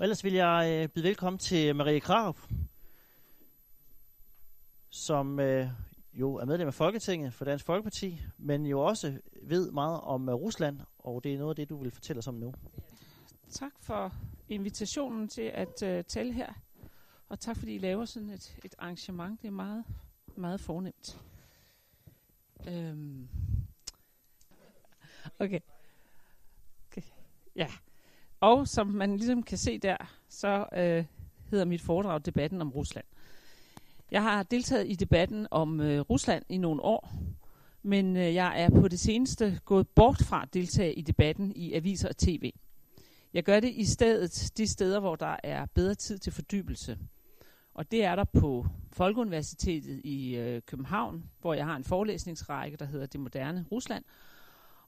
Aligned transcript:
Og 0.00 0.04
ellers 0.04 0.24
vil 0.24 0.32
jeg 0.32 0.82
øh, 0.82 0.88
byde 0.88 1.04
velkommen 1.04 1.38
til 1.38 1.76
Marie 1.76 2.00
Krav, 2.00 2.36
som 4.90 5.40
øh, 5.40 5.68
jo 6.12 6.34
er 6.34 6.44
medlem 6.44 6.68
af 6.68 6.74
Folketinget 6.74 7.34
for 7.34 7.44
Dansk 7.44 7.64
Folkeparti, 7.64 8.20
men 8.38 8.66
jo 8.66 8.80
også 8.80 9.20
ved 9.42 9.70
meget 9.70 10.00
om 10.00 10.28
uh, 10.28 10.34
Rusland, 10.34 10.80
og 10.98 11.24
det 11.24 11.34
er 11.34 11.38
noget 11.38 11.50
af 11.50 11.56
det, 11.56 11.68
du 11.68 11.76
vil 11.76 11.90
fortælle 11.90 12.18
os 12.18 12.26
om 12.26 12.34
nu. 12.34 12.54
Tak 13.50 13.72
for 13.80 14.14
invitationen 14.48 15.28
til 15.28 15.42
at 15.42 15.82
uh, 15.82 16.04
tale 16.04 16.32
her, 16.32 16.52
og 17.28 17.40
tak 17.40 17.56
fordi 17.56 17.74
I 17.74 17.78
laver 17.78 18.04
sådan 18.04 18.30
et, 18.30 18.56
et 18.64 18.74
arrangement. 18.78 19.42
Det 19.42 19.48
er 19.48 19.52
meget, 19.52 19.84
meget 20.36 20.60
fornemt. 20.60 21.20
Øhm. 22.68 23.28
Okay. 25.38 25.60
okay. 26.88 27.02
Ja. 27.56 27.68
Og 28.40 28.68
som 28.68 28.86
man 28.86 29.16
ligesom 29.16 29.42
kan 29.42 29.58
se 29.58 29.78
der, 29.78 29.96
så 30.28 30.66
øh, 30.76 31.04
hedder 31.50 31.64
mit 31.64 31.80
foredrag 31.80 32.20
Debatten 32.24 32.60
om 32.60 32.70
Rusland. 32.70 33.04
Jeg 34.10 34.22
har 34.22 34.42
deltaget 34.42 34.90
i 34.90 34.94
debatten 34.94 35.46
om 35.50 35.80
øh, 35.80 36.00
Rusland 36.00 36.44
i 36.48 36.58
nogle 36.58 36.82
år, 36.82 37.12
men 37.82 38.16
øh, 38.16 38.34
jeg 38.34 38.62
er 38.62 38.70
på 38.70 38.88
det 38.88 39.00
seneste 39.00 39.60
gået 39.64 39.88
bort 39.88 40.22
fra 40.22 40.42
at 40.42 40.54
deltage 40.54 40.94
i 40.94 41.02
debatten 41.02 41.52
i 41.56 41.72
aviser 41.72 42.08
og 42.08 42.16
tv. 42.16 42.52
Jeg 43.34 43.44
gør 43.44 43.60
det 43.60 43.70
i 43.74 43.84
stedet 43.84 44.52
de 44.56 44.66
steder, 44.66 45.00
hvor 45.00 45.16
der 45.16 45.36
er 45.44 45.66
bedre 45.66 45.94
tid 45.94 46.18
til 46.18 46.32
fordybelse. 46.32 46.98
Og 47.74 47.90
det 47.90 48.04
er 48.04 48.16
der 48.16 48.24
på 48.24 48.66
Folkeuniversitetet 48.92 50.00
i 50.04 50.36
øh, 50.36 50.62
København, 50.66 51.24
hvor 51.40 51.54
jeg 51.54 51.66
har 51.66 51.76
en 51.76 51.84
forelæsningsrække, 51.84 52.76
der 52.76 52.84
hedder 52.84 53.06
Det 53.06 53.20
Moderne 53.20 53.64
Rusland. 53.72 54.04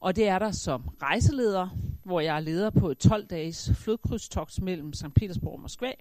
Og 0.02 0.16
det 0.16 0.28
er 0.28 0.38
der 0.38 0.50
som 0.50 0.88
rejseleder, 1.02 1.68
hvor 2.04 2.20
jeg 2.20 2.36
er 2.36 2.40
leder 2.40 2.70
på 2.70 2.90
et 2.90 3.06
12-dages 3.06 3.70
flodkrydstogt 3.74 4.62
mellem 4.62 4.92
St. 4.92 5.14
Petersborg 5.14 5.52
og 5.52 5.60
Moskva. 5.60 5.92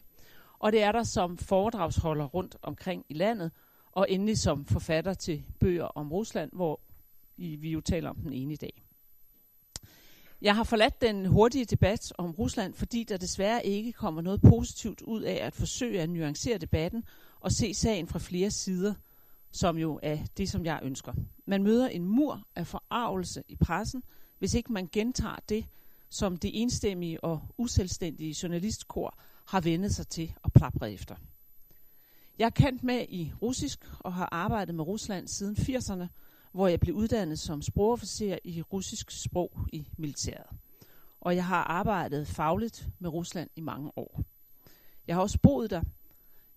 Og 0.59 0.71
det 0.71 0.83
er 0.83 0.91
der 0.91 1.03
som 1.03 1.37
foredragsholder 1.37 2.25
rundt 2.25 2.57
omkring 2.61 3.05
i 3.09 3.13
landet, 3.13 3.51
og 3.91 4.11
endelig 4.11 4.37
som 4.37 4.65
forfatter 4.65 5.13
til 5.13 5.43
bøger 5.59 5.83
om 5.83 6.11
Rusland, 6.11 6.51
hvor 6.53 6.79
vi 7.37 7.71
jo 7.71 7.81
taler 7.81 8.09
om 8.09 8.15
den 8.15 8.33
ene 8.33 8.53
i 8.53 8.55
dag. 8.55 8.83
Jeg 10.41 10.55
har 10.55 10.63
forladt 10.63 11.01
den 11.01 11.25
hurtige 11.25 11.65
debat 11.65 12.13
om 12.17 12.31
Rusland, 12.31 12.73
fordi 12.73 13.03
der 13.03 13.17
desværre 13.17 13.65
ikke 13.65 13.91
kommer 13.91 14.21
noget 14.21 14.41
positivt 14.41 15.01
ud 15.01 15.21
af 15.21 15.45
at 15.45 15.53
forsøge 15.53 16.01
at 16.01 16.09
nuancere 16.09 16.57
debatten 16.57 17.03
og 17.39 17.51
se 17.51 17.73
sagen 17.73 18.07
fra 18.07 18.19
flere 18.19 18.51
sider, 18.51 18.93
som 19.51 19.77
jo 19.77 19.99
er 20.03 20.17
det, 20.37 20.49
som 20.49 20.65
jeg 20.65 20.79
ønsker. 20.83 21.13
Man 21.45 21.63
møder 21.63 21.87
en 21.87 22.05
mur 22.05 22.47
af 22.55 22.67
forarvelse 22.67 23.43
i 23.47 23.55
pressen, 23.55 24.03
hvis 24.39 24.53
ikke 24.53 24.73
man 24.73 24.89
gentager 24.91 25.39
det, 25.49 25.65
som 26.09 26.37
det 26.37 26.61
enstemmige 26.61 27.23
og 27.23 27.41
uselvstændige 27.57 28.35
journalistkor 28.43 29.17
har 29.47 29.61
vendet 29.61 29.95
sig 29.95 30.07
til 30.07 30.33
at 30.43 30.53
plapre 30.53 30.91
efter. 30.91 31.15
Jeg 32.39 32.45
er 32.45 32.49
kendt 32.49 32.83
med 32.83 33.05
i 33.09 33.31
russisk 33.41 33.85
og 33.99 34.13
har 34.13 34.29
arbejdet 34.31 34.75
med 34.75 34.83
Rusland 34.87 35.27
siden 35.27 35.55
80'erne, 35.55 36.07
hvor 36.51 36.67
jeg 36.67 36.79
blev 36.79 36.95
uddannet 36.95 37.39
som 37.39 37.61
sprogofficer 37.61 38.37
i 38.43 38.61
russisk 38.61 39.11
sprog 39.11 39.51
i 39.73 39.87
militæret. 39.97 40.47
Og 41.21 41.35
jeg 41.35 41.45
har 41.45 41.63
arbejdet 41.63 42.27
fagligt 42.27 42.89
med 42.99 43.09
Rusland 43.09 43.49
i 43.55 43.61
mange 43.61 43.91
år. 43.97 44.23
Jeg 45.07 45.15
har 45.15 45.21
også 45.21 45.39
boet 45.43 45.69
der. 45.69 45.81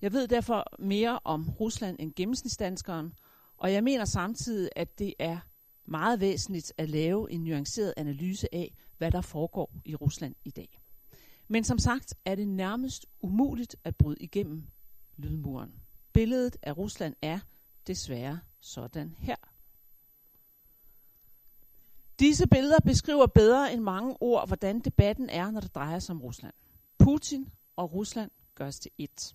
Jeg 0.04 0.12
ved 0.12 0.28
derfor 0.28 0.64
mere 0.78 1.18
om 1.24 1.50
Rusland 1.50 1.96
end 2.00 2.12
gennemsnitsdanskeren, 2.16 3.12
og 3.56 3.72
jeg 3.72 3.84
mener 3.84 4.04
samtidig, 4.04 4.70
at 4.76 4.98
det 4.98 5.14
er 5.18 5.38
meget 5.84 6.20
væsentligt 6.20 6.72
at 6.76 6.88
lave 6.90 7.32
en 7.32 7.44
nuanceret 7.44 7.94
analyse 7.96 8.54
af, 8.54 8.74
hvad 8.98 9.10
der 9.10 9.20
foregår 9.20 9.72
i 9.84 9.94
Rusland 9.94 10.34
i 10.44 10.50
dag. 10.50 10.80
Men 11.48 11.64
som 11.64 11.78
sagt 11.78 12.14
er 12.24 12.34
det 12.34 12.48
nærmest 12.48 13.06
umuligt 13.20 13.76
at 13.84 13.96
bryde 13.96 14.16
igennem 14.20 14.66
lydmuren. 15.16 15.72
Billedet 16.12 16.56
af 16.62 16.76
Rusland 16.76 17.14
er 17.22 17.38
desværre 17.86 18.40
sådan 18.60 19.14
her. 19.18 19.36
Disse 22.18 22.46
billeder 22.46 22.80
beskriver 22.80 23.26
bedre 23.26 23.72
end 23.72 23.82
mange 23.82 24.16
ord, 24.20 24.46
hvordan 24.46 24.80
debatten 24.80 25.30
er, 25.30 25.50
når 25.50 25.60
det 25.60 25.74
drejer 25.74 25.98
sig 25.98 26.12
om 26.14 26.22
Rusland. 26.22 26.54
Putin 26.98 27.48
og 27.76 27.92
Rusland 27.92 28.30
gøres 28.54 28.80
til 28.80 28.90
ét. 29.02 29.34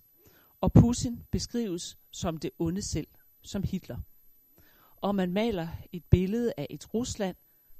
Og 0.60 0.72
Putin 0.72 1.24
beskrives 1.30 1.98
som 2.10 2.36
det 2.36 2.50
onde 2.58 2.82
selv, 2.82 3.08
som 3.42 3.62
Hitler. 3.62 3.98
Og 4.96 5.14
man 5.14 5.32
maler 5.32 5.68
et 5.92 6.04
billede 6.04 6.52
af 6.56 6.66
et 6.70 6.94
Rusland, 6.94 7.36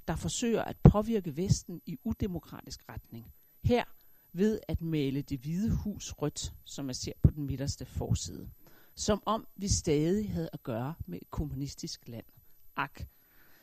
der 0.09 0.17
forsøger 0.17 0.63
at 0.63 0.77
påvirke 0.77 1.37
Vesten 1.37 1.83
i 1.87 1.99
udemokratisk 2.05 2.81
retning. 2.89 3.33
Her 3.65 3.85
ved 4.33 4.61
at 4.69 4.83
male 4.83 5.23
det 5.23 5.41
hvide 5.41 5.77
hus 5.77 6.13
rødt, 6.13 6.55
som 6.65 6.85
man 6.85 6.95
ser 6.95 7.13
på 7.23 7.31
den 7.31 7.47
midterste 7.47 7.85
forside. 7.85 8.51
Som 8.95 9.23
om 9.27 9.47
vi 9.57 9.69
stadig 9.69 10.33
havde 10.33 10.51
at 10.53 10.63
gøre 10.63 10.95
med 11.07 11.19
et 11.23 11.31
kommunistisk 11.31 12.09
land. 12.09 12.25
Ak. 12.77 13.03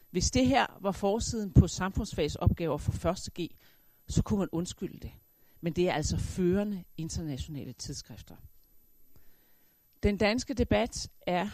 Hvis 0.10 0.32
det 0.32 0.48
her 0.48 0.66
var 0.82 0.92
forsiden 0.92 1.54
på 1.54 1.68
samfundsfagsopgaver 1.68 2.78
for 2.78 3.10
1. 3.10 3.18
G, 3.40 3.56
så 4.08 4.24
kunne 4.24 4.40
man 4.40 4.50
undskylde 4.52 5.00
det. 5.00 5.12
Men 5.62 5.74
det 5.74 5.90
er 5.90 5.94
altså 5.94 6.18
førende 6.18 6.84
internationale 6.98 7.74
tidsskrifter. 7.74 8.36
Den 10.04 10.18
danske 10.18 10.54
debat 10.54 11.10
er 11.28 11.50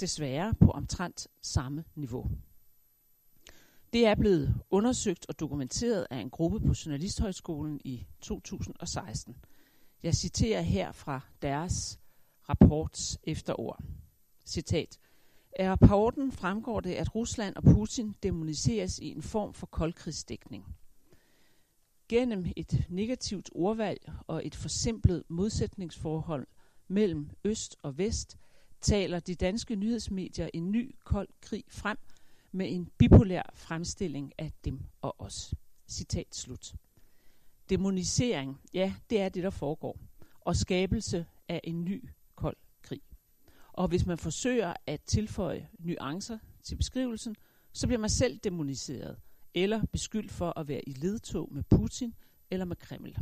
desværre 0.00 0.54
på 0.54 0.70
omtrent 0.70 1.28
samme 1.42 1.84
niveau. 1.94 2.30
Det 3.92 4.06
er 4.06 4.14
blevet 4.14 4.54
undersøgt 4.70 5.26
og 5.28 5.40
dokumenteret 5.40 6.06
af 6.10 6.16
en 6.16 6.30
gruppe 6.30 6.60
på 6.60 6.74
Journalisthøjskolen 6.86 7.80
i 7.84 8.06
2016. 8.20 9.36
Jeg 10.02 10.14
citerer 10.14 10.60
her 10.60 10.92
fra 10.92 11.20
deres 11.42 12.00
rapports 12.48 13.18
efterord. 13.24 13.82
Citat. 14.46 14.98
Af 15.56 15.70
rapporten 15.70 16.32
fremgår 16.32 16.80
det, 16.80 16.94
at 16.94 17.14
Rusland 17.14 17.56
og 17.56 17.62
Putin 17.62 18.14
demoniseres 18.22 18.98
i 18.98 19.08
en 19.08 19.22
form 19.22 19.54
for 19.54 19.66
koldkrigsdækning. 19.66 20.66
Gennem 22.08 22.46
et 22.56 22.86
negativt 22.88 23.50
ordvalg 23.52 24.12
og 24.26 24.46
et 24.46 24.54
forsimplet 24.54 25.24
modsætningsforhold 25.28 26.46
mellem 26.90 27.30
øst 27.44 27.76
og 27.82 27.98
vest, 27.98 28.38
taler 28.80 29.20
de 29.20 29.34
danske 29.34 29.76
nyhedsmedier 29.76 30.48
en 30.54 30.70
ny 30.70 30.94
kold 31.04 31.28
krig 31.40 31.64
frem– 31.68 31.98
med 32.52 32.72
en 32.72 32.88
bipolær 32.98 33.50
fremstilling 33.54 34.32
af 34.38 34.52
dem 34.64 34.80
og 35.02 35.20
os. 35.20 35.54
Citat 35.88 36.34
slut. 36.34 36.74
Demonisering, 37.68 38.60
ja, 38.74 38.94
det 39.10 39.20
er 39.20 39.28
det, 39.28 39.42
der 39.42 39.50
foregår. 39.50 39.98
Og 40.40 40.56
skabelse 40.56 41.26
af 41.48 41.60
en 41.64 41.84
ny 41.84 42.08
kold 42.34 42.56
krig. 42.82 43.02
Og 43.72 43.88
hvis 43.88 44.06
man 44.06 44.18
forsøger 44.18 44.74
at 44.86 45.00
tilføje 45.00 45.68
nuancer 45.78 46.38
til 46.62 46.76
beskrivelsen, 46.76 47.36
så 47.72 47.86
bliver 47.86 48.00
man 48.00 48.10
selv 48.10 48.38
demoniseret, 48.38 49.18
eller 49.54 49.84
beskyldt 49.92 50.32
for 50.32 50.58
at 50.58 50.68
være 50.68 50.88
i 50.88 50.92
ledtog 50.92 51.48
med 51.52 51.62
Putin 51.62 52.14
eller 52.50 52.64
med 52.64 52.76
Kreml. 52.76 53.16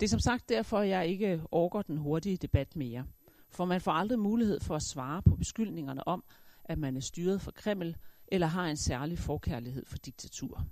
Det 0.00 0.06
er 0.06 0.10
som 0.10 0.20
sagt 0.20 0.48
derfor, 0.48 0.78
at 0.78 0.88
jeg 0.88 1.06
ikke 1.06 1.42
overgår 1.50 1.82
den 1.82 1.96
hurtige 1.96 2.36
debat 2.36 2.76
mere. 2.76 3.06
For 3.50 3.64
man 3.64 3.80
får 3.80 3.92
aldrig 3.92 4.18
mulighed 4.18 4.60
for 4.60 4.76
at 4.76 4.82
svare 4.82 5.22
på 5.22 5.36
beskyldningerne 5.36 6.08
om, 6.08 6.24
at 6.64 6.78
man 6.78 6.96
er 6.96 7.00
styret 7.00 7.40
for 7.40 7.50
Kreml, 7.50 7.96
eller 8.28 8.46
har 8.46 8.66
en 8.66 8.76
særlig 8.76 9.18
forkærlighed 9.18 9.86
for 9.86 9.98
diktatur. 9.98 10.64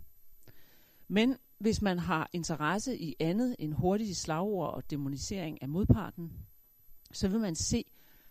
Men 1.08 1.36
hvis 1.58 1.82
man 1.82 1.98
har 1.98 2.30
interesse 2.32 2.98
i 2.98 3.16
andet 3.20 3.56
end 3.58 3.72
hurtige 3.72 4.14
slagord 4.14 4.74
og 4.74 4.90
demonisering 4.90 5.62
af 5.62 5.68
modparten, 5.68 6.32
så 7.12 7.28
vil 7.28 7.40
man 7.40 7.54
se, 7.54 7.84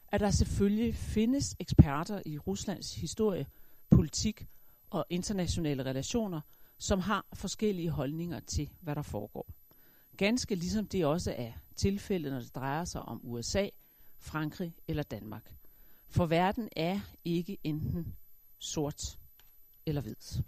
at 0.08 0.20
der 0.20 0.32
selvfølgelig 0.32 0.96
findes 0.96 1.56
eksperter 1.60 2.22
i 2.26 2.38
Ruslands 2.38 2.96
historie, 2.96 3.46
politik 3.90 4.48
og 4.90 5.06
internationale 5.10 5.86
relationer, 5.86 6.42
som 6.78 7.00
har 7.00 7.26
forskellige 7.34 7.90
holdninger 7.90 8.40
til, 8.40 8.70
hvad 8.82 8.96
der 8.96 9.02
foregår. 9.02 9.53
Ganske 10.18 10.56
ligesom 10.56 10.88
det 10.88 11.06
også 11.06 11.34
er 11.38 11.52
tilfældet, 11.76 12.32
når 12.32 12.40
det 12.40 12.56
drejer 12.56 12.86
sig 12.86 13.02
om 13.02 13.22
USA, 13.24 13.68
Frankrig 14.20 14.76
eller 14.88 15.04
Danmark. 15.04 15.56
For 16.08 16.26
verden 16.26 16.70
er 16.76 17.00
ikke 17.26 17.58
enten 17.64 18.16
sort 18.60 19.20
eller 19.86 20.02
hvid. 20.02 20.44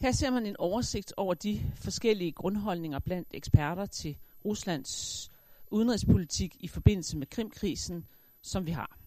Her 0.00 0.12
ser 0.12 0.30
man 0.30 0.46
en 0.46 0.56
oversigt 0.56 1.12
over 1.16 1.34
de 1.34 1.72
forskellige 1.74 2.32
grundholdninger 2.32 2.98
blandt 2.98 3.28
eksperter 3.30 3.86
til 3.86 4.18
Ruslands 4.44 5.30
udenrigspolitik 5.70 6.56
i 6.60 6.68
forbindelse 6.68 7.16
med 7.16 7.26
Krimkrisen, 7.26 8.06
som 8.42 8.66
vi 8.66 8.70
har. 8.70 8.98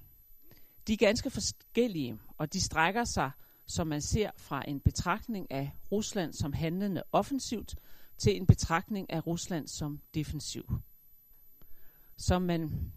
De 0.88 0.94
er 0.94 0.98
ganske 0.98 1.30
forskellige, 1.30 2.20
og 2.38 2.54
de 2.54 2.62
strækker 2.62 3.04
sig, 3.04 3.32
som 3.68 3.88
man 3.88 4.02
ser, 4.02 4.32
fra 4.38 4.70
en 4.70 4.80
betragtning 4.80 5.52
af 5.52 5.72
Rusland 5.92 6.34
som 6.34 6.54
handlende 6.54 7.04
offensivt 7.12 7.76
til 8.18 8.36
en 8.36 8.46
betragtning 8.46 9.10
af 9.10 9.28
Rusland 9.28 9.68
som 9.68 10.02
defensiv. 10.14 10.80
Som 12.18 12.42
man 12.42 12.92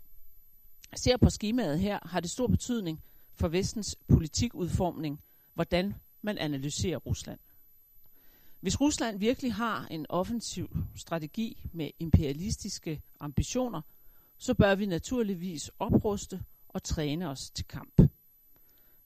ser 0.96 1.16
på 1.16 1.30
skemaet 1.30 1.80
her, 1.80 1.98
har 2.02 2.20
det 2.20 2.30
stor 2.30 2.46
betydning 2.46 3.02
for 3.34 3.48
vestens 3.48 3.96
politikudformning, 4.08 5.20
hvordan 5.54 5.94
man 6.22 6.38
analyserer 6.38 6.98
Rusland. 6.98 7.38
Hvis 8.60 8.80
Rusland 8.80 9.18
virkelig 9.18 9.54
har 9.54 9.86
en 9.90 10.06
offensiv 10.08 10.76
strategi 10.96 11.68
med 11.72 11.90
imperialistiske 11.98 13.02
ambitioner, 13.20 13.82
så 14.38 14.54
bør 14.54 14.74
vi 14.74 14.86
naturligvis 14.86 15.70
opruste 15.78 16.44
og 16.68 16.82
træne 16.82 17.28
os 17.28 17.50
til 17.50 17.66
kamp. 17.66 18.07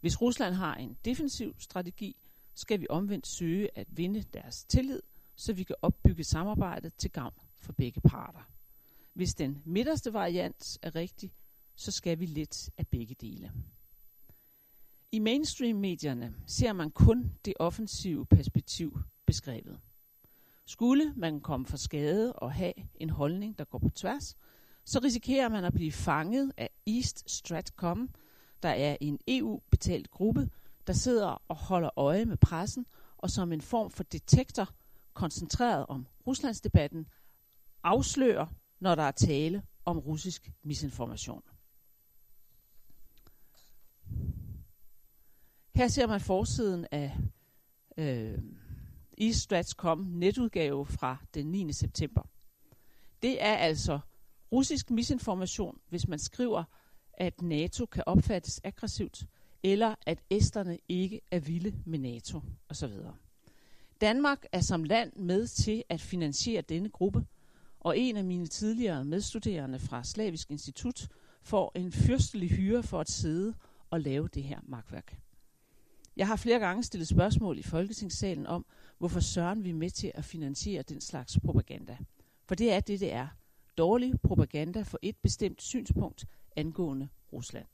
Hvis 0.03 0.23
Rusland 0.23 0.55
har 0.55 0.75
en 0.75 0.97
defensiv 1.05 1.55
strategi, 1.59 2.17
skal 2.55 2.81
vi 2.81 2.87
omvendt 2.91 3.27
søge 3.27 3.79
at 3.79 3.87
vinde 3.91 4.23
deres 4.23 4.65
tillid, 4.65 5.03
så 5.37 5.53
vi 5.53 5.63
kan 5.63 5.77
opbygge 5.83 6.25
samarbejdet 6.25 6.95
til 6.95 7.11
gavn 7.11 7.35
for 7.59 7.73
begge 7.73 8.01
parter. 8.01 8.51
Hvis 9.15 9.35
den 9.35 9.63
midterste 9.65 10.13
variant 10.13 10.79
er 10.83 10.95
rigtig, 10.95 11.33
så 11.77 11.91
skal 11.93 12.21
vi 12.21 12.27
lidt 12.27 12.71
af 12.79 12.87
begge 12.87 13.15
dele. 13.21 13.53
I 15.13 15.19
mainstream-medierne 15.19 16.35
ser 16.47 16.73
man 16.73 16.91
kun 16.91 17.33
det 17.45 17.55
offensive 17.59 18.27
perspektiv 18.27 18.99
beskrevet. 19.27 19.81
Skulle 20.67 21.13
man 21.17 21.41
komme 21.41 21.67
for 21.67 21.77
skade 21.77 22.33
og 22.33 22.53
have 22.53 22.73
en 22.95 23.11
holdning, 23.11 23.59
der 23.59 23.65
går 23.65 23.79
på 23.79 23.91
tværs, 23.91 24.37
så 24.85 24.99
risikerer 24.99 25.49
man 25.49 25.65
at 25.65 25.73
blive 25.73 25.93
fanget 25.93 26.53
af 26.57 26.71
East 26.87 27.31
Stratcom, 27.31 28.11
der 28.63 28.69
er 28.69 28.97
en 29.01 29.19
EU-betalt 29.29 30.11
gruppe, 30.11 30.51
der 30.87 30.93
sidder 30.93 31.43
og 31.49 31.57
holder 31.57 31.91
øje 31.99 32.25
med 32.25 32.37
pressen 32.37 32.87
og 33.19 33.31
som 33.31 33.53
en 33.53 33.61
form 33.61 33.91
for 33.91 34.03
detektor 34.03 34.69
koncentreret 35.15 35.87
om 35.87 36.07
Ruslandsdebatten 36.27 37.07
afslører, 37.83 38.47
når 38.81 38.95
der 38.95 39.03
er 39.03 39.11
tale 39.11 39.63
om 39.85 39.99
russisk 39.99 40.53
misinformation. 40.63 41.43
Her 45.75 45.89
ser 45.89 46.07
man 46.07 46.21
forsiden 46.21 46.87
af 46.91 47.17
øh, 47.99 48.39
e 49.19 49.33
Stratcom 49.33 49.99
netudgave 49.99 50.87
fra 50.87 51.17
den 51.35 51.47
9. 51.47 51.73
september. 51.73 52.23
Det 53.23 53.43
er 53.43 53.55
altså 53.57 54.01
russisk 54.53 54.91
misinformation, 54.91 55.79
hvis 55.89 56.09
man 56.09 56.19
skriver, 56.19 56.65
at 57.23 57.43
NATO 57.43 57.87
kan 57.87 58.03
opfattes 58.07 58.61
aggressivt, 58.65 59.27
eller 59.63 59.95
at 60.07 60.19
æsterne 60.31 60.79
ikke 60.89 61.21
er 61.31 61.41
vilde 61.41 61.75
med 61.85 61.99
NATO 61.99 62.41
osv. 62.69 62.93
Danmark 64.01 64.45
er 64.53 64.61
som 64.61 64.85
land 64.85 65.13
med 65.17 65.47
til 65.47 65.85
at 65.89 66.01
finansiere 66.01 66.63
denne 66.63 66.89
gruppe, 66.89 67.27
og 67.81 67.99
en 67.99 68.17
af 68.17 68.25
mine 68.25 68.47
tidligere 68.47 69.05
medstuderende 69.05 69.79
fra 69.79 70.05
Slavisk 70.05 70.51
Institut 70.51 71.09
får 71.43 71.73
en 71.75 71.93
fyrstelig 71.93 72.51
hyre 72.51 72.83
for 72.83 73.01
at 73.01 73.11
sidde 73.11 73.55
og 73.91 74.01
lave 74.01 74.29
det 74.29 74.43
her 74.43 74.61
magtværk. 74.63 75.19
Jeg 76.17 76.27
har 76.27 76.37
flere 76.37 76.59
gange 76.59 76.83
stillet 76.83 77.09
spørgsmål 77.09 77.59
i 77.59 77.63
Folketingssalen 77.63 78.47
om, 78.47 78.67
hvorfor 78.99 79.21
søren 79.21 79.65
vi 79.65 79.71
er 79.71 79.75
med 79.75 79.91
til 79.91 80.13
at 80.15 80.25
finansiere 80.25 80.83
den 80.83 81.01
slags 81.01 81.39
propaganda. 81.45 81.97
For 82.45 82.55
det 82.55 82.73
er 82.73 82.81
det, 82.81 83.01
det 83.01 83.13
er. 83.13 83.29
Dårlig 83.79 84.21
propaganda 84.21 84.83
for 84.83 84.99
et 85.03 85.17
bestemt 85.17 85.63
synspunkt 85.63 86.27
angående 86.57 87.09
Rusland. 87.33 87.67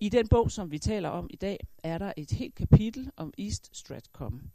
I 0.00 0.08
den 0.08 0.28
bog, 0.28 0.50
som 0.50 0.70
vi 0.70 0.78
taler 0.78 1.08
om 1.08 1.26
i 1.30 1.36
dag, 1.36 1.66
er 1.82 1.98
der 1.98 2.12
et 2.16 2.30
helt 2.30 2.54
kapitel 2.54 3.10
om 3.16 3.32
East 3.38 3.76
Stratcom. 3.76 4.50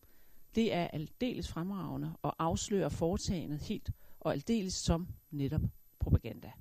Det 0.55 0.73
er 0.73 0.87
aldeles 0.87 1.47
fremragende 1.47 2.13
og 2.21 2.35
afslører 2.39 2.89
foretagendet 2.89 3.59
helt 3.59 3.91
og 4.19 4.31
aldeles 4.31 4.73
som 4.73 5.07
netop 5.31 5.61
propaganda. 5.99 6.51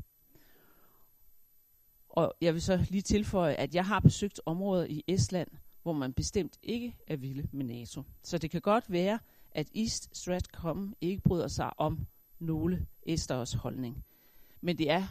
Og 2.08 2.34
jeg 2.40 2.54
vil 2.54 2.62
så 2.62 2.86
lige 2.90 3.02
tilføje, 3.02 3.54
at 3.54 3.74
jeg 3.74 3.86
har 3.86 4.00
besøgt 4.00 4.40
områder 4.46 4.84
i 4.84 5.04
Estland, 5.08 5.48
hvor 5.82 5.92
man 5.92 6.12
bestemt 6.12 6.58
ikke 6.62 6.96
er 7.06 7.16
vilde 7.16 7.48
med 7.52 7.64
NATO. 7.64 8.02
Så 8.22 8.38
det 8.38 8.50
kan 8.50 8.60
godt 8.60 8.92
være, 8.92 9.18
at 9.52 9.70
East 9.74 10.16
Stratcom 10.16 10.94
ikke 11.00 11.22
bryder 11.22 11.48
sig 11.48 11.80
om 11.80 12.06
nogle 12.38 12.86
Esters 13.02 13.52
holdning. 13.52 14.04
Men 14.60 14.78
det 14.78 14.90
er 14.90 15.06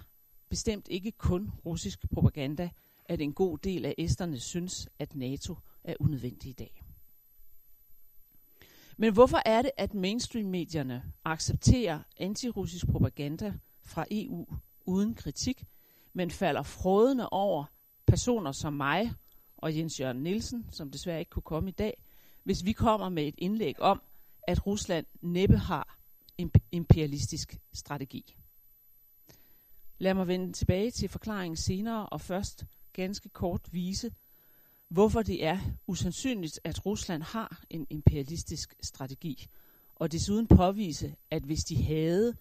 bestemt 0.50 0.88
ikke 0.88 1.12
kun 1.12 1.52
russisk 1.66 2.10
propaganda, 2.12 2.70
at 3.06 3.22
en 3.22 3.34
god 3.34 3.58
del 3.58 3.86
af 3.86 3.96
esterne 3.98 4.40
synes, 4.40 4.90
at 5.00 5.16
NATO 5.16 5.56
er 5.84 5.96
unødvendig 6.00 6.50
i 6.50 6.54
dag. 6.54 6.84
Men 8.98 9.14
hvorfor 9.14 9.42
er 9.46 9.62
det, 9.62 9.72
at 9.78 9.94
mainstream-medierne 9.94 11.04
accepterer 11.26 12.00
antirussisk 12.18 12.88
propaganda 12.88 13.54
fra 13.84 14.06
EU 14.12 14.46
uden 14.86 15.16
kritik, 15.16 15.64
men 16.14 16.32
falder 16.32 16.64
frådende 16.64 17.30
over 17.30 17.66
personer 18.06 18.52
som 18.52 18.74
mig 18.74 19.12
og 19.58 19.78
Jens 19.78 20.00
Jørgen 20.00 20.24
Nielsen, 20.24 20.66
som 20.72 20.92
desværre 20.92 21.20
ikke 21.20 21.30
kunne 21.30 21.44
komme 21.44 21.70
i 21.70 21.74
dag, 21.74 22.04
hvis 22.44 22.66
vi 22.66 22.72
kommer 22.72 23.10
med 23.10 23.28
et 23.28 23.36
indlæg 23.38 23.80
om, 23.80 24.02
at 24.44 24.68
Rusland 24.68 25.06
næppe 25.22 25.58
har 25.58 25.98
en 26.38 26.52
imperialistisk 26.72 27.58
strategi. 27.74 28.39
Lad 30.02 30.14
mig 30.14 30.28
vende 30.28 30.54
tilbage 30.54 30.92
til 30.92 31.10
forklaringen 31.10 31.58
senere 31.58 32.10
og 32.10 32.22
først 32.22 32.66
ganske 32.94 33.30
kort 33.30 33.62
vise, 33.72 34.12
hvorfor 34.88 35.22
det 35.22 35.46
er 35.46 35.60
usandsynligt, 35.88 36.60
at 36.64 36.86
Rusland 36.86 37.24
har 37.24 37.64
en 37.70 37.88
imperialistisk 37.90 38.76
strategi, 38.82 39.48
og 39.96 40.12
desuden 40.12 40.48
påvise, 40.48 41.16
at 41.32 41.44
hvis 41.44 41.64
de 41.64 41.84
havde, 41.84 42.36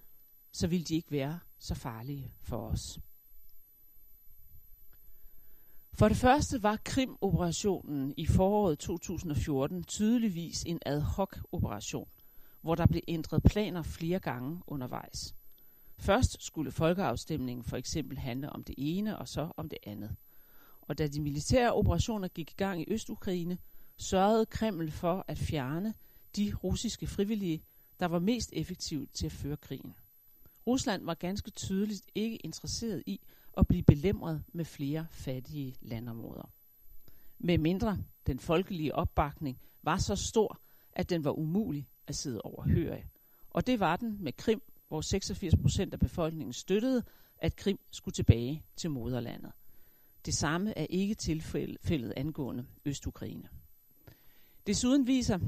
så 0.52 0.66
ville 0.66 0.84
de 0.84 0.94
ikke 0.94 1.10
være 1.10 1.38
så 1.58 1.74
farlige 1.74 2.32
for 2.40 2.68
os. 2.68 2.98
For 5.94 6.08
det 6.08 6.16
første 6.16 6.62
var 6.62 6.78
Krim-operationen 6.84 8.14
i 8.16 8.26
foråret 8.26 8.78
2014 8.78 9.84
tydeligvis 9.84 10.62
en 10.62 10.78
ad 10.86 11.00
hoc 11.00 11.36
operation, 11.52 12.08
hvor 12.60 12.74
der 12.74 12.86
blev 12.86 13.02
ændret 13.08 13.42
planer 13.42 13.82
flere 13.82 14.20
gange 14.20 14.62
undervejs. 14.66 15.34
Først 15.98 16.42
skulle 16.42 16.70
folkeafstemningen 16.70 17.64
for 17.64 17.76
eksempel 17.76 18.18
handle 18.18 18.50
om 18.50 18.64
det 18.64 18.74
ene 18.78 19.18
og 19.18 19.28
så 19.28 19.52
om 19.56 19.68
det 19.68 19.78
andet. 19.86 20.16
Og 20.80 20.98
da 20.98 21.06
de 21.06 21.20
militære 21.20 21.72
operationer 21.72 22.28
gik 22.28 22.50
i 22.50 22.54
gang 22.56 22.80
i 22.80 22.84
Østukraine, 22.88 23.58
sørgede 23.96 24.46
Kreml 24.46 24.90
for 24.90 25.24
at 25.28 25.38
fjerne 25.38 25.94
de 26.36 26.52
russiske 26.64 27.06
frivillige, 27.06 27.62
der 28.00 28.06
var 28.06 28.18
mest 28.18 28.50
effektive 28.52 29.06
til 29.06 29.26
at 29.26 29.32
føre 29.32 29.56
krigen. 29.56 29.94
Rusland 30.66 31.04
var 31.04 31.14
ganske 31.14 31.50
tydeligt 31.50 32.06
ikke 32.14 32.36
interesseret 32.36 33.02
i 33.06 33.20
at 33.56 33.66
blive 33.66 33.82
belemret 33.82 34.44
med 34.52 34.64
flere 34.64 35.06
fattige 35.10 35.74
landområder. 35.80 36.50
Med 37.38 37.58
mindre 37.58 37.98
den 38.26 38.38
folkelige 38.38 38.94
opbakning 38.94 39.60
var 39.82 39.96
så 39.96 40.16
stor, 40.16 40.60
at 40.92 41.10
den 41.10 41.24
var 41.24 41.38
umulig 41.38 41.88
at 42.06 42.14
sidde 42.14 42.42
overhøre. 42.42 43.02
Og 43.50 43.66
det 43.66 43.80
var 43.80 43.96
den 43.96 44.24
med 44.24 44.32
Krim, 44.32 44.62
hvor 44.88 45.00
86 45.00 45.54
procent 45.62 45.92
af 45.92 46.00
befolkningen 46.00 46.52
støttede, 46.52 47.02
at 47.38 47.56
Krim 47.56 47.78
skulle 47.90 48.12
tilbage 48.12 48.62
til 48.76 48.90
moderlandet. 48.90 49.52
Det 50.26 50.34
samme 50.34 50.78
er 50.78 50.86
ikke 50.90 51.14
tilfældet 51.14 52.12
angående 52.16 52.66
Østukraine. 52.84 53.48
Desuden 54.66 55.06
viser 55.06 55.38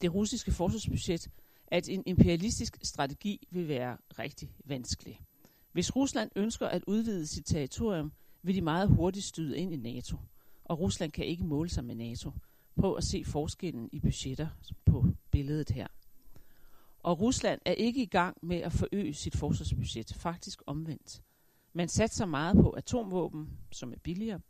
det 0.00 0.14
russiske 0.14 0.52
forsvarsbudget, 0.52 1.30
at 1.66 1.88
en 1.88 2.02
imperialistisk 2.06 2.78
strategi 2.82 3.46
vil 3.50 3.68
være 3.68 3.96
rigtig 4.18 4.50
vanskelig. 4.64 5.20
Hvis 5.72 5.96
Rusland 5.96 6.30
ønsker 6.36 6.66
at 6.66 6.84
udvide 6.86 7.26
sit 7.26 7.46
territorium, 7.46 8.12
vil 8.42 8.54
de 8.54 8.60
meget 8.60 8.88
hurtigt 8.88 9.24
støde 9.24 9.58
ind 9.58 9.72
i 9.72 9.76
NATO. 9.76 10.16
Og 10.64 10.80
Rusland 10.80 11.12
kan 11.12 11.24
ikke 11.24 11.44
måle 11.44 11.70
sig 11.70 11.84
med 11.84 11.94
NATO. 11.94 12.30
Prøv 12.76 12.96
at 12.96 13.04
se 13.04 13.24
forskellen 13.24 13.88
i 13.92 14.00
budgetter 14.00 14.48
på 14.84 15.06
billedet 15.30 15.70
her. 15.70 15.86
Og 17.02 17.20
Rusland 17.20 17.60
er 17.64 17.72
ikke 17.72 18.02
i 18.02 18.06
gang 18.06 18.36
med 18.42 18.56
at 18.56 18.72
forøge 18.72 19.14
sit 19.14 19.36
forsvarsbudget, 19.36 20.14
faktisk 20.14 20.62
omvendt. 20.66 21.22
Man 21.72 21.88
satser 21.88 22.26
meget 22.26 22.56
på 22.56 22.70
atomvåben, 22.70 23.48
som 23.70 23.92
er 23.92 23.98
billigere, 24.02 24.40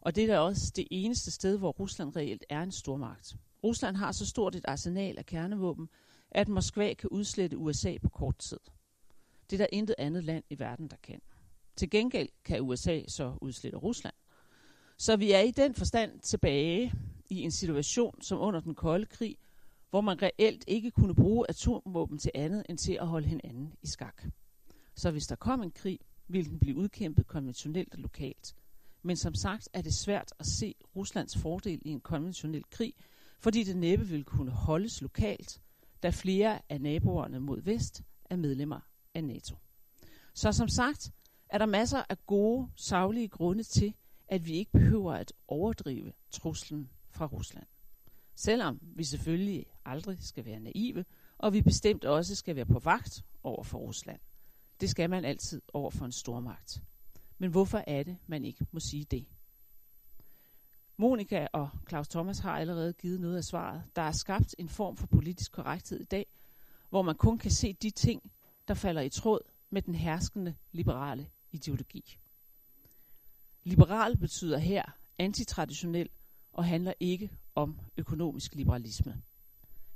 og 0.00 0.16
det 0.16 0.30
er 0.30 0.38
også 0.38 0.72
det 0.76 0.88
eneste 0.90 1.30
sted, 1.30 1.58
hvor 1.58 1.70
Rusland 1.70 2.16
reelt 2.16 2.44
er 2.48 2.62
en 2.62 2.72
stormagt. 2.72 3.36
Rusland 3.64 3.96
har 3.96 4.12
så 4.12 4.26
stort 4.26 4.54
et 4.54 4.64
arsenal 4.68 5.18
af 5.18 5.26
kernevåben, 5.26 5.88
at 6.30 6.48
Moskva 6.48 6.94
kan 6.94 7.08
udslette 7.08 7.58
USA 7.58 7.96
på 8.02 8.08
kort 8.08 8.38
tid. 8.38 8.60
Det 9.50 9.60
er 9.60 9.64
der 9.64 9.66
intet 9.72 9.94
andet 9.98 10.24
land 10.24 10.44
i 10.50 10.58
verden, 10.58 10.88
der 10.88 10.96
kan. 11.02 11.20
Til 11.76 11.90
gengæld 11.90 12.28
kan 12.44 12.60
USA 12.60 13.00
så 13.08 13.34
udslette 13.40 13.78
Rusland. 13.78 14.14
Så 14.96 15.16
vi 15.16 15.32
er 15.32 15.40
i 15.40 15.50
den 15.50 15.74
forstand 15.74 16.20
tilbage 16.20 16.92
i 17.28 17.40
en 17.40 17.50
situation 17.50 18.22
som 18.22 18.40
under 18.40 18.60
den 18.60 18.74
kolde 18.74 19.06
krig, 19.06 19.36
hvor 19.92 20.00
man 20.00 20.22
reelt 20.22 20.64
ikke 20.66 20.90
kunne 20.90 21.14
bruge 21.14 21.46
atomvåben 21.48 22.18
til 22.18 22.30
andet 22.34 22.66
end 22.68 22.78
til 22.78 22.98
at 23.00 23.06
holde 23.06 23.28
hinanden 23.28 23.74
i 23.82 23.86
skak. 23.86 24.22
Så 24.94 25.10
hvis 25.10 25.26
der 25.26 25.36
kom 25.36 25.62
en 25.62 25.70
krig, 25.70 25.98
ville 26.28 26.50
den 26.50 26.58
blive 26.58 26.76
udkæmpet 26.76 27.26
konventionelt 27.26 27.94
og 27.94 27.98
lokalt. 27.98 28.56
Men 29.02 29.16
som 29.16 29.34
sagt 29.34 29.68
er 29.72 29.82
det 29.82 29.94
svært 29.94 30.32
at 30.38 30.46
se 30.46 30.74
Ruslands 30.96 31.38
fordel 31.38 31.82
i 31.84 31.88
en 31.88 32.00
konventionel 32.00 32.64
krig, 32.70 32.94
fordi 33.38 33.62
det 33.62 33.76
næppe 33.76 34.08
ville 34.08 34.24
kunne 34.24 34.50
holdes 34.50 35.02
lokalt, 35.02 35.60
da 36.02 36.10
flere 36.10 36.60
af 36.68 36.80
naboerne 36.80 37.40
mod 37.40 37.62
vest 37.62 38.02
er 38.24 38.36
medlemmer 38.36 38.80
af 39.14 39.24
NATO. 39.24 39.56
Så 40.34 40.52
som 40.52 40.68
sagt 40.68 41.12
er 41.48 41.58
der 41.58 41.66
masser 41.66 42.02
af 42.08 42.26
gode, 42.26 42.68
savlige 42.76 43.28
grunde 43.28 43.62
til, 43.62 43.94
at 44.28 44.46
vi 44.46 44.52
ikke 44.52 44.72
behøver 44.72 45.12
at 45.12 45.32
overdrive 45.48 46.12
truslen 46.30 46.90
fra 47.10 47.26
Rusland. 47.26 47.66
Selvom 48.34 48.80
vi 48.82 49.04
selvfølgelig 49.04 49.66
aldrig 49.84 50.16
skal 50.20 50.44
være 50.44 50.60
naive, 50.60 51.04
og 51.38 51.52
vi 51.52 51.62
bestemt 51.62 52.04
også 52.04 52.34
skal 52.34 52.56
være 52.56 52.66
på 52.66 52.78
vagt 52.78 53.24
over 53.42 53.62
for 53.62 53.78
Rusland. 53.78 54.20
Det 54.80 54.90
skal 54.90 55.10
man 55.10 55.24
altid 55.24 55.62
over 55.72 55.90
for 55.90 56.04
en 56.04 56.12
stormagt. 56.12 56.82
Men 57.38 57.50
hvorfor 57.50 57.84
er 57.86 58.02
det, 58.02 58.16
man 58.26 58.44
ikke 58.44 58.66
må 58.72 58.80
sige 58.80 59.04
det? 59.04 59.26
Monika 60.96 61.46
og 61.52 61.70
Claus 61.88 62.08
Thomas 62.08 62.38
har 62.38 62.58
allerede 62.58 62.92
givet 62.92 63.20
noget 63.20 63.36
af 63.36 63.44
svaret. 63.44 63.82
Der 63.96 64.02
er 64.02 64.12
skabt 64.12 64.54
en 64.58 64.68
form 64.68 64.96
for 64.96 65.06
politisk 65.06 65.52
korrekthed 65.52 66.00
i 66.00 66.04
dag, 66.04 66.26
hvor 66.90 67.02
man 67.02 67.14
kun 67.14 67.38
kan 67.38 67.50
se 67.50 67.72
de 67.72 67.90
ting, 67.90 68.32
der 68.68 68.74
falder 68.74 69.00
i 69.00 69.08
tråd 69.08 69.40
med 69.70 69.82
den 69.82 69.94
herskende 69.94 70.54
liberale 70.72 71.26
ideologi. 71.52 72.18
Liberal 73.64 74.16
betyder 74.16 74.58
her 74.58 74.84
antitraditionel 75.18 76.08
og 76.52 76.64
handler 76.64 76.92
ikke 77.00 77.30
om 77.54 77.80
økonomisk 77.96 78.54
liberalisme. 78.54 79.22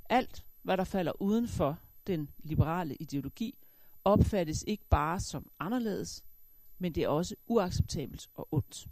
Alt, 0.09 0.45
hvad 0.63 0.77
der 0.77 0.83
falder 0.83 1.21
uden 1.21 1.47
for 1.47 1.79
den 2.07 2.29
liberale 2.43 2.95
ideologi, 2.95 3.57
opfattes 4.03 4.63
ikke 4.67 4.83
bare 4.89 5.19
som 5.19 5.51
anderledes, 5.59 6.23
men 6.77 6.95
det 6.95 7.03
er 7.03 7.07
også 7.07 7.35
uacceptabelt 7.47 8.29
og 8.33 8.47
ondt. 8.51 8.87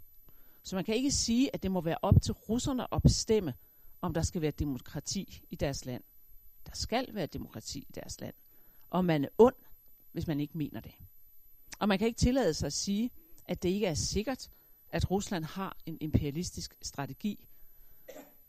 Så 0.64 0.76
man 0.76 0.86
kan 0.86 0.96
ikke 0.96 1.12
sige, 1.12 1.50
at 1.54 1.64
det 1.64 1.72
må 1.72 1.82
være 1.82 1.98
op 2.02 2.22
til 2.22 2.34
russerne 2.34 2.94
at 2.94 3.02
bestemme, 3.02 3.54
om 4.02 4.14
der 4.14 4.22
skal 4.22 4.42
være 4.42 4.52
demokrati 4.52 5.42
i 5.50 5.56
deres 5.56 5.86
land. 5.86 6.04
Der 6.66 6.76
skal 6.76 7.08
være 7.16 7.26
demokrati 7.26 7.80
i 7.80 7.92
deres 7.96 8.22
land. 8.22 8.34
Og 8.90 9.06
man 9.06 9.26
er 9.26 9.30
ond, 9.38 9.56
hvis 10.12 10.28
man 10.28 10.40
ikke 10.40 10.58
mener 10.58 10.80
det. 10.80 10.96
Og 11.80 11.88
man 11.88 12.00
kan 12.00 12.08
ikke 12.08 12.18
tillade 12.18 12.54
sig 12.54 12.68
at 12.68 12.74
sige, 12.74 13.12
at 13.46 13.64
det 13.64 13.70
ikke 13.70 13.86
er 13.88 13.94
sikkert, 13.94 14.50
at 14.90 15.12
Rusland 15.12 15.44
har 15.44 15.78
en 15.86 15.98
imperialistisk 16.02 16.78
strategi. 16.82 17.48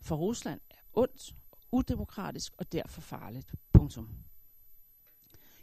For 0.00 0.16
Rusland 0.16 0.60
er 0.70 0.74
ondt, 0.94 1.34
udemokratisk 1.72 2.52
og 2.58 2.72
derfor 2.72 3.00
farligt. 3.00 3.54
Punktum. 3.72 4.08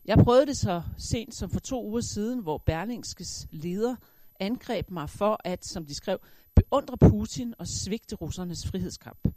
Jeg 0.06 0.18
prøvede 0.18 0.46
det 0.46 0.58
så 0.58 0.84
sent 0.98 1.36
som 1.36 1.50
for 1.50 1.60
to 1.60 1.86
uger 1.86 2.02
siden, 2.02 2.40
hvor 2.40 2.58
Berlingskes 2.58 3.48
leder 3.52 3.96
angreb 4.40 4.92
mig 4.92 5.10
for 5.10 5.40
at, 5.44 5.66
som 5.66 5.86
de 5.86 5.96
skrev, 5.96 6.20
beundre 6.56 6.98
Putin 6.98 7.54
og 7.60 7.68
svigte 7.68 8.16
russernes 8.16 8.68
frihedskamp. 8.68 9.28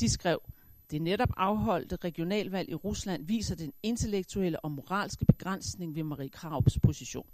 De 0.00 0.08
skrev, 0.08 0.40
det 0.90 1.02
netop 1.02 1.28
afholdte 1.36 1.96
regionalvalg 1.96 2.70
i 2.70 2.74
Rusland 2.74 3.26
viser 3.26 3.54
den 3.54 3.72
intellektuelle 3.82 4.60
og 4.60 4.70
moralske 4.72 5.24
begrænsning 5.24 5.94
ved 5.94 6.02
Marie 6.02 6.28
Kraups 6.28 6.78
position. 6.82 7.26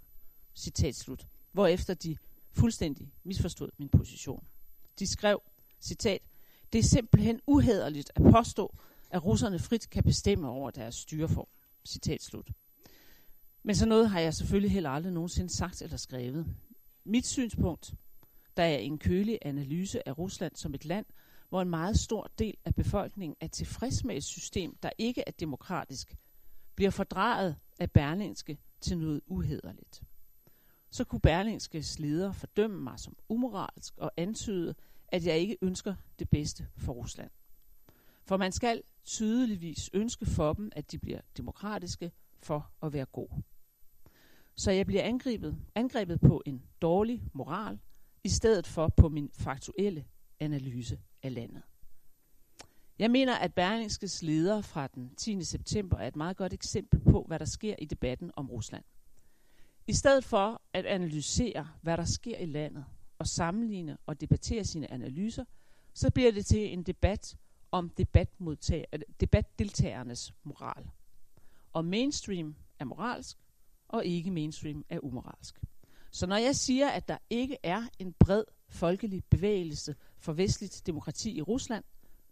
Citat 0.55 0.95
slut. 0.95 1.27
Hvorefter 1.53 1.95
de 1.95 2.17
fuldstændig 2.53 3.13
misforstod 3.25 3.71
min 3.79 3.89
position. 3.89 4.45
De 4.99 5.07
skrev, 5.07 5.43
citat, 5.81 6.23
det 6.73 6.79
er 6.79 6.83
simpelthen 6.83 7.41
uhederligt 7.47 8.13
at 8.15 8.23
påstå, 8.23 8.75
at 9.11 9.25
russerne 9.25 9.59
frit 9.59 9.91
kan 9.91 10.03
bestemme 10.03 10.49
over 10.49 10.71
deres 10.71 10.95
styreform. 10.95 11.49
Citat 11.85 12.23
slut. 12.23 12.51
Men 13.63 13.75
så 13.75 13.87
noget 13.87 14.11
har 14.11 14.21
jeg 14.21 14.35
selvfølgelig 14.35 14.71
heller 14.71 14.91
aldrig 14.91 15.13
nogensinde 15.13 15.51
sagt 15.51 15.83
eller 15.83 15.97
skrevet. 15.97 16.47
Mit 17.05 17.27
synspunkt, 17.27 17.95
der 18.57 18.63
er 18.63 18.77
en 18.77 18.99
kølig 18.99 19.39
analyse 19.43 20.09
af 20.09 20.19
Rusland 20.19 20.57
som 20.57 20.75
et 20.75 20.85
land, 20.85 21.07
hvor 21.49 21.63
en 21.63 21.71
meget 21.71 21.99
stor 21.99 22.31
del 22.39 22.57
af 22.65 22.75
befolkningen 22.75 23.37
er 23.41 23.47
tilfreds 23.47 24.05
med 24.05 24.17
et 24.17 24.25
system, 24.25 24.77
der 24.83 24.91
ikke 24.99 25.25
er 25.27 25.31
demokratisk, 25.31 26.17
bliver 26.75 26.91
fordrejet 26.91 27.57
af 27.79 27.91
Berlingske 27.91 28.59
til 28.81 28.99
noget 28.99 29.21
uhederligt. 29.27 30.03
Så 30.91 31.05
kunne 31.05 31.21
Berlingskes 31.21 31.99
leder 31.99 32.33
fordømme 32.33 32.81
mig 32.81 33.01
som 33.01 33.17
umoralsk 33.29 33.95
og 33.97 34.13
antyde, 34.17 34.75
at 35.09 35.27
jeg 35.27 35.39
ikke 35.39 35.57
ønsker 35.63 35.95
det 36.19 36.31
bedste 36.31 36.69
for 36.77 36.93
Rusland. 36.93 37.31
For 38.25 38.37
man 38.37 38.53
skal 38.53 38.83
tydeligvis 39.05 39.91
ønske 39.93 40.27
for 40.27 40.53
dem, 40.53 40.73
at 40.77 40.93
de 40.93 40.99
bliver 40.99 41.21
demokratiske 41.37 42.13
for 42.39 42.71
at 42.83 42.93
være 42.93 43.07
god. 43.07 43.43
Så 44.57 44.71
jeg 44.71 44.87
bliver 44.87 45.03
angrebet, 45.03 45.59
angrebet 45.75 46.21
på 46.21 46.43
en 46.47 46.63
dårlig 46.83 47.23
moral, 47.33 47.79
i 48.25 48.29
stedet 48.29 48.67
for 48.67 48.89
på 48.89 49.09
min 49.09 49.31
faktuelle 49.33 50.05
analyse 50.41 51.01
af 51.23 51.35
landet. 51.35 51.63
Jeg 52.99 53.11
mener, 53.11 53.35
at 53.35 53.55
Berlingskes 53.55 54.23
leder 54.23 54.61
fra 54.61 54.87
den 54.87 55.15
10. 55.15 55.45
september 55.45 55.99
er 55.99 56.09
et 56.09 56.17
meget 56.17 56.37
godt 56.37 56.53
eksempel 56.53 57.01
på, 57.01 57.25
hvad 57.29 57.39
der 57.39 57.45
sker 57.45 57.75
i 57.79 57.85
debatten 57.85 58.31
om 58.37 58.51
Rusland. 58.51 58.85
I 59.87 59.93
stedet 59.93 60.25
for 60.25 60.63
at 60.73 60.87
analysere, 60.87 61.69
hvad 61.83 61.97
der 61.97 62.05
sker 62.05 62.39
i 62.39 62.47
landet, 62.47 62.85
og 63.19 63.27
sammenligne 63.27 63.99
og 64.07 64.21
debattere 64.21 64.65
sine 64.65 64.93
analyser, 64.93 65.45
så 65.95 66.11
bliver 66.11 66.33
det 66.33 66.47
til 66.47 66.73
en 66.73 66.83
debat 66.83 67.37
om 67.71 67.91
øh, 68.01 69.01
debatdeltagernes 69.21 70.35
moral. 70.43 70.91
Og 71.73 71.85
mainstream 71.85 72.57
er 72.79 72.85
moralsk, 72.85 73.39
og 73.89 74.05
ikke 74.05 74.31
mainstream 74.31 74.85
er 74.89 75.05
umoralsk. 75.05 75.61
Så 76.11 76.27
når 76.27 76.37
jeg 76.37 76.57
siger, 76.57 76.89
at 76.89 77.09
der 77.09 77.19
ikke 77.31 77.57
er 77.63 77.83
en 77.99 78.13
bred 78.13 78.45
folkelig 78.69 79.25
bevægelse 79.25 79.97
for 80.19 80.33
vestligt 80.33 80.83
demokrati 80.87 81.37
i 81.37 81.43
Rusland, 81.43 81.85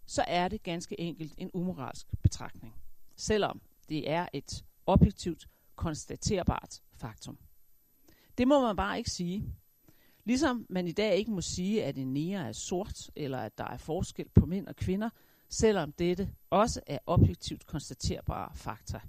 så 0.07 0.25
er 0.29 0.49
det 0.49 0.63
ganske 0.63 1.01
enkelt 1.01 1.35
en 1.39 1.51
umoralsk 1.55 2.07
betragtning. 2.23 2.75
Selvom 3.17 3.61
det 3.89 4.11
er 4.11 4.29
et 4.33 4.65
objektivt, 4.87 5.49
konstaterbart 5.77 6.83
faktum. 6.97 7.39
Det 8.39 8.49
må 8.49 8.61
man 8.61 8.77
bare 8.77 8.99
ikke 8.99 9.11
sige. 9.11 9.55
Ligesom 10.25 10.67
man 10.69 10.87
i 10.87 10.93
dag 10.93 11.17
ikke 11.17 11.31
må 11.31 11.41
sige, 11.41 11.85
at 11.85 11.99
en 11.99 12.13
nære 12.13 12.49
er 12.49 12.53
sort, 12.53 13.11
eller 13.17 13.39
at 13.39 13.59
der 13.59 13.65
er 13.65 13.77
forskel 13.77 14.29
på 14.29 14.47
mænd 14.47 14.67
og 14.67 14.77
kvinder, 14.77 15.11
selvom 15.49 15.93
dette 15.93 16.31
også 16.51 16.81
er 16.87 16.99
objektivt 17.07 17.67
konstaterbare 17.67 18.57
fakta. 18.57 19.01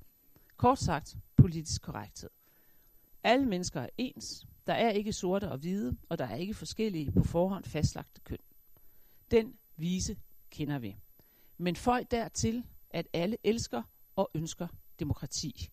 Kort 0.58 0.80
sagt, 0.80 1.18
politisk 1.36 1.82
korrekthed. 1.82 2.30
Alle 3.24 3.46
mennesker 3.46 3.82
er 3.82 3.90
ens. 3.98 4.48
Der 4.68 4.74
er 4.74 4.90
ikke 4.90 5.14
sorte 5.14 5.52
og 5.52 5.58
hvide, 5.58 5.98
og 6.10 6.18
der 6.18 6.26
er 6.26 6.36
ikke 6.36 6.54
forskellige 6.54 7.12
på 7.12 7.24
forhånd 7.24 7.64
fastlagte 7.64 8.22
køn. 8.22 8.38
Den 9.32 9.54
vise 9.78 10.18
kender 10.50 10.80
vi. 10.80 10.96
Men 11.58 11.76
folk 11.76 12.12
dertil, 12.12 12.64
at 12.90 13.08
alle 13.14 13.38
elsker 13.44 13.82
og 14.16 14.32
ønsker 14.34 14.68
demokrati. 15.00 15.70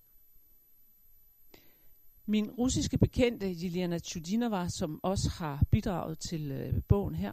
Min 2.32 2.50
russiske 2.50 2.98
bekendte, 2.98 3.46
Jelena 3.46 3.98
Chudinova, 3.98 4.68
som 4.68 5.00
også 5.02 5.30
har 5.30 5.64
bidraget 5.70 6.18
til 6.18 6.50
øh, 6.50 6.82
bogen 6.88 7.14
her, 7.14 7.32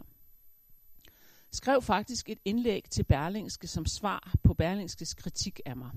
skrev 1.50 1.82
faktisk 1.82 2.30
et 2.30 2.38
indlæg 2.44 2.84
til 2.90 3.04
Berlingske 3.04 3.66
som 3.66 3.86
svar 3.86 4.34
på 4.42 4.54
Berlingskes 4.54 5.14
kritik 5.14 5.60
af 5.64 5.76
mig. 5.76 5.90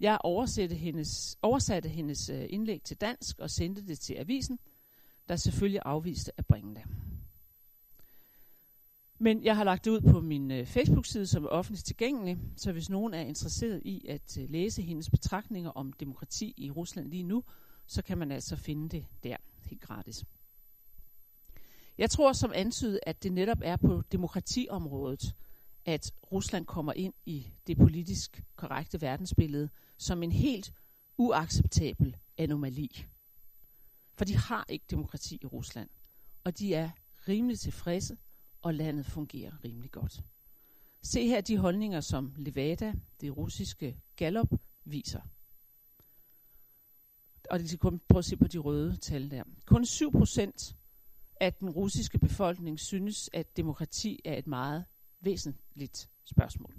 Jeg 0.00 0.18
oversatte 0.20 0.74
hendes, 0.74 1.38
oversatte 1.42 1.88
hendes 1.88 2.28
øh, 2.28 2.46
indlæg 2.48 2.82
til 2.82 2.96
dansk 2.96 3.38
og 3.38 3.50
sendte 3.50 3.86
det 3.86 4.00
til 4.00 4.14
avisen, 4.14 4.58
der 5.28 5.36
selvfølgelig 5.36 5.80
afviste 5.84 6.32
at 6.36 6.46
bringe 6.46 6.74
det. 6.74 6.84
Men 9.24 9.44
jeg 9.44 9.56
har 9.56 9.64
lagt 9.64 9.84
det 9.84 9.90
ud 9.90 10.00
på 10.00 10.20
min 10.20 10.50
øh, 10.50 10.66
Facebook-side, 10.66 11.26
som 11.26 11.44
er 11.44 11.48
offentligt 11.48 11.86
tilgængelig, 11.86 12.38
så 12.56 12.72
hvis 12.72 12.90
nogen 12.90 13.14
er 13.14 13.20
interesseret 13.20 13.82
i 13.84 14.06
at 14.08 14.38
øh, 14.40 14.50
læse 14.50 14.82
hendes 14.82 15.10
betragtninger 15.10 15.70
om 15.70 15.92
demokrati 15.92 16.54
i 16.56 16.70
Rusland 16.70 17.08
lige 17.08 17.22
nu, 17.22 17.44
så 17.86 18.02
kan 18.02 18.18
man 18.18 18.32
altså 18.32 18.56
finde 18.56 18.88
det 18.88 19.06
der 19.22 19.36
helt 19.62 19.80
gratis. 19.80 20.24
Jeg 21.98 22.10
tror 22.10 22.32
som 22.32 22.52
antydet, 22.54 23.00
at 23.06 23.22
det 23.22 23.32
netop 23.32 23.58
er 23.62 23.76
på 23.76 24.02
demokratiområdet, 24.12 25.34
at 25.84 26.12
Rusland 26.32 26.66
kommer 26.66 26.92
ind 26.92 27.14
i 27.26 27.52
det 27.66 27.76
politisk 27.76 28.42
korrekte 28.56 29.00
verdensbillede 29.00 29.68
som 29.98 30.22
en 30.22 30.32
helt 30.32 30.72
uacceptabel 31.18 32.16
anomali. 32.38 33.06
For 34.14 34.24
de 34.24 34.36
har 34.36 34.64
ikke 34.68 34.84
demokrati 34.90 35.38
i 35.42 35.46
Rusland, 35.46 35.88
og 36.44 36.58
de 36.58 36.74
er 36.74 36.90
rimelig 37.28 37.58
tilfredse, 37.58 38.16
og 38.64 38.74
landet 38.74 39.06
fungerer 39.06 39.64
rimelig 39.64 39.90
godt. 39.90 40.24
Se 41.02 41.26
her 41.26 41.40
de 41.40 41.58
holdninger, 41.58 42.00
som 42.00 42.34
Levada, 42.36 42.94
det 43.20 43.36
russiske 43.36 44.00
Gallup, 44.16 44.48
viser. 44.84 45.20
Og 47.50 47.58
det 47.58 47.68
skal 47.68 47.78
kun 47.78 48.00
prøve 48.08 48.18
at 48.18 48.24
se 48.24 48.36
på 48.36 48.48
de 48.48 48.58
røde 48.58 48.96
tal 48.96 49.30
der. 49.30 49.44
Kun 49.66 49.86
7 49.86 50.12
procent 50.12 50.76
at 51.36 51.60
den 51.60 51.70
russiske 51.70 52.18
befolkning 52.18 52.80
synes, 52.80 53.30
at 53.32 53.56
demokrati 53.56 54.20
er 54.24 54.38
et 54.38 54.46
meget 54.46 54.84
væsentligt 55.20 56.10
spørgsmål. 56.24 56.74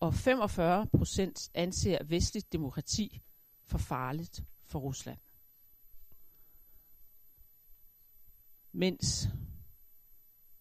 Og 0.00 0.14
45 0.14 0.86
procent 0.86 1.50
anser 1.54 2.04
vestligt 2.04 2.52
demokrati 2.52 3.22
for 3.64 3.78
farligt 3.78 4.44
for 4.64 4.78
Rusland. 4.78 5.18
Mens 8.76 9.28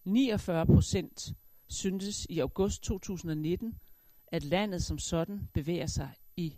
49 0.04 0.66
procent 0.66 1.34
syntes 1.68 2.26
i 2.30 2.40
august 2.40 2.84
2019, 2.84 3.80
at 4.28 4.44
landet 4.44 4.84
som 4.84 4.98
sådan 4.98 5.50
bevæger 5.54 5.86
sig 5.86 6.14
i 6.38 6.58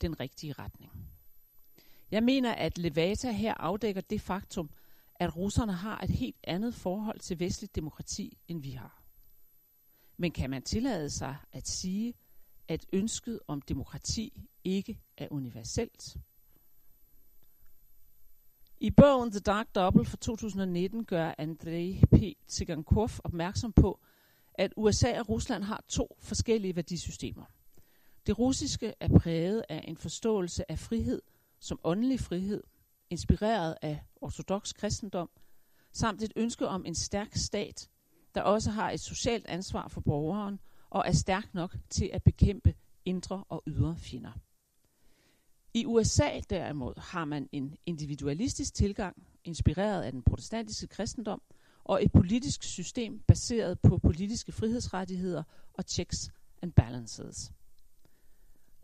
den 0.00 0.20
rigtige 0.20 0.52
retning. 0.52 0.92
Jeg 2.10 2.22
mener, 2.22 2.52
at 2.52 2.78
Levata 2.78 3.32
her 3.32 3.54
afdækker 3.54 4.00
det 4.00 4.20
faktum, 4.20 4.70
at 5.14 5.36
russerne 5.36 5.72
har 5.72 6.00
et 6.00 6.10
helt 6.10 6.36
andet 6.44 6.74
forhold 6.74 7.20
til 7.20 7.40
vestligt 7.40 7.76
demokrati, 7.76 8.38
end 8.48 8.62
vi 8.62 8.70
har. 8.70 9.02
Men 10.16 10.32
kan 10.32 10.50
man 10.50 10.62
tillade 10.62 11.10
sig 11.10 11.36
at 11.52 11.68
sige, 11.68 12.14
at 12.68 12.86
ønsket 12.92 13.40
om 13.48 13.62
demokrati 13.62 14.48
ikke 14.64 15.00
er 15.16 15.28
universelt? 15.30 16.16
I 18.82 18.90
bogen 18.90 19.30
The 19.30 19.40
Dark 19.40 19.74
Double 19.74 20.04
fra 20.04 20.16
2019 20.16 21.04
gør 21.04 21.34
Andrei 21.38 22.02
P. 22.10 22.14
Tsigankov 22.48 23.10
opmærksom 23.24 23.72
på, 23.72 24.00
at 24.54 24.72
USA 24.76 25.20
og 25.20 25.28
Rusland 25.28 25.64
har 25.64 25.84
to 25.88 26.16
forskellige 26.20 26.76
værdisystemer. 26.76 27.44
Det 28.26 28.38
russiske 28.38 28.94
er 29.00 29.08
præget 29.18 29.64
af 29.68 29.84
en 29.88 29.96
forståelse 29.96 30.70
af 30.70 30.78
frihed 30.78 31.22
som 31.60 31.80
åndelig 31.84 32.20
frihed, 32.20 32.62
inspireret 33.10 33.74
af 33.82 34.02
ortodox 34.20 34.74
kristendom, 34.74 35.30
samt 35.92 36.22
et 36.22 36.32
ønske 36.36 36.68
om 36.68 36.86
en 36.86 36.94
stærk 36.94 37.36
stat, 37.36 37.90
der 38.34 38.42
også 38.42 38.70
har 38.70 38.90
et 38.90 39.00
socialt 39.00 39.46
ansvar 39.46 39.88
for 39.88 40.00
borgeren 40.00 40.60
og 40.90 41.04
er 41.06 41.12
stærk 41.12 41.54
nok 41.54 41.76
til 41.90 42.10
at 42.12 42.22
bekæmpe 42.22 42.74
indre 43.04 43.44
og 43.48 43.62
ydre 43.66 43.96
fjender. 43.96 44.32
I 45.74 45.86
USA 45.86 46.40
derimod 46.50 47.00
har 47.00 47.24
man 47.24 47.48
en 47.52 47.76
individualistisk 47.86 48.74
tilgang, 48.74 49.26
inspireret 49.44 50.02
af 50.02 50.12
den 50.12 50.22
protestantiske 50.22 50.86
kristendom, 50.86 51.42
og 51.84 52.04
et 52.04 52.12
politisk 52.12 52.62
system 52.62 53.18
baseret 53.28 53.80
på 53.80 53.98
politiske 53.98 54.52
frihedsrettigheder 54.52 55.42
og 55.74 55.84
checks 55.88 56.30
and 56.62 56.72
balances. 56.72 57.52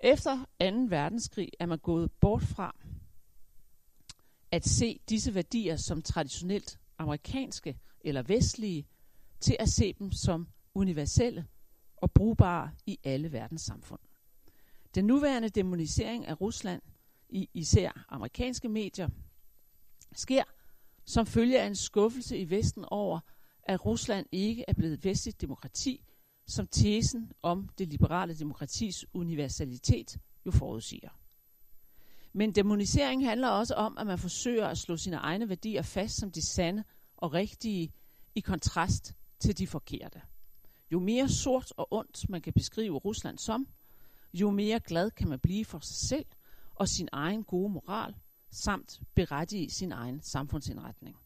Efter 0.03 0.37
2. 0.61 0.67
verdenskrig 0.89 1.49
er 1.59 1.67
man 1.67 1.79
gået 1.79 2.13
bort 2.21 2.43
fra 2.43 2.77
at 4.51 4.67
se 4.67 5.01
disse 5.09 5.35
værdier 5.35 5.77
som 5.77 6.03
traditionelt 6.03 6.79
amerikanske 6.99 7.79
eller 8.01 8.23
vestlige, 8.23 8.87
til 9.41 9.57
at 9.59 9.69
se 9.69 9.93
dem 9.93 10.13
som 10.13 10.49
universelle 10.75 11.47
og 11.97 12.13
brugbare 12.13 12.71
i 12.87 12.99
alle 13.05 13.33
verdens 13.33 13.63
samfund. 13.63 14.01
Den 14.99 15.05
nuværende 15.05 15.49
demonisering 15.49 16.27
af 16.27 16.41
Rusland 16.41 16.83
i 17.29 17.49
især 17.55 18.05
amerikanske 18.09 18.69
medier 18.69 19.09
sker 20.13 20.43
som 21.05 21.27
følge 21.27 21.61
af 21.61 21.67
en 21.67 21.75
skuffelse 21.75 22.39
i 22.39 22.51
Vesten 22.51 22.85
over, 22.89 23.21
at 23.63 23.87
Rusland 23.87 24.27
ikke 24.33 24.65
er 24.69 24.73
blevet 24.73 25.05
vestligt 25.05 25.41
demokrati, 25.41 26.05
som 26.47 26.67
tesen 26.67 27.33
om 27.43 27.69
det 27.79 27.89
liberale 27.89 28.35
demokratis 28.35 29.07
universalitet 29.13 30.19
jo 30.47 30.51
forudsiger. 30.51 31.11
Men 32.33 32.55
demonisering 32.55 33.25
handler 33.27 33.49
også 33.49 33.75
om, 33.75 33.99
at 33.99 34.07
man 34.07 34.19
forsøger 34.19 34.67
at 34.67 34.79
slå 34.79 34.97
sine 34.97 35.17
egne 35.17 35.49
værdier 35.49 35.83
fast 35.83 36.17
som 36.17 36.31
de 36.33 36.43
sande 36.43 36.85
og 37.17 37.33
rigtige 37.33 37.93
i 38.35 38.41
kontrast 38.41 39.15
til 39.41 39.59
de 39.59 39.67
forkerte. 39.67 40.23
Jo 40.93 40.99
mere 40.99 41.29
sort 41.29 41.73
og 41.77 41.89
ondt 41.91 42.29
man 42.29 42.43
kan 42.43 42.53
beskrive 42.53 42.97
Rusland 42.97 43.39
som, 43.39 43.69
jo 44.33 44.51
mere 44.51 44.81
glad 44.81 45.11
kan 45.11 45.29
man 45.29 45.39
blive 45.39 45.65
for 45.65 45.79
sig 45.79 46.09
selv 46.09 46.27
og 46.75 46.89
sin 46.89 47.09
egen 47.13 47.45
gode 47.45 47.73
moral, 47.73 48.15
samt 48.51 49.01
berettige 49.15 49.71
sin 49.71 49.93
egen 49.93 50.23
samfundsindretning. 50.23 51.17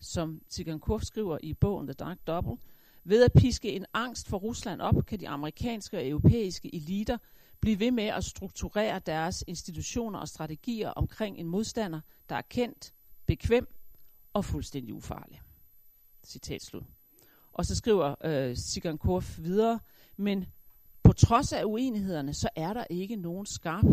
Som 0.00 0.42
Tigankov 0.48 1.00
skriver 1.00 1.38
i 1.42 1.54
bogen 1.54 1.86
The 1.86 1.94
Dark 1.94 2.18
Double, 2.26 2.56
ved 3.04 3.24
at 3.24 3.32
piske 3.32 3.72
en 3.72 3.86
angst 3.92 4.28
for 4.28 4.38
Rusland 4.38 4.80
op, 4.80 5.06
kan 5.06 5.20
de 5.20 5.28
amerikanske 5.28 5.96
og 5.96 6.08
europæiske 6.08 6.74
eliter 6.74 7.18
blive 7.60 7.80
ved 7.80 7.90
med 7.90 8.04
at 8.04 8.24
strukturere 8.24 8.98
deres 8.98 9.44
institutioner 9.46 10.18
og 10.18 10.28
strategier 10.28 10.88
omkring 10.88 11.38
en 11.38 11.46
modstander, 11.46 12.00
der 12.28 12.34
er 12.34 12.42
kendt, 12.42 12.94
bekvem 13.26 13.66
og 14.32 14.44
fuldstændig 14.44 14.94
ufarlig. 14.94 15.42
Citat 16.24 16.62
slut. 16.62 16.84
Og 17.52 17.66
så 17.66 17.76
skriver 17.76 18.14
øh, 18.24 18.56
Sigankov 18.56 19.22
videre, 19.38 19.80
men 20.16 20.46
på 21.02 21.12
trods 21.12 21.52
af 21.52 21.64
uenighederne, 21.64 22.34
så 22.34 22.48
er 22.56 22.72
der 22.72 22.84
ikke 22.90 23.16
nogen 23.16 23.46
skarp 23.46 23.84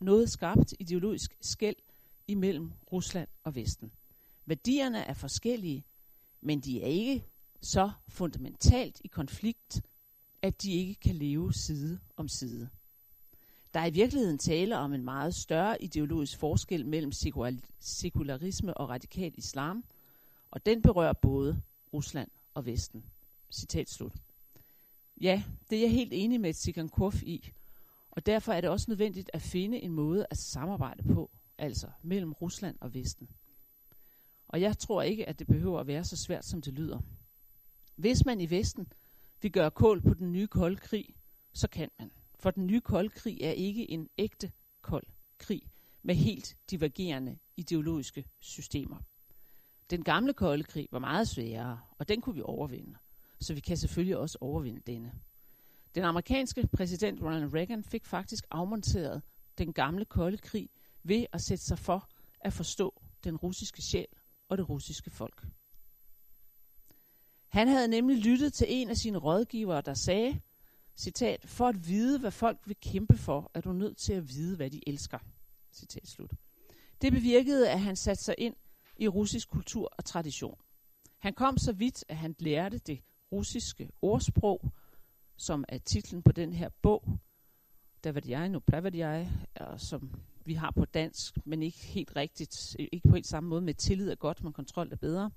noget 0.00 0.30
skarpt 0.30 0.74
ideologisk 0.78 1.36
skæld 1.40 1.76
imellem 2.28 2.72
Rusland 2.92 3.28
og 3.44 3.54
Vesten. 3.54 3.92
Værdierne 4.46 4.98
er 4.98 5.14
forskellige, 5.14 5.84
men 6.40 6.60
de 6.60 6.82
er 6.82 6.86
ikke 6.86 7.24
så 7.60 7.90
fundamentalt 8.08 9.00
i 9.04 9.08
konflikt, 9.08 9.82
at 10.42 10.62
de 10.62 10.72
ikke 10.72 10.94
kan 10.94 11.14
leve 11.14 11.52
side 11.52 11.98
om 12.16 12.28
side. 12.28 12.68
Der 13.74 13.80
er 13.80 13.86
i 13.86 13.90
virkeligheden 13.90 14.38
tale 14.38 14.78
om 14.78 14.94
en 14.94 15.04
meget 15.04 15.34
større 15.34 15.82
ideologisk 15.82 16.38
forskel 16.38 16.86
mellem 16.86 17.12
sekularisme 17.80 18.76
og 18.76 18.88
radikal 18.88 19.32
islam, 19.36 19.84
og 20.50 20.66
den 20.66 20.82
berører 20.82 21.12
både 21.12 21.62
Rusland 21.92 22.30
og 22.54 22.66
Vesten. 22.66 23.04
Citat 23.50 23.90
slut. 23.90 24.12
Ja, 25.20 25.42
det 25.70 25.78
er 25.78 25.82
jeg 25.82 25.90
helt 25.90 26.12
enig 26.12 26.40
med 26.40 26.54
Tsigankov 26.54 27.12
i, 27.22 27.50
og 28.10 28.26
derfor 28.26 28.52
er 28.52 28.60
det 28.60 28.70
også 28.70 28.86
nødvendigt 28.90 29.30
at 29.32 29.42
finde 29.42 29.80
en 29.80 29.92
måde 29.92 30.26
at 30.30 30.38
samarbejde 30.38 31.02
på, 31.02 31.30
altså 31.58 31.86
mellem 32.02 32.32
Rusland 32.32 32.76
og 32.80 32.94
Vesten. 32.94 33.28
Og 34.48 34.60
jeg 34.60 34.78
tror 34.78 35.02
ikke, 35.02 35.28
at 35.28 35.38
det 35.38 35.46
behøver 35.46 35.80
at 35.80 35.86
være 35.86 36.04
så 36.04 36.16
svært, 36.16 36.44
som 36.44 36.62
det 36.62 36.72
lyder. 36.72 37.00
Hvis 37.96 38.24
man 38.24 38.40
i 38.40 38.50
Vesten 38.50 38.92
vil 39.42 39.52
gøre 39.52 39.70
kål 39.70 40.00
på 40.00 40.14
den 40.14 40.32
nye 40.32 40.46
kolde 40.46 40.76
krig, 40.76 41.16
så 41.52 41.68
kan 41.68 41.90
man. 41.98 42.10
For 42.38 42.50
den 42.50 42.66
nye 42.66 42.80
kolde 42.80 43.08
krig 43.08 43.42
er 43.42 43.50
ikke 43.50 43.90
en 43.90 44.08
ægte 44.18 44.52
kold 44.82 45.06
krig 45.38 45.62
med 46.02 46.14
helt 46.14 46.56
divergerende 46.70 47.38
ideologiske 47.56 48.24
systemer. 48.40 48.96
Den 49.90 50.04
gamle 50.04 50.32
kolde 50.32 50.64
krig 50.64 50.88
var 50.90 50.98
meget 50.98 51.28
sværere, 51.28 51.80
og 51.98 52.08
den 52.08 52.20
kunne 52.20 52.34
vi 52.34 52.42
overvinde. 52.44 52.96
Så 53.40 53.54
vi 53.54 53.60
kan 53.60 53.76
selvfølgelig 53.76 54.16
også 54.16 54.38
overvinde 54.40 54.80
denne. 54.86 55.12
Den 55.94 56.04
amerikanske 56.04 56.66
præsident 56.66 57.22
Ronald 57.22 57.54
Reagan 57.54 57.84
fik 57.84 58.04
faktisk 58.04 58.44
afmonteret 58.50 59.22
den 59.58 59.72
gamle 59.72 60.04
kolde 60.04 60.38
krig 60.38 60.70
ved 61.02 61.26
at 61.32 61.40
sætte 61.40 61.64
sig 61.64 61.78
for 61.78 62.08
at 62.40 62.52
forstå 62.52 63.02
den 63.24 63.36
russiske 63.36 63.82
sjæl 63.82 64.06
og 64.48 64.58
det 64.58 64.68
russiske 64.68 65.10
folk. 65.10 65.46
Han 67.48 67.68
havde 67.68 67.88
nemlig 67.88 68.18
lyttet 68.18 68.52
til 68.52 68.66
en 68.70 68.90
af 68.90 68.96
sine 68.96 69.18
rådgivere, 69.18 69.80
der 69.80 69.94
sagde, 69.94 70.40
citat, 70.96 71.44
for 71.44 71.68
at 71.68 71.88
vide, 71.88 72.18
hvad 72.18 72.30
folk 72.30 72.58
vil 72.66 72.76
kæmpe 72.80 73.16
for, 73.16 73.50
er 73.54 73.60
du 73.60 73.72
nødt 73.72 73.98
til 73.98 74.12
at 74.12 74.28
vide, 74.28 74.56
hvad 74.56 74.70
de 74.70 74.88
elsker. 74.88 75.18
Citat 75.72 76.08
slut. 76.08 76.32
Det 77.02 77.12
bevirkede, 77.12 77.70
at 77.70 77.80
han 77.80 77.96
satte 77.96 78.24
sig 78.24 78.34
ind 78.38 78.54
i 78.96 79.08
russisk 79.08 79.50
kultur 79.50 79.92
og 79.98 80.04
tradition. 80.04 80.58
Han 81.18 81.34
kom 81.34 81.58
så 81.58 81.72
vidt, 81.72 82.04
at 82.08 82.16
han 82.16 82.34
lærte 82.38 82.78
det 82.78 83.02
russiske 83.36 83.90
ordsprog, 84.02 84.72
som 85.36 85.64
er 85.68 85.78
titlen 85.78 86.22
på 86.22 86.32
den 86.32 86.52
her 86.52 86.68
bog, 86.82 87.18
der 88.04 88.12
var 88.12 88.22
jeg 88.26 88.48
nu 88.48 88.60
jeg, 88.94 89.30
som 89.76 90.10
vi 90.44 90.54
har 90.54 90.70
på 90.70 90.84
dansk, 90.84 91.38
men 91.44 91.62
ikke 91.62 91.78
helt 91.78 92.16
rigtigt, 92.16 92.76
ikke 92.78 93.08
på 93.08 93.14
helt 93.16 93.26
samme 93.26 93.48
måde 93.48 93.60
med 93.60 93.74
tillid 93.74 94.10
er 94.10 94.14
godt, 94.14 94.44
men 94.44 94.52
kontrol 94.52 94.92
er 94.92 94.96
bedre. 94.96 95.30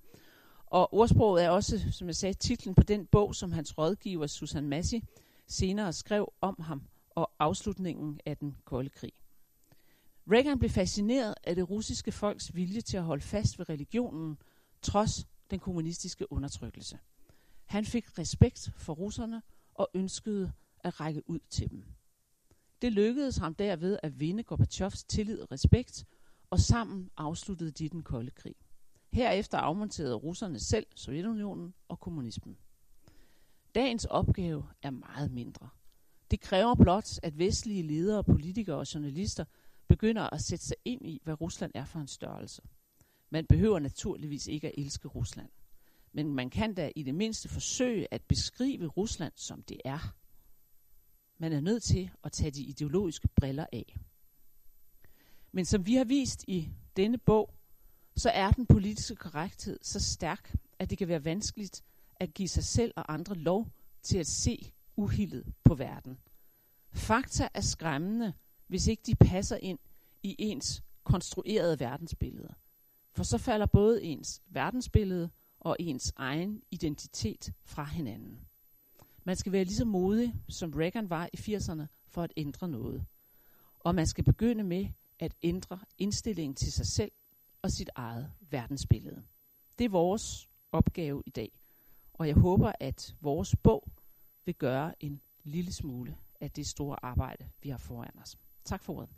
Og 0.66 0.94
ordsproget 0.94 1.44
er 1.44 1.50
også, 1.50 1.92
som 1.92 2.08
jeg 2.08 2.16
sagde, 2.16 2.34
titlen 2.34 2.76
på 2.76 2.84
den 2.84 3.06
bog, 3.06 3.36
som 3.36 3.52
hans 3.52 3.78
rådgiver 3.78 4.28
Susan 4.28 4.68
Massi 4.68 5.04
senere 5.48 5.94
skrev 5.94 6.34
om 6.42 6.56
ham 6.60 6.82
og 7.10 7.32
afslutningen 7.40 8.20
af 8.26 8.38
den 8.38 8.58
kolde 8.66 8.90
krig. 8.90 9.14
Reagan 10.32 10.60
blev 10.60 10.70
fascineret 10.70 11.36
af 11.44 11.56
det 11.56 11.70
russiske 11.70 12.12
folks 12.12 12.56
vilje 12.56 12.82
til 12.82 12.98
at 12.98 13.04
holde 13.04 13.24
fast 13.24 13.60
ved 13.60 13.70
religionen, 13.70 14.38
trods 14.82 15.28
den 15.52 15.60
kommunistiske 15.60 16.32
undertrykkelse. 16.32 17.00
Han 17.70 17.86
fik 17.86 18.20
respekt 18.20 18.72
for 18.78 18.94
russerne 18.94 19.42
og 19.74 19.90
ønskede 19.94 20.52
at 20.80 21.00
række 21.00 21.30
ud 21.30 21.40
til 21.50 21.70
dem. 21.70 21.84
Det 22.82 22.94
lykkedes 22.94 23.38
ham 23.38 23.56
derved 23.56 24.00
at 24.04 24.20
vinde 24.20 24.44
Gorbachevs 24.44 25.04
tillid 25.04 25.42
og 25.42 25.52
respekt, 25.52 26.06
og 26.50 26.60
sammen 26.60 27.10
afsluttede 27.18 27.72
de 27.72 27.90
den 27.90 28.04
kolde 28.04 28.32
krig. 28.32 28.56
Herefter 29.12 29.58
afmonterede 29.58 30.14
russerne 30.14 30.60
selv 30.60 30.86
Sovjetunionen 30.96 31.74
og 31.88 32.00
kommunismen. 32.00 32.58
Dagens 33.76 34.06
opgave 34.06 34.68
er 34.82 34.90
meget 34.90 35.32
mindre. 35.32 35.70
Det 36.32 36.42
kræver 36.42 36.76
blot, 36.76 37.20
at 37.24 37.38
vestlige 37.38 37.84
ledere, 37.84 38.24
politikere 38.24 38.78
og 38.78 38.94
journalister 38.94 39.46
begynder 39.88 40.34
at 40.34 40.42
sætte 40.42 40.66
sig 40.66 40.78
ind 40.86 41.06
i, 41.06 41.22
hvad 41.24 41.42
Rusland 41.42 41.72
er 41.76 41.86
for 41.86 42.00
en 42.00 42.08
størrelse. 42.08 42.62
Man 43.30 43.46
behøver 43.46 43.80
naturligvis 43.80 44.48
ikke 44.48 44.68
at 44.68 44.74
elske 44.78 45.08
Rusland. 45.08 45.50
Men 46.12 46.34
man 46.34 46.50
kan 46.50 46.74
da 46.74 46.92
i 46.96 47.04
det 47.04 47.16
mindste 47.16 47.50
forsøge 47.50 48.14
at 48.14 48.22
beskrive 48.22 48.88
Rusland, 48.88 49.34
som 49.36 49.64
det 49.64 49.82
er. 49.86 50.16
Man 51.38 51.54
er 51.54 51.60
nødt 51.60 51.84
til 51.84 52.12
at 52.24 52.32
tage 52.32 52.52
de 52.52 52.64
ideologiske 52.64 53.28
briller 53.28 53.66
af. 53.72 53.98
Men 55.52 55.66
som 55.66 55.86
vi 55.86 55.96
har 55.96 56.04
vist 56.04 56.46
i 56.48 56.70
denne 56.96 57.18
bog, 57.18 57.54
så 58.16 58.30
er 58.30 58.52
den 58.52 58.66
politiske 58.66 59.16
korrekthed 59.16 59.80
så 59.82 60.00
stærk, 60.00 60.56
at 60.80 60.90
det 60.90 60.98
kan 60.98 61.08
være 61.08 61.26
vanskeligt 61.26 61.84
at 62.16 62.34
give 62.34 62.48
sig 62.48 62.64
selv 62.64 62.94
og 62.96 63.14
andre 63.14 63.36
lov 63.36 63.68
til 64.02 64.18
at 64.18 64.28
se 64.28 64.74
uhildet 64.96 65.54
på 65.64 65.76
verden. 65.76 66.20
Fakta 66.92 67.48
er 67.54 67.62
skræmmende, 67.62 68.34
hvis 68.68 68.88
ikke 68.88 69.04
de 69.06 69.16
passer 69.16 69.58
ind 69.58 69.80
i 70.24 70.36
ens 70.40 70.84
konstruerede 71.04 71.80
verdensbillede. 71.80 72.54
For 73.12 73.24
så 73.24 73.38
falder 73.38 73.66
både 73.66 74.04
ens 74.04 74.42
verdensbillede 74.48 75.30
og 75.60 75.76
ens 75.80 76.14
egen 76.16 76.62
identitet 76.72 77.54
fra 77.64 77.84
hinanden. 77.84 78.40
Man 79.24 79.36
skal 79.36 79.52
være 79.52 79.64
lige 79.64 79.76
så 79.76 79.86
modig, 79.86 80.36
som 80.50 80.74
Reagan 80.74 81.10
var 81.10 81.30
i 81.34 81.56
80'erne, 81.56 81.86
for 82.08 82.24
at 82.24 82.34
ændre 82.38 82.68
noget. 82.68 83.06
Og 83.80 83.96
man 83.96 84.08
skal 84.08 84.24
begynde 84.24 84.64
med 84.64 84.88
at 85.20 85.36
ændre 85.44 85.80
indstillingen 85.98 86.56
til 86.56 86.72
sig 86.72 86.86
selv 86.86 87.12
og 87.62 87.72
sit 87.72 87.90
eget 87.96 88.32
verdensbillede. 88.50 89.24
Det 89.78 89.86
er 89.86 89.90
vores 89.90 90.50
opgave 90.72 91.24
i 91.26 91.30
dag. 91.30 91.60
Og 92.14 92.28
jeg 92.28 92.36
håber, 92.36 92.72
at 92.80 93.16
vores 93.22 93.56
bog 93.64 93.92
vil 94.46 94.56
gøre 94.56 94.94
en 95.00 95.22
lille 95.44 95.74
smule 95.74 96.18
af 96.42 96.52
det 96.52 96.68
store 96.68 97.06
arbejde, 97.06 97.50
vi 97.62 97.70
har 97.70 97.78
foran 97.78 98.20
os. 98.22 98.38
Tak 98.64 98.84
for 98.84 98.94
ordet. 98.94 99.10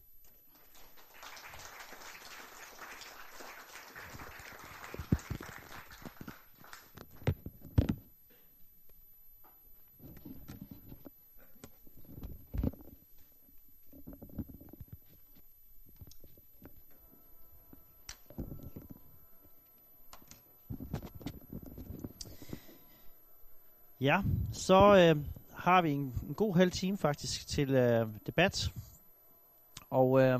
Ja, 24.02 24.22
så 24.52 24.98
øh, 24.98 25.24
har 25.54 25.82
vi 25.82 25.92
en, 25.92 26.14
en 26.28 26.34
god 26.34 26.56
halv 26.56 26.72
time 26.72 26.98
faktisk 26.98 27.48
til 27.48 27.70
øh, 27.70 28.08
debat. 28.26 28.72
Og 29.90 30.22
øh, 30.22 30.40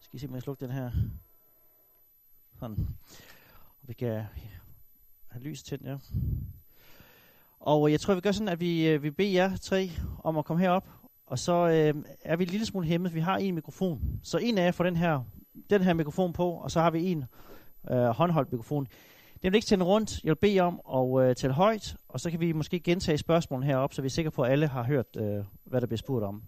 skal 0.00 0.16
I 0.16 0.18
se, 0.18 0.26
om 0.26 0.34
jeg 0.34 0.60
den 0.60 0.70
her. 0.70 0.90
Sådan. 2.60 2.88
Og 3.82 3.88
vi 3.88 3.92
kan 3.92 4.22
have 5.28 5.42
lys 5.42 5.62
tændt, 5.62 5.86
ja. 5.86 5.96
Og 7.60 7.88
øh, 7.88 7.92
jeg 7.92 8.00
tror, 8.00 8.14
vi 8.14 8.20
gør 8.20 8.32
sådan, 8.32 8.48
at 8.48 8.60
vi, 8.60 8.88
øh, 8.88 9.02
vi 9.02 9.10
beder 9.10 9.32
jer 9.32 9.56
tre 9.56 9.90
om 10.24 10.38
at 10.38 10.44
komme 10.44 10.62
herop. 10.62 10.88
Og 11.26 11.38
så 11.38 11.52
øh, 11.52 12.04
er 12.20 12.36
vi 12.36 12.44
en 12.44 12.50
lille 12.50 12.66
smule 12.66 12.86
hæmmet. 12.86 13.14
Vi 13.14 13.20
har 13.20 13.36
en 13.36 13.54
mikrofon. 13.54 14.20
Så 14.22 14.38
en 14.38 14.58
af 14.58 14.64
jer 14.64 14.72
får 14.72 14.84
den 14.84 14.96
her, 14.96 15.20
den 15.70 15.82
her 15.82 15.94
mikrofon 15.94 16.32
på, 16.32 16.50
og 16.50 16.70
så 16.70 16.80
har 16.80 16.90
vi 16.90 17.12
en 17.12 17.24
øh, 17.90 18.06
håndholdt 18.06 18.52
mikrofon. 18.52 18.88
Jeg 19.42 19.52
vil 19.52 19.56
ikke 19.56 19.66
tænde 19.66 19.84
rundt. 19.84 20.24
Jeg 20.24 20.30
vil 20.30 20.36
bede 20.36 20.60
om 20.60 20.80
at 20.94 21.28
øh, 21.28 21.36
tælle 21.36 21.54
højt, 21.54 21.96
og 22.08 22.20
så 22.20 22.30
kan 22.30 22.40
vi 22.40 22.52
måske 22.52 22.80
gentage 22.80 23.18
spørgsmålene 23.18 23.66
heroppe, 23.66 23.96
så 23.96 24.02
vi 24.02 24.06
er 24.06 24.10
sikre 24.10 24.30
på, 24.30 24.42
at 24.42 24.52
alle 24.52 24.66
har 24.66 24.82
hørt, 24.82 25.16
øh, 25.16 25.44
hvad 25.64 25.80
der 25.80 25.86
bliver 25.86 25.98
spurgt 25.98 26.24
om. 26.24 26.42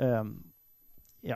Øhm, 0.00 0.46
ja. 1.22 1.34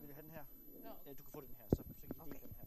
Vil 0.00 0.08
du 0.08 0.12
have 0.14 0.22
den 0.22 0.30
her? 0.30 0.44
Ja, 0.84 1.10
du 1.10 1.14
kan 1.14 1.24
få 1.32 1.40
den 1.40 1.54
her, 1.58 1.66
så, 1.70 1.82
så 2.00 2.06
kan 2.06 2.26
vi 2.26 2.30
dele 2.30 2.40
den 2.40 2.54
her. 2.58 2.64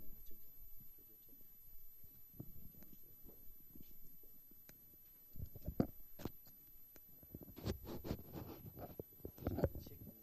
med 9.51 9.67
ting. 9.87 10.15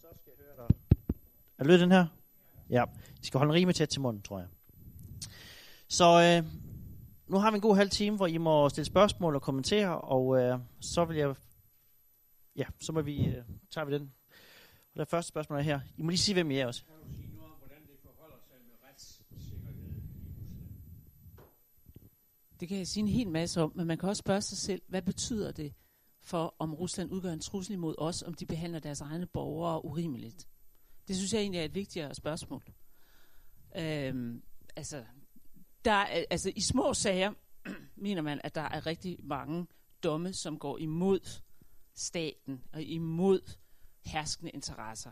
Så 0.00 0.08
skal 0.20 0.32
jeg 0.38 0.46
høre 0.46 0.56
dig. 0.56 0.76
Er 1.64 1.68
det 1.68 1.80
den 1.80 1.92
her? 1.92 2.06
Ja. 2.70 2.84
I 3.22 3.26
skal 3.26 3.38
holde 3.38 3.50
en 3.50 3.54
rimelig 3.54 3.76
tæt 3.76 3.88
til 3.88 4.00
munden, 4.00 4.22
tror 4.22 4.38
jeg. 4.38 4.48
Så 5.88 6.04
øh, 6.04 6.52
nu 7.28 7.38
har 7.38 7.50
vi 7.50 7.54
en 7.54 7.60
god 7.60 7.76
halv 7.76 7.90
time, 7.90 8.16
hvor 8.16 8.26
I 8.26 8.38
må 8.38 8.68
stille 8.68 8.84
spørgsmål 8.84 9.34
og 9.34 9.42
kommentere, 9.42 10.00
og 10.00 10.38
øh, 10.40 10.58
så 10.80 11.04
vil 11.04 11.16
jeg... 11.16 11.34
Ja, 12.56 12.64
så 12.80 12.92
må 12.92 13.02
vi... 13.02 13.26
Øh, 13.26 13.44
tager 13.70 13.84
vi 13.84 13.94
den. 13.94 14.12
Og 14.94 15.00
det 15.00 15.08
første 15.08 15.28
spørgsmål 15.28 15.58
er 15.58 15.62
her. 15.62 15.80
I 15.96 16.02
må 16.02 16.10
lige 16.10 16.18
sige, 16.18 16.34
hvem 16.34 16.50
I 16.50 16.58
er 16.58 16.66
også. 16.66 16.84
Kan 16.84 16.94
du? 16.96 17.04
Det 22.60 22.68
kan 22.68 22.78
jeg 22.78 22.86
sige 22.86 23.02
en 23.02 23.08
hel 23.08 23.28
masse 23.28 23.62
om, 23.62 23.72
men 23.74 23.86
man 23.86 23.98
kan 23.98 24.08
også 24.08 24.20
spørge 24.20 24.40
sig 24.40 24.58
selv, 24.58 24.82
hvad 24.88 25.02
betyder 25.02 25.52
det 25.52 25.74
for, 26.20 26.54
om 26.58 26.74
Rusland 26.74 27.12
udgør 27.12 27.32
en 27.32 27.40
trussel 27.40 27.72
imod 27.74 27.94
os, 27.98 28.22
om 28.22 28.34
de 28.34 28.46
behandler 28.46 28.78
deres 28.78 29.00
egne 29.00 29.26
borgere 29.26 29.84
urimeligt? 29.84 30.48
Det 31.08 31.16
synes 31.16 31.32
jeg 31.32 31.40
egentlig 31.40 31.60
er 31.60 31.64
et 31.64 31.74
vigtigere 31.74 32.14
spørgsmål. 32.14 32.62
Øhm, 33.76 34.42
altså, 34.76 35.04
der 35.84 35.92
er, 35.92 36.24
altså, 36.30 36.52
i 36.56 36.60
små 36.60 36.94
sager 36.94 37.32
mener 37.96 38.22
man, 38.22 38.40
at 38.44 38.54
der 38.54 38.60
er 38.60 38.86
rigtig 38.86 39.16
mange 39.22 39.66
domme, 40.02 40.32
som 40.32 40.58
går 40.58 40.78
imod 40.78 41.40
staten 41.94 42.62
og 42.72 42.82
imod 42.82 43.40
herskende 44.04 44.50
interesser. 44.50 45.10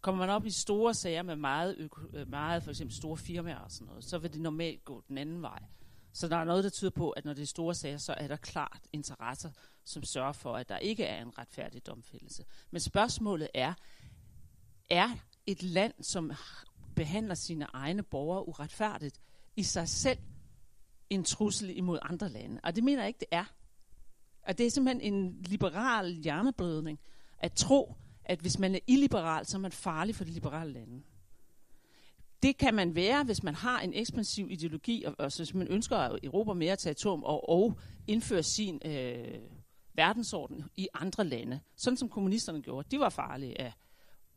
Kommer 0.00 0.26
man 0.26 0.34
op 0.34 0.46
i 0.46 0.50
store 0.50 0.94
sager 0.94 1.22
med 1.22 1.36
meget, 1.36 1.76
øko, 1.78 2.00
øh, 2.14 2.28
meget 2.28 2.62
for 2.62 2.70
eksempel 2.70 2.96
store 2.96 3.16
firmaer 3.16 3.58
og 3.58 3.70
sådan 3.70 3.86
noget, 3.86 4.04
så 4.04 4.18
vil 4.18 4.32
det 4.32 4.40
normalt 4.40 4.84
gå 4.84 5.02
den 5.08 5.18
anden 5.18 5.42
vej. 5.42 5.62
Så 6.12 6.28
der 6.28 6.36
er 6.36 6.44
noget, 6.44 6.64
der 6.64 6.70
tyder 6.70 6.90
på, 6.90 7.10
at 7.10 7.24
når 7.24 7.32
det 7.32 7.42
er 7.42 7.46
store 7.46 7.74
sager, 7.74 7.98
så 7.98 8.14
er 8.16 8.28
der 8.28 8.36
klart 8.36 8.80
interesser, 8.92 9.50
som 9.84 10.02
sørger 10.02 10.32
for, 10.32 10.56
at 10.56 10.68
der 10.68 10.78
ikke 10.78 11.04
er 11.04 11.22
en 11.22 11.38
retfærdig 11.38 11.86
domfældelse. 11.86 12.44
Men 12.70 12.80
spørgsmålet 12.80 13.48
er, 13.54 13.74
er 14.88 15.10
et 15.46 15.62
land, 15.62 15.92
som 16.00 16.32
behandler 16.96 17.34
sine 17.34 17.66
egne 17.72 18.02
borgere 18.02 18.48
uretfærdigt, 18.48 19.20
i 19.56 19.62
sig 19.62 19.88
selv 19.88 20.18
en 21.10 21.24
trussel 21.24 21.76
imod 21.76 21.98
andre 22.02 22.28
lande? 22.28 22.60
Og 22.62 22.76
det 22.76 22.84
mener 22.84 23.02
jeg 23.02 23.08
ikke, 23.08 23.20
det 23.20 23.28
er. 23.30 23.44
Og 24.42 24.58
det 24.58 24.66
er 24.66 24.70
simpelthen 24.70 25.14
en 25.14 25.42
liberal 25.42 26.14
hjerneblødning 26.14 26.98
at 27.38 27.52
tro, 27.52 27.94
at 28.24 28.40
hvis 28.40 28.58
man 28.58 28.74
er 28.74 28.78
illiberal, 28.86 29.46
så 29.46 29.56
er 29.56 29.60
man 29.60 29.72
farlig 29.72 30.14
for 30.14 30.24
de 30.24 30.30
liberale 30.30 30.72
lande. 30.72 31.02
Det 32.42 32.56
kan 32.56 32.74
man 32.74 32.94
være, 32.94 33.24
hvis 33.24 33.42
man 33.42 33.54
har 33.54 33.80
en 33.80 33.94
ekspansiv 33.94 34.50
ideologi, 34.50 35.04
og, 35.04 35.14
og 35.18 35.36
hvis 35.36 35.54
man 35.54 35.68
ønsker 35.68 35.96
at 35.96 36.18
Europa 36.22 36.52
mere 36.52 36.76
territorium 36.76 37.24
og, 37.24 37.48
og 37.48 37.78
indføre 38.06 38.42
sin 38.42 38.80
øh, 38.84 39.38
verdensorden 39.94 40.64
i 40.76 40.88
andre 40.94 41.24
lande. 41.24 41.60
Sådan 41.76 41.96
som 41.96 42.08
kommunisterne 42.08 42.62
gjorde. 42.62 42.88
De 42.90 43.00
var 43.00 43.08
farlige 43.08 43.60
af 43.60 43.72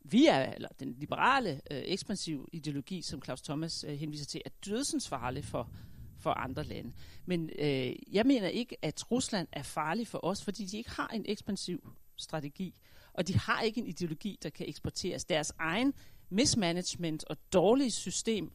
vi 0.04 0.26
er, 0.26 0.52
eller 0.52 0.68
den 0.80 0.94
liberale 0.98 1.60
øh, 1.70 1.82
ekspansive 1.84 2.46
ideologi, 2.52 3.02
som 3.02 3.22
Claus 3.24 3.42
Thomas 3.42 3.84
øh, 3.88 3.94
henviser 3.94 4.26
til, 4.26 4.42
er 4.44 4.50
dødsens 4.66 5.08
farlig 5.08 5.44
for, 5.44 5.70
for 6.18 6.30
andre 6.30 6.64
lande. 6.64 6.92
Men 7.26 7.50
øh, 7.58 7.92
jeg 8.12 8.26
mener 8.26 8.48
ikke, 8.48 8.76
at 8.82 9.10
Rusland 9.10 9.48
er 9.52 9.62
farlig 9.62 10.06
for 10.06 10.24
os, 10.24 10.44
fordi 10.44 10.64
de 10.64 10.76
ikke 10.76 10.90
har 10.90 11.08
en 11.08 11.24
ekspansiv 11.28 11.92
strategi, 12.16 12.74
og 13.12 13.28
de 13.28 13.34
har 13.34 13.60
ikke 13.60 13.80
en 13.80 13.86
ideologi, 13.86 14.38
der 14.42 14.50
kan 14.50 14.68
eksporteres. 14.68 15.24
Deres 15.24 15.52
egen 15.58 15.94
mismanagement 16.28 17.24
og 17.24 17.36
dårlige 17.52 17.90
system 17.90 18.52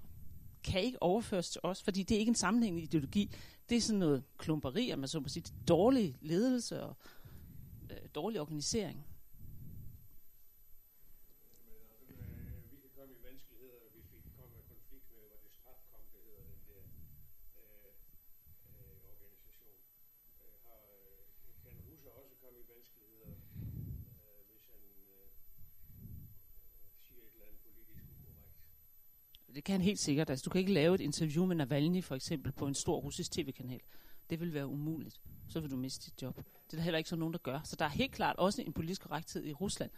kan 0.64 0.82
ikke 0.82 1.04
overføres 1.04 1.50
til 1.50 1.62
os, 1.64 1.84
fordi 1.84 2.04
det 2.04 2.16
er 2.16 2.20
ikke 2.20 2.30
en 2.30 2.36
sammenhængende 2.36 2.84
ideologi. 2.84 3.32
Det 3.70 3.78
er 3.78 3.82
sådan 3.82 4.00
noget 4.00 4.24
klumperi, 4.38 4.94
om 4.94 5.00
man 5.00 5.08
så 5.08 5.20
må 5.20 5.28
sige, 5.28 5.54
dårlig 5.68 6.18
ledelse 6.22 6.84
og 6.84 6.98
øh, 7.92 7.98
dårlig 8.16 8.42
organisering. 8.42 9.06
Men 11.40 11.48
altså, 11.52 11.70
øh, 12.10 12.72
vi 12.72 12.78
kan 12.84 12.92
komme 12.98 13.14
i 13.20 13.22
vanskeligheder, 13.30 13.80
hvis 13.94 14.08
vi 14.14 14.18
kan 14.26 14.34
komme 14.40 14.56
i 14.62 14.64
konflikt 14.74 15.08
med, 15.16 15.24
hvad 15.30 15.40
det 15.46 15.54
strafkom, 15.60 16.04
det 16.14 16.22
hedder 16.28 16.44
den 16.52 16.62
der 16.70 16.84
øh, 17.62 17.90
øh, 18.80 18.98
organisation. 19.14 19.80
Øh, 20.42 20.56
har, 20.66 20.80
øh, 20.96 21.20
kan 21.64 21.74
russer 21.88 22.12
også 22.22 22.36
komme 22.44 22.58
i 22.64 22.66
vanskeligheder, 22.74 23.34
øh, 24.26 24.42
hvis 24.50 24.64
han 24.72 24.82
øh, 25.08 25.26
øh, 25.92 26.18
siger 27.06 27.22
et 27.26 27.32
eller 27.34 27.46
andet 27.48 27.62
politisk 27.68 28.04
ukorrekt? 28.14 28.56
Det 29.56 29.64
kan 29.64 29.74
han 29.74 29.82
helt 29.82 30.00
sikkert. 30.00 30.30
Altså, 30.30 30.44
du 30.44 30.50
kan 30.50 30.60
ikke 30.60 30.74
lave 30.74 30.96
et 30.96 31.02
interview 31.02 31.46
med 31.46 31.56
Navalny 31.56 32.04
for 32.04 32.16
eksempel 32.16 32.52
på 32.52 32.68
en 32.68 32.76
stor 32.76 33.00
russisk 33.00 33.32
tv-kanal. 33.32 33.80
Det 34.30 34.40
vil 34.40 34.54
være 34.54 34.68
umuligt. 34.68 35.22
Så 35.48 35.60
vil 35.60 35.72
du 35.72 35.76
miste 35.76 36.12
dit 36.12 36.22
job. 36.22 36.36
Det 36.38 36.74
er 36.74 36.78
der 36.78 36.84
heller 36.84 36.98
ikke 36.98 37.10
så 37.10 37.16
nogen, 37.16 37.34
der 37.34 37.40
gør. 37.40 37.60
Så 37.64 37.76
der 37.76 37.86
er 37.86 37.90
helt 37.90 38.12
klart 38.12 38.36
også 38.36 38.62
en 38.62 38.74
politisk 38.74 39.02
korrekthed 39.02 39.46
i 39.46 39.54
Rusland. 39.54 39.92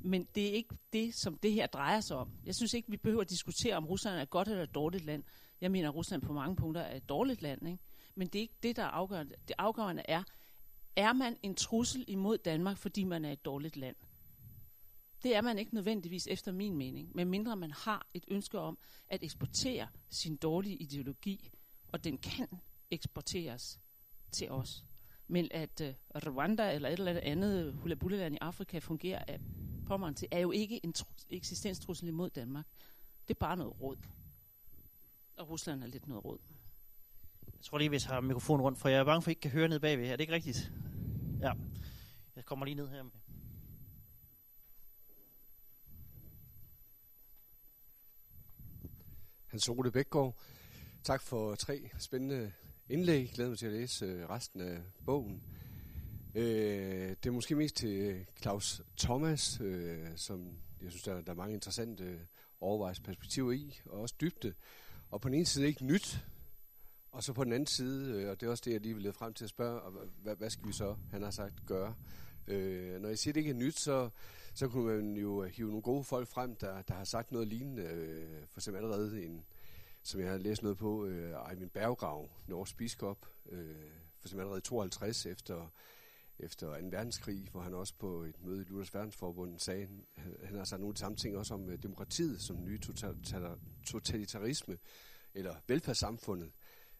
Men 0.00 0.28
det 0.34 0.48
er 0.48 0.52
ikke 0.52 0.74
det, 0.92 1.14
som 1.14 1.38
det 1.38 1.52
her 1.52 1.66
drejer 1.66 2.00
sig 2.00 2.16
om. 2.16 2.30
Jeg 2.44 2.54
synes 2.54 2.74
ikke, 2.74 2.90
vi 2.90 2.96
behøver 2.96 3.22
at 3.22 3.30
diskutere, 3.30 3.76
om 3.76 3.86
Rusland 3.86 4.16
er 4.16 4.22
et 4.22 4.30
godt 4.30 4.48
eller 4.48 4.62
et 4.62 4.74
dårligt 4.74 5.04
land. 5.04 5.22
Jeg 5.60 5.70
mener, 5.70 5.88
at 5.88 5.94
Rusland 5.94 6.22
på 6.22 6.32
mange 6.32 6.56
punkter 6.56 6.80
er 6.80 6.96
et 6.96 7.08
dårligt 7.08 7.42
land. 7.42 7.68
Ikke? 7.68 7.78
Men 8.14 8.28
det 8.28 8.38
er 8.38 8.42
ikke 8.42 8.58
det, 8.62 8.76
der 8.76 8.82
er 8.82 8.86
afgørende. 8.86 9.34
Det 9.48 9.54
afgørende 9.58 10.02
er, 10.08 10.22
er 10.96 11.12
man 11.12 11.36
en 11.42 11.54
trussel 11.54 12.04
imod 12.08 12.38
Danmark, 12.38 12.76
fordi 12.78 13.04
man 13.04 13.24
er 13.24 13.32
et 13.32 13.44
dårligt 13.44 13.76
land? 13.76 13.96
Det 15.22 15.36
er 15.36 15.40
man 15.40 15.58
ikke 15.58 15.74
nødvendigvis 15.74 16.26
efter 16.26 16.52
min 16.52 16.76
mening, 16.76 17.10
medmindre 17.14 17.56
man 17.56 17.70
har 17.70 18.06
et 18.14 18.24
ønske 18.28 18.58
om 18.58 18.78
at 19.08 19.22
eksportere 19.22 19.88
sin 20.10 20.36
dårlige 20.36 20.76
ideologi, 20.76 21.50
og 21.88 22.04
den 22.04 22.18
kan 22.18 22.48
eksporteres 22.90 23.80
til 24.30 24.50
os. 24.50 24.84
Men 25.28 25.48
at 25.50 25.80
øh, 25.80 25.94
Rwanda 26.14 26.74
eller 26.74 26.88
et 26.88 26.98
eller 26.98 27.20
andet 27.22 27.72
hulabuleland 27.74 28.34
i 28.34 28.38
Afrika 28.40 28.78
fungerer 28.78 29.24
af 29.28 29.40
pommeren 29.86 30.14
til, 30.14 30.28
er 30.30 30.38
jo 30.40 30.50
ikke 30.50 30.84
en 30.84 30.94
tru- 30.98 31.26
eksistenstrussel 31.30 32.08
imod 32.08 32.30
Danmark. 32.30 32.66
Det 33.28 33.34
er 33.34 33.38
bare 33.38 33.56
noget 33.56 33.80
råd. 33.80 33.96
Og 35.36 35.50
Rusland 35.50 35.82
er 35.82 35.86
lidt 35.86 36.08
noget 36.08 36.24
råd. 36.24 36.38
Jeg 37.46 37.60
tror 37.62 37.78
lige, 37.78 37.88
hvis 37.88 38.04
jeg 38.04 38.14
har 38.14 38.20
mikrofonen 38.20 38.62
rundt, 38.62 38.78
for 38.78 38.88
jeg 38.88 38.98
er 39.00 39.04
bange 39.04 39.22
for, 39.22 39.28
at 39.28 39.30
I 39.30 39.32
ikke 39.32 39.40
kan 39.40 39.50
høre 39.50 39.68
ned 39.68 39.80
bagved. 39.80 40.06
Er 40.08 40.10
det 40.10 40.20
ikke 40.20 40.32
rigtigt? 40.32 40.72
Ja. 41.40 41.52
Jeg 42.36 42.44
kommer 42.44 42.64
lige 42.64 42.74
ned 42.74 42.88
her 42.88 43.02
med. 43.02 43.12
Hans 49.52 49.68
Ole 49.68 49.90
Bækgaard. 49.90 50.36
Tak 51.04 51.22
for 51.22 51.54
tre 51.54 51.90
spændende 51.98 52.52
indlæg. 52.88 53.30
Glæder 53.34 53.50
mig 53.50 53.58
til 53.58 53.66
at 53.66 53.72
læse 53.72 54.04
øh, 54.06 54.28
resten 54.28 54.60
af 54.60 54.78
bogen. 55.06 55.42
Øh, 56.34 57.08
det 57.08 57.26
er 57.26 57.30
måske 57.30 57.54
mest 57.54 57.76
til 57.76 58.26
Claus 58.42 58.82
Thomas, 58.98 59.60
øh, 59.60 60.08
som 60.16 60.58
jeg 60.82 60.90
synes, 60.90 61.02
der, 61.02 61.20
der 61.20 61.32
er 61.32 61.36
mange 61.36 61.54
interessante 61.54 62.04
øh, 62.04 62.20
overvejelsesperspektiver 62.60 63.52
i, 63.52 63.80
og 63.86 64.00
også 64.00 64.14
dybde. 64.20 64.54
Og 65.10 65.20
på 65.20 65.28
den 65.28 65.34
ene 65.34 65.46
side 65.46 65.66
ikke 65.66 65.84
nyt, 65.84 66.24
og 67.10 67.22
så 67.22 67.32
på 67.32 67.44
den 67.44 67.52
anden 67.52 67.66
side, 67.66 68.22
øh, 68.22 68.30
og 68.30 68.40
det 68.40 68.46
er 68.46 68.50
også 68.50 68.62
det, 68.66 68.72
jeg 68.72 68.80
lige 68.80 68.94
vil 68.94 69.02
lede 69.02 69.14
frem 69.14 69.34
til 69.34 69.44
at 69.44 69.50
spørge, 69.50 69.80
hvad, 70.22 70.36
hvad 70.36 70.50
skal 70.50 70.68
vi 70.68 70.72
så, 70.72 70.96
han 71.10 71.22
har 71.22 71.30
sagt, 71.30 71.66
gøre? 71.66 71.94
Øh, 72.46 73.00
når 73.00 73.08
jeg 73.08 73.18
siger, 73.18 73.32
at 73.32 73.34
det 73.34 73.40
ikke 73.40 73.50
er 73.50 73.54
nyt, 73.54 73.78
så, 73.78 74.10
så 74.54 74.68
kunne 74.68 74.86
man 74.86 75.16
jo 75.16 75.42
hive 75.42 75.68
nogle 75.68 75.82
gode 75.82 76.04
folk 76.04 76.28
frem, 76.28 76.56
der, 76.56 76.82
der 76.82 76.94
har 76.94 77.04
sagt 77.04 77.32
noget 77.32 77.48
lignende. 77.48 77.82
Øh, 77.82 78.46
for 78.50 78.60
eksempel 78.60 78.84
allerede 78.84 79.24
en, 79.24 79.44
som 80.02 80.20
jeg 80.20 80.30
har 80.30 80.38
læst 80.38 80.62
noget 80.62 80.78
på, 80.78 81.04
øh, 81.04 81.50
Eivind 81.50 81.70
Berggrav, 81.70 82.30
norsk 82.46 82.76
biskop, 82.76 83.26
øh, 83.48 83.76
for 84.18 84.26
eksempel 84.26 84.40
allerede 84.40 84.60
52 84.60 85.26
efter, 85.26 85.72
efter 86.38 86.80
2. 86.80 86.86
verdenskrig, 86.90 87.48
hvor 87.50 87.60
han 87.60 87.74
også 87.74 87.94
på 87.98 88.22
et 88.22 88.44
møde 88.44 88.60
i 88.62 88.64
Luthers 88.64 88.94
Verdensforbund 88.94 89.58
sagde, 89.58 89.88
han, 90.16 90.36
han 90.44 90.56
har 90.56 90.64
sagt 90.64 90.80
nogle 90.80 90.90
af 90.90 90.94
de 90.94 91.00
samme 91.00 91.16
ting 91.16 91.36
også 91.36 91.54
om 91.54 91.70
øh, 91.70 91.82
demokratiet 91.82 92.40
som 92.40 92.64
nye 92.64 92.80
totalitarisme, 93.84 94.78
eller 95.34 95.54
velfærdssamfundet 95.66 96.52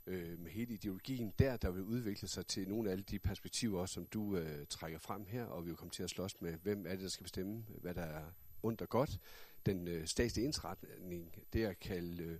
øh, 0.06 0.38
med 0.38 0.50
hele 0.50 0.74
ideologien 0.74 1.32
der, 1.38 1.56
der 1.56 1.70
vil 1.70 1.82
udvikle 1.82 2.28
sig 2.28 2.46
til 2.46 2.68
nogle 2.68 2.88
af 2.88 2.92
alle 2.92 3.04
de 3.04 3.18
perspektiver, 3.18 3.80
også, 3.80 3.94
som 3.94 4.06
du 4.06 4.36
øh, 4.36 4.66
trækker 4.66 4.98
frem 4.98 5.26
her, 5.26 5.44
og 5.44 5.64
vi 5.64 5.68
vil 5.68 5.76
komme 5.76 5.90
til 5.90 6.02
at 6.02 6.10
slås 6.10 6.40
med, 6.40 6.52
hvem 6.52 6.86
er 6.86 6.90
det, 6.90 7.00
der 7.00 7.08
skal 7.08 7.24
bestemme, 7.24 7.64
hvad 7.68 7.94
der 7.94 8.02
er 8.02 8.24
ondt 8.62 8.82
og 8.82 8.88
godt. 8.88 9.18
Den 9.66 9.88
øh, 9.88 10.06
statslige 10.06 10.44
indretning, 10.44 11.34
det 11.52 11.64
at 11.64 11.80
kalde, 11.80 12.22
øh, 12.22 12.38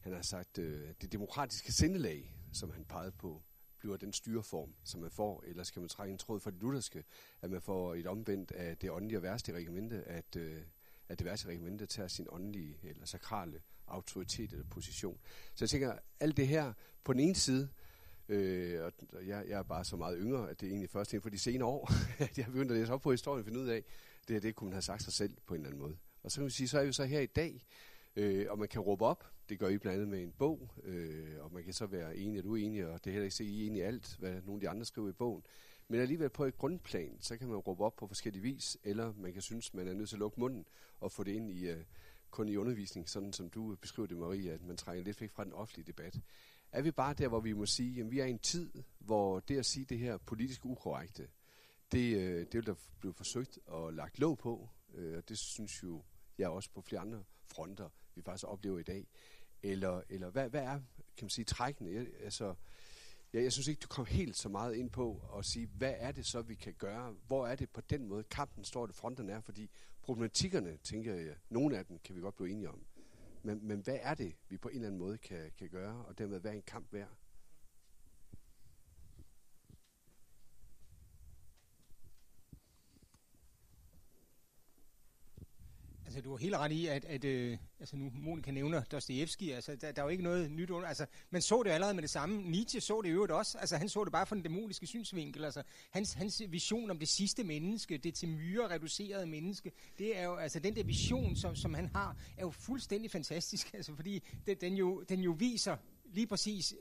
han 0.00 0.12
har 0.12 0.22
sagt, 0.22 0.58
øh, 0.58 0.88
det 1.00 1.12
demokratiske 1.12 1.72
sindelag, 1.72 2.36
som 2.52 2.70
han 2.70 2.84
pegede 2.84 3.12
på, 3.12 3.42
bliver 3.78 3.96
den 3.96 4.12
styreform, 4.12 4.74
som 4.84 5.00
man 5.00 5.10
får, 5.10 5.42
eller 5.46 5.62
skal 5.62 5.80
man 5.80 5.88
trække 5.88 6.12
en 6.12 6.18
tråd 6.18 6.40
fra 6.40 6.50
det 6.50 6.60
lutherske, 6.60 7.04
at 7.42 7.50
man 7.50 7.62
får 7.62 7.94
et 7.94 8.06
omvendt 8.06 8.52
af 8.52 8.78
det 8.78 8.90
åndelige 8.90 9.18
og 9.18 9.22
værste 9.22 9.52
regimente, 9.52 10.02
at, 10.02 10.36
øh, 10.36 10.62
at 11.08 11.18
det 11.18 11.24
værste 11.24 11.48
regimente 11.48 11.86
tager 11.86 12.08
sin 12.08 12.26
åndelige 12.30 12.78
eller 12.82 13.06
sakrale 13.06 13.60
autoritet 13.88 14.52
eller 14.52 14.64
position. 14.70 15.18
Så 15.54 15.64
jeg 15.64 15.70
tænker, 15.70 15.94
alt 16.20 16.36
det 16.36 16.48
her 16.48 16.72
på 17.04 17.12
den 17.12 17.20
ene 17.20 17.34
side, 17.34 17.68
øh, 18.28 18.84
og 18.84 18.92
jeg, 19.26 19.44
jeg 19.48 19.58
er 19.58 19.62
bare 19.62 19.84
så 19.84 19.96
meget 19.96 20.18
yngre, 20.20 20.50
at 20.50 20.60
det 20.60 20.66
er 20.66 20.70
egentlig 20.70 20.90
først 20.90 21.12
inden 21.12 21.22
for 21.22 21.30
de 21.30 21.38
senere 21.38 21.68
år, 21.68 21.92
at 22.24 22.38
jeg 22.38 22.44
har 22.44 22.52
begyndt 22.52 22.72
at 22.72 22.78
læse 22.78 22.92
op 22.92 23.00
på 23.00 23.10
historien 23.10 23.40
og 23.40 23.44
finde 23.44 23.60
ud 23.60 23.68
af, 23.68 23.84
det 24.28 24.34
her, 24.34 24.40
det 24.40 24.54
kunne 24.54 24.66
man 24.66 24.72
have 24.72 24.82
sagt 24.82 25.02
sig 25.02 25.12
selv 25.12 25.36
på 25.46 25.54
en 25.54 25.60
eller 25.60 25.68
anden 25.68 25.82
måde. 25.82 25.96
Og 26.22 26.30
så 26.30 26.40
kan 26.40 26.44
vi 26.44 26.50
sige, 26.50 26.68
så 26.68 26.78
er 26.78 26.84
vi 26.84 26.92
så 26.92 27.04
her 27.04 27.20
i 27.20 27.26
dag, 27.26 27.66
øh, 28.16 28.46
og 28.50 28.58
man 28.58 28.68
kan 28.68 28.80
råbe 28.80 29.04
op, 29.04 29.24
det 29.48 29.58
gør 29.58 29.68
I 29.68 29.78
blandt 29.78 29.94
andet 29.94 30.08
med 30.08 30.22
en 30.22 30.32
bog, 30.38 30.70
øh, 30.84 31.34
og 31.40 31.52
man 31.52 31.64
kan 31.64 31.72
så 31.72 31.86
være 31.86 32.16
enig 32.16 32.38
eller 32.38 32.50
uenig, 32.50 32.86
og 32.86 33.04
det 33.04 33.10
er 33.10 33.12
heller 33.12 33.24
ikke 33.24 33.36
se, 33.36 33.44
I 33.44 33.62
er 33.62 33.66
enige 33.66 33.82
i 33.82 33.86
alt, 33.86 34.16
hvad 34.18 34.32
nogle 34.32 34.54
af 34.54 34.60
de 34.60 34.68
andre 34.68 34.84
skriver 34.84 35.08
i 35.08 35.12
bogen. 35.12 35.42
Men 35.88 36.00
alligevel 36.00 36.28
på 36.28 36.44
et 36.44 36.58
grundplan, 36.58 37.16
så 37.20 37.36
kan 37.36 37.48
man 37.48 37.56
råbe 37.56 37.84
op 37.84 37.96
på 37.96 38.06
forskellige 38.06 38.42
vis, 38.42 38.78
eller 38.84 39.12
man 39.18 39.32
kan 39.32 39.42
synes, 39.42 39.74
man 39.74 39.88
er 39.88 39.94
nødt 39.94 40.08
til 40.08 40.16
at 40.16 40.20
lukke 40.20 40.40
munden 40.40 40.66
og 41.00 41.12
få 41.12 41.24
det 41.24 41.32
ind 41.32 41.50
i, 41.50 41.68
øh, 41.68 41.84
kun 42.36 42.48
i 42.48 42.56
undervisning, 42.56 43.08
sådan 43.08 43.32
som 43.32 43.50
du 43.50 43.76
beskriver 43.80 44.06
det, 44.06 44.16
Marie, 44.16 44.52
at 44.52 44.62
man 44.62 44.76
trænger 44.76 45.04
lidt 45.04 45.20
væk 45.20 45.30
fra 45.30 45.44
den 45.44 45.52
offentlige 45.52 45.86
debat. 45.86 46.20
Er 46.72 46.82
vi 46.82 46.90
bare 46.90 47.14
der, 47.14 47.28
hvor 47.28 47.40
vi 47.40 47.52
må 47.52 47.66
sige, 47.66 48.00
at 48.00 48.10
vi 48.10 48.18
er 48.18 48.24
i 48.24 48.30
en 48.30 48.38
tid, 48.38 48.70
hvor 48.98 49.40
det 49.40 49.58
at 49.58 49.66
sige 49.66 49.84
det 49.84 49.98
her 49.98 50.16
politisk 50.16 50.64
ukorrekte, 50.64 51.28
det, 51.92 52.16
øh, 52.16 52.38
det 52.38 52.54
vil 52.54 52.66
der 52.66 52.74
blive 53.00 53.14
forsøgt 53.14 53.58
og 53.66 53.92
lagt 53.92 54.18
låg 54.18 54.38
på, 54.38 54.68
øh, 54.94 55.16
og 55.16 55.28
det 55.28 55.38
synes 55.38 55.82
jo 55.82 56.02
jeg 56.38 56.48
også 56.48 56.70
på 56.74 56.80
flere 56.80 57.00
andre 57.00 57.24
fronter, 57.46 57.88
vi 58.14 58.22
faktisk 58.22 58.44
oplever 58.48 58.78
i 58.78 58.82
dag. 58.82 59.08
Eller, 59.62 60.02
eller 60.08 60.30
hvad, 60.30 60.48
hvad 60.48 60.62
er, 60.62 60.80
kan 60.96 61.22
man 61.22 61.30
sige, 61.30 61.44
trækkende? 61.44 61.94
Jeg, 61.94 62.06
altså, 62.20 62.54
jeg, 63.32 63.42
jeg 63.42 63.52
synes 63.52 63.68
ikke, 63.68 63.80
du 63.80 63.88
kom 63.88 64.06
helt 64.06 64.36
så 64.36 64.48
meget 64.48 64.74
ind 64.74 64.90
på 64.90 65.22
at 65.38 65.44
sige, 65.44 65.66
hvad 65.66 65.94
er 65.96 66.12
det 66.12 66.26
så, 66.26 66.42
vi 66.42 66.54
kan 66.54 66.74
gøre? 66.74 67.14
Hvor 67.26 67.46
er 67.46 67.56
det 67.56 67.70
på 67.70 67.80
den 67.80 68.06
måde, 68.06 68.24
kampen 68.24 68.64
står, 68.64 68.86
det 68.86 68.94
fronten 68.94 69.30
er? 69.30 69.40
Fordi 69.40 69.70
problematikkerne, 70.06 70.76
tænker 70.76 71.14
jeg, 71.14 71.36
nogle 71.50 71.78
af 71.78 71.86
dem 71.86 71.98
kan 71.98 72.16
vi 72.16 72.20
godt 72.20 72.36
blive 72.36 72.50
enige 72.50 72.68
om. 72.68 72.84
Men, 73.42 73.60
men 73.62 73.80
hvad 73.80 73.98
er 74.00 74.14
det, 74.14 74.34
vi 74.48 74.56
på 74.56 74.68
en 74.68 74.74
eller 74.74 74.86
anden 74.86 74.98
måde 74.98 75.18
kan, 75.18 75.52
kan 75.58 75.68
gøre, 75.68 76.04
og 76.04 76.18
dermed 76.18 76.38
være 76.38 76.56
en 76.56 76.62
kamp 76.62 76.92
værd? 76.92 77.08
Altså, 86.16 86.28
du 86.28 86.30
har 86.30 86.38
helt 86.38 86.56
ret 86.56 86.72
i, 86.72 86.86
at, 86.86 87.04
at 87.04 87.24
øh, 87.24 87.58
altså 87.80 87.96
nu 87.96 88.12
Monika 88.14 88.50
nævner 88.50 88.82
Dostoyevsky, 88.82 89.52
altså 89.52 89.76
der, 89.76 89.92
der 89.92 90.02
er 90.02 90.06
jo 90.06 90.08
ikke 90.08 90.24
noget 90.24 90.50
nyt 90.50 90.70
under, 90.70 90.88
altså 90.88 91.06
man 91.30 91.42
så 91.42 91.62
det 91.62 91.70
allerede 91.70 91.94
med 91.94 92.02
det 92.02 92.10
samme, 92.10 92.42
Nietzsche 92.42 92.80
så 92.80 93.00
det 93.02 93.08
i 93.08 93.12
øvrigt 93.12 93.32
også, 93.32 93.58
altså 93.58 93.76
han 93.76 93.88
så 93.88 94.04
det 94.04 94.12
bare 94.12 94.26
fra 94.26 94.36
den 94.36 94.42
dæmoniske 94.42 94.86
synsvinkel, 94.86 95.44
altså 95.44 95.62
hans, 95.90 96.12
hans 96.12 96.42
vision 96.48 96.90
om 96.90 96.98
det 96.98 97.08
sidste 97.08 97.44
menneske, 97.44 97.98
det 97.98 98.14
til 98.14 98.28
myre 98.28 98.70
reducerede 98.70 99.26
menneske, 99.26 99.72
det 99.98 100.18
er 100.18 100.24
jo, 100.24 100.34
altså 100.34 100.60
den 100.60 100.76
der 100.76 100.84
vision, 100.84 101.36
som, 101.36 101.56
som 101.56 101.74
han 101.74 101.86
har, 101.86 102.16
er 102.36 102.42
jo 102.42 102.50
fuldstændig 102.50 103.10
fantastisk, 103.10 103.74
altså 103.74 103.94
fordi 103.94 104.22
det, 104.46 104.60
den, 104.60 104.74
jo, 104.74 105.02
den 105.08 105.20
jo 105.20 105.30
viser 105.30 105.76
lige 106.04 106.26
præcis, 106.26 106.74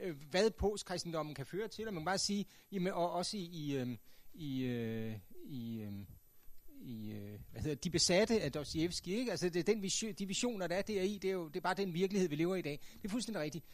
øh, 0.00 0.16
hvad 0.30 0.50
postkristendommen 0.50 1.34
kan 1.34 1.46
føre 1.46 1.68
til, 1.68 1.88
og 1.88 1.94
man 1.94 2.00
kan 2.00 2.06
bare 2.06 2.18
sige, 2.18 2.46
jamen, 2.72 2.92
og 2.92 3.12
også 3.12 3.36
i, 3.36 3.40
i, 3.40 3.76
øh, 3.76 3.96
i, 4.34 4.62
øh, 4.62 5.14
i 5.44 5.80
øh, 5.80 5.92
i 6.84 7.12
øh, 7.12 7.38
hvad 7.50 7.62
hedder, 7.62 7.74
de 7.74 7.90
besatte 7.90 8.40
af 8.40 8.52
Dostoyevsky, 8.52 9.08
ikke? 9.08 9.30
Altså 9.30 9.48
det, 9.48 9.66
den 9.66 9.82
vision, 9.82 10.12
de 10.12 10.26
visioner, 10.26 10.66
der 10.66 10.76
er 10.76 10.82
deri, 10.82 11.18
det 11.22 11.28
er 11.28 11.32
jo 11.32 11.48
det 11.48 11.56
er 11.56 11.60
bare 11.60 11.74
den 11.74 11.94
virkelighed, 11.94 12.28
vi 12.28 12.36
lever 12.36 12.56
i 12.56 12.58
i 12.58 12.62
dag. 12.62 12.80
Det 13.02 13.04
er 13.04 13.08
fuldstændig 13.08 13.42
rigtigt. 13.42 13.64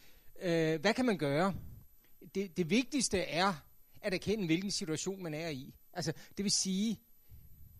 Øh, 0.41 0.81
hvad 0.81 0.93
kan 0.93 1.05
man 1.05 1.17
gøre? 1.17 1.53
Det, 2.35 2.57
det 2.57 2.69
vigtigste 2.69 3.17
er 3.19 3.53
at 4.01 4.13
erkende, 4.13 4.45
hvilken 4.45 4.71
situation 4.71 5.23
man 5.23 5.33
er 5.33 5.49
i. 5.49 5.73
Altså, 5.93 6.13
det 6.37 6.43
vil 6.43 6.51
sige, 6.51 6.99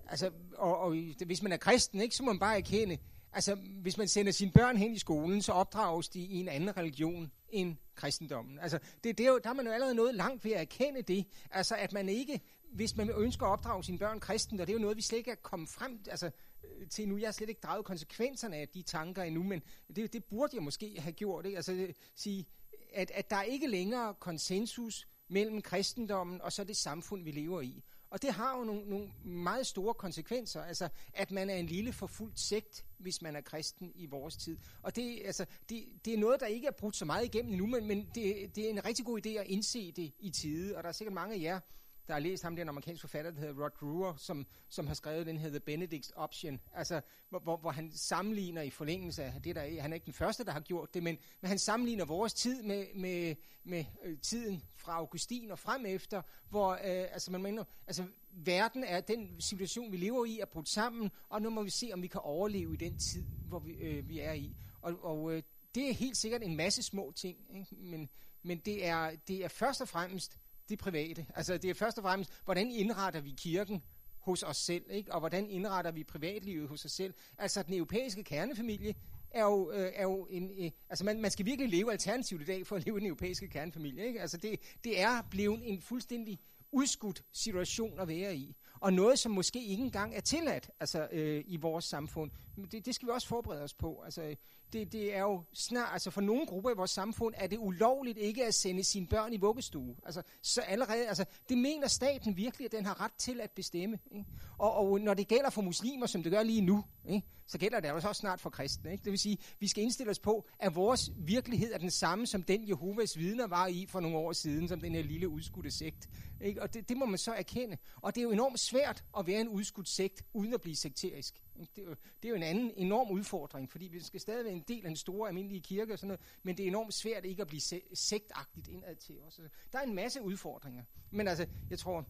altså, 0.07 0.31
og, 0.57 0.79
og 0.79 0.95
hvis 1.25 1.43
man 1.43 1.51
er 1.51 1.57
kristen, 1.57 2.01
ikke, 2.01 2.15
så 2.15 2.23
må 2.23 2.31
man 2.31 2.39
bare 2.39 2.57
erkende, 2.57 2.97
altså, 3.33 3.55
hvis 3.55 3.97
man 3.97 4.07
sender 4.07 4.31
sine 4.31 4.51
børn 4.51 4.77
hen 4.77 4.93
i 4.93 4.99
skolen, 4.99 5.41
så 5.41 5.51
opdrages 5.51 6.09
de 6.09 6.19
i 6.19 6.39
en 6.39 6.47
anden 6.47 6.77
religion 6.77 7.31
end 7.49 7.75
kristendommen. 7.95 8.59
Altså, 8.59 8.79
det, 9.03 9.17
det 9.17 9.25
er 9.25 9.29
jo, 9.29 9.39
der 9.43 9.49
er 9.49 9.53
man 9.53 9.65
jo 9.65 9.71
allerede 9.71 9.95
noget 9.95 10.15
langt 10.15 10.45
ved 10.45 10.51
at 10.51 10.61
erkende 10.61 11.01
det. 11.01 11.25
Altså, 11.51 11.75
at 11.75 11.93
man 11.93 12.09
ikke 12.09 12.41
hvis 12.71 12.95
man 12.95 13.09
ønsker 13.09 13.45
at 13.45 13.51
opdrage 13.51 13.83
sine 13.83 13.97
børn 13.97 14.19
kristen, 14.19 14.59
og 14.59 14.67
det 14.67 14.73
er 14.73 14.77
jo 14.77 14.81
noget, 14.81 14.97
vi 14.97 15.01
slet 15.01 15.17
ikke 15.17 15.31
er 15.31 15.35
kommet 15.35 15.69
frem 15.69 15.99
altså, 16.09 16.31
øh, 16.63 16.87
til 16.87 17.07
nu. 17.07 17.17
Jeg 17.17 17.27
har 17.27 17.31
slet 17.31 17.49
ikke 17.49 17.61
draget 17.61 17.85
konsekvenserne 17.85 18.55
af 18.55 18.67
de 18.67 18.81
tanker 18.81 19.23
endnu, 19.23 19.43
men 19.43 19.61
det, 19.95 20.13
det 20.13 20.23
burde 20.23 20.55
jeg 20.55 20.63
måske 20.63 20.95
have 20.99 21.13
gjort. 21.13 21.45
Ikke? 21.45 21.55
Altså, 21.55 21.71
det, 21.71 21.95
sige, 22.15 22.47
at, 22.93 23.11
at 23.11 23.29
der 23.29 23.35
er 23.35 23.43
ikke 23.43 23.67
længere 23.67 24.13
konsensus 24.13 25.07
mellem 25.27 25.61
kristendommen 25.61 26.41
og 26.41 26.51
så 26.51 26.63
det 26.63 26.77
samfund, 26.77 27.23
vi 27.23 27.31
lever 27.31 27.61
i. 27.61 27.83
Og 28.09 28.21
det 28.21 28.33
har 28.33 28.57
jo 28.57 28.63
nogle, 28.63 28.89
nogle 28.89 29.11
meget 29.23 29.67
store 29.67 29.93
konsekvenser, 29.93 30.63
altså 30.63 30.89
at 31.13 31.31
man 31.31 31.49
er 31.49 31.55
en 31.55 31.65
lille 31.65 31.93
forfulgt 31.93 32.39
sekt, 32.39 32.85
hvis 32.97 33.21
man 33.21 33.35
er 33.35 33.41
kristen 33.41 33.91
i 33.95 34.05
vores 34.05 34.37
tid. 34.37 34.57
Og 34.81 34.95
det, 34.95 35.21
altså, 35.25 35.45
det, 35.69 35.85
det 36.05 36.13
er 36.13 36.17
noget, 36.17 36.39
der 36.39 36.45
ikke 36.45 36.67
er 36.67 36.71
brudt 36.71 36.95
så 36.95 37.05
meget 37.05 37.25
igennem 37.25 37.57
nu, 37.57 37.65
men, 37.65 37.87
men 37.87 38.09
det, 38.15 38.55
det 38.55 38.65
er 38.65 38.69
en 38.69 38.85
rigtig 38.85 39.05
god 39.05 39.25
idé 39.25 39.29
at 39.29 39.47
indse 39.47 39.91
det 39.91 40.13
i 40.19 40.29
tide, 40.29 40.77
og 40.77 40.83
der 40.83 40.89
er 40.89 40.93
sikkert 40.93 41.13
mange 41.13 41.35
af 41.35 41.41
jer, 41.41 41.59
der 42.07 42.13
har 42.13 42.19
læst 42.19 42.43
ham, 42.43 42.55
den 42.55 42.69
amerikanske 42.69 43.01
forfatter, 43.01 43.31
der 43.31 43.39
hedder 43.39 43.63
Rod 43.63 43.71
Brewer, 43.79 44.15
som, 44.15 44.45
som 44.69 44.87
har 44.87 44.93
skrevet 44.93 45.25
den 45.25 45.37
The 45.37 45.61
Benedict's 45.69 46.11
Option, 46.15 46.59
altså 46.73 47.01
hvor, 47.29 47.39
hvor, 47.39 47.57
hvor 47.57 47.71
han 47.71 47.91
sammenligner 47.91 48.61
i 48.61 48.69
forlængelse 48.69 49.23
af 49.23 49.41
det, 49.43 49.55
der 49.55 49.81
han 49.81 49.91
er 49.91 49.95
ikke 49.95 50.05
den 50.05 50.13
første, 50.13 50.45
der 50.45 50.51
har 50.51 50.59
gjort 50.59 50.93
det, 50.93 51.03
men, 51.03 51.17
men 51.41 51.47
han 51.49 51.59
sammenligner 51.59 52.05
vores 52.05 52.33
tid 52.33 52.63
med, 52.63 52.85
med, 52.95 53.35
med 53.63 53.85
øh, 54.03 54.17
tiden 54.19 54.63
fra 54.75 54.93
Augustin 54.93 55.51
og 55.51 55.59
frem 55.59 55.85
efter, 55.85 56.21
hvor 56.49 56.71
øh, 56.71 56.79
altså 56.83 57.31
man 57.31 57.41
mener, 57.41 57.63
altså 57.87 58.05
verden 58.31 58.83
er, 58.83 59.01
den 59.01 59.41
situation, 59.41 59.91
vi 59.91 59.97
lever 59.97 60.25
i, 60.25 60.39
er 60.39 60.45
brudt 60.45 60.69
sammen, 60.69 61.11
og 61.29 61.41
nu 61.41 61.49
må 61.49 61.63
vi 61.63 61.69
se, 61.69 61.89
om 61.93 62.01
vi 62.01 62.07
kan 62.07 62.21
overleve 62.23 62.73
i 62.73 62.77
den 62.77 62.97
tid, 62.97 63.23
hvor 63.47 63.59
vi, 63.59 63.71
øh, 63.71 64.09
vi 64.09 64.19
er 64.19 64.33
i. 64.33 64.55
Og, 64.81 65.03
og 65.03 65.33
øh, 65.33 65.43
det 65.75 65.89
er 65.89 65.93
helt 65.93 66.17
sikkert 66.17 66.43
en 66.43 66.55
masse 66.55 66.83
små 66.83 67.11
ting, 67.15 67.37
ikke? 67.55 67.75
Men, 67.75 68.09
men 68.43 68.57
det 68.57 68.85
er, 68.85 69.11
det 69.27 69.43
er 69.43 69.47
først 69.47 69.81
og 69.81 69.87
fremmest 69.87 70.37
det 70.69 70.79
private. 70.79 71.25
Altså 71.35 71.57
det 71.57 71.69
er 71.69 71.73
først 71.73 71.97
og 71.97 72.03
fremmest, 72.03 72.31
hvordan 72.45 72.71
indretter 72.71 73.21
vi 73.21 73.33
kirken 73.37 73.83
hos 74.19 74.43
os 74.43 74.57
selv, 74.57 74.85
ikke? 74.89 75.13
og 75.13 75.19
hvordan 75.19 75.49
indretter 75.49 75.91
vi 75.91 76.03
privatlivet 76.03 76.69
hos 76.69 76.85
os 76.85 76.91
selv. 76.91 77.13
Altså 77.37 77.63
den 77.63 77.73
europæiske 77.73 78.23
kernefamilie 78.23 78.95
er 79.31 79.43
jo, 79.43 79.71
øh, 79.71 79.91
er 79.95 80.03
jo 80.03 80.27
en... 80.29 80.51
Øh, 80.59 80.71
altså 80.89 81.05
man, 81.05 81.21
man 81.21 81.31
skal 81.31 81.45
virkelig 81.45 81.69
leve 81.71 81.91
alternativt 81.91 82.41
i 82.41 82.45
dag 82.45 82.67
for 82.67 82.75
at 82.75 82.85
leve 82.85 82.97
i 82.97 82.99
den 82.99 83.07
europæiske 83.07 83.47
kernefamilie. 83.47 84.05
Ikke? 84.05 84.21
Altså 84.21 84.37
det, 84.37 84.59
det 84.83 85.01
er 85.01 85.21
blevet 85.31 85.61
en 85.63 85.81
fuldstændig 85.81 86.39
udskudt 86.71 87.23
situation 87.31 87.99
at 87.99 88.07
være 88.07 88.35
i 88.35 88.55
og 88.81 88.93
noget, 88.93 89.19
som 89.19 89.31
måske 89.31 89.63
ikke 89.63 89.83
engang 89.83 90.15
er 90.15 90.21
tilladt 90.21 90.69
altså, 90.79 91.07
øh, 91.11 91.43
i 91.47 91.57
vores 91.57 91.85
samfund. 91.85 92.31
Det, 92.71 92.85
det 92.85 92.95
skal 92.95 93.07
vi 93.07 93.11
også 93.11 93.27
forberede 93.27 93.63
os 93.63 93.73
på. 93.73 94.01
Altså, 94.05 94.35
det, 94.73 94.91
det 94.91 95.15
er 95.15 95.21
jo 95.21 95.43
snart, 95.53 95.89
altså 95.93 96.11
for 96.11 96.21
nogle 96.21 96.45
grupper 96.45 96.69
i 96.69 96.73
vores 96.73 96.91
samfund, 96.91 97.33
er 97.37 97.47
det 97.47 97.57
ulovligt 97.57 98.17
ikke 98.17 98.45
at 98.45 98.53
sende 98.53 98.83
sine 98.83 99.07
børn 99.07 99.33
i 99.33 99.37
vuggestue. 99.37 99.95
Altså, 100.05 100.21
så 100.41 100.61
allerede, 100.61 101.07
altså, 101.07 101.25
det 101.49 101.57
mener 101.57 101.87
staten 101.87 102.37
virkelig, 102.37 102.65
at 102.65 102.71
den 102.71 102.85
har 102.85 103.01
ret 103.01 103.13
til 103.17 103.41
at 103.41 103.51
bestemme. 103.51 103.99
Ikke? 104.11 104.25
Og, 104.57 104.75
og 104.75 105.01
når 105.01 105.13
det 105.13 105.27
gælder 105.27 105.49
for 105.49 105.61
muslimer, 105.61 106.05
som 106.05 106.23
det 106.23 106.31
gør 106.31 106.43
lige 106.43 106.61
nu, 106.61 106.83
ikke? 107.09 107.27
Så 107.47 107.57
gælder 107.57 107.79
det 107.79 107.87
altså 107.87 108.07
også 108.07 108.19
snart 108.19 108.41
for 108.41 108.49
kristne. 108.49 108.91
Ikke? 108.91 109.03
Det 109.03 109.11
vil 109.11 109.19
sige, 109.19 109.37
vi 109.59 109.67
skal 109.67 109.83
indstille 109.83 110.11
os 110.11 110.19
på, 110.19 110.47
at 110.59 110.75
vores 110.75 111.11
virkelighed 111.17 111.73
er 111.73 111.77
den 111.77 111.91
samme, 111.91 112.27
som 112.27 112.43
den 112.43 112.69
Jehovas 112.69 113.17
vidner 113.17 113.47
var 113.47 113.67
i 113.67 113.85
for 113.85 113.99
nogle 113.99 114.17
år 114.17 114.33
siden, 114.33 114.67
som 114.67 114.79
den 114.79 114.95
her 114.95 115.03
lille 115.03 115.29
udskudte 115.29 115.71
sekt. 115.71 116.09
Ikke? 116.41 116.61
Og 116.61 116.73
det, 116.73 116.89
det 116.89 116.97
må 116.97 117.05
man 117.05 117.17
så 117.17 117.31
erkende. 117.33 117.77
Og 117.95 118.15
det 118.15 118.21
er 118.21 118.23
jo 118.23 118.31
enormt 118.31 118.59
svært 118.59 119.03
at 119.17 119.27
være 119.27 119.41
en 119.41 119.49
udskudt 119.49 119.89
sekt, 119.89 120.23
uden 120.33 120.53
at 120.53 120.61
blive 120.61 120.75
sekterisk. 120.75 121.35
Det 121.75 121.81
er, 121.81 121.83
jo, 121.83 121.89
det 121.89 122.25
er 122.25 122.29
jo 122.29 122.35
en 122.35 122.43
anden 122.43 122.71
enorm 122.77 123.11
udfordring, 123.11 123.71
fordi 123.71 123.87
vi 123.87 123.99
skal 124.03 124.19
stadig 124.19 124.45
være 124.45 124.53
en 124.53 124.63
del 124.67 124.85
af 124.85 124.89
en 124.89 124.95
store 124.95 125.27
almindelige 125.27 125.61
kirke 125.61 125.93
og 125.93 125.99
sådan 125.99 126.07
noget, 126.07 126.21
men 126.43 126.57
det 126.57 126.63
er 126.63 126.67
enormt 126.67 126.93
svært 126.93 127.25
ikke 127.25 127.41
at 127.41 127.47
blive 127.47 127.61
se- 127.61 127.81
sektagtigt 127.93 128.67
indad 128.67 128.95
til 128.95 129.15
os. 129.19 129.39
Altså, 129.39 129.57
der 129.71 129.79
er 129.79 129.83
en 129.83 129.95
masse 129.95 130.21
udfordringer. 130.21 130.83
Men 131.11 131.27
altså, 131.27 131.47
jeg 131.69 131.79
tror, 131.79 132.05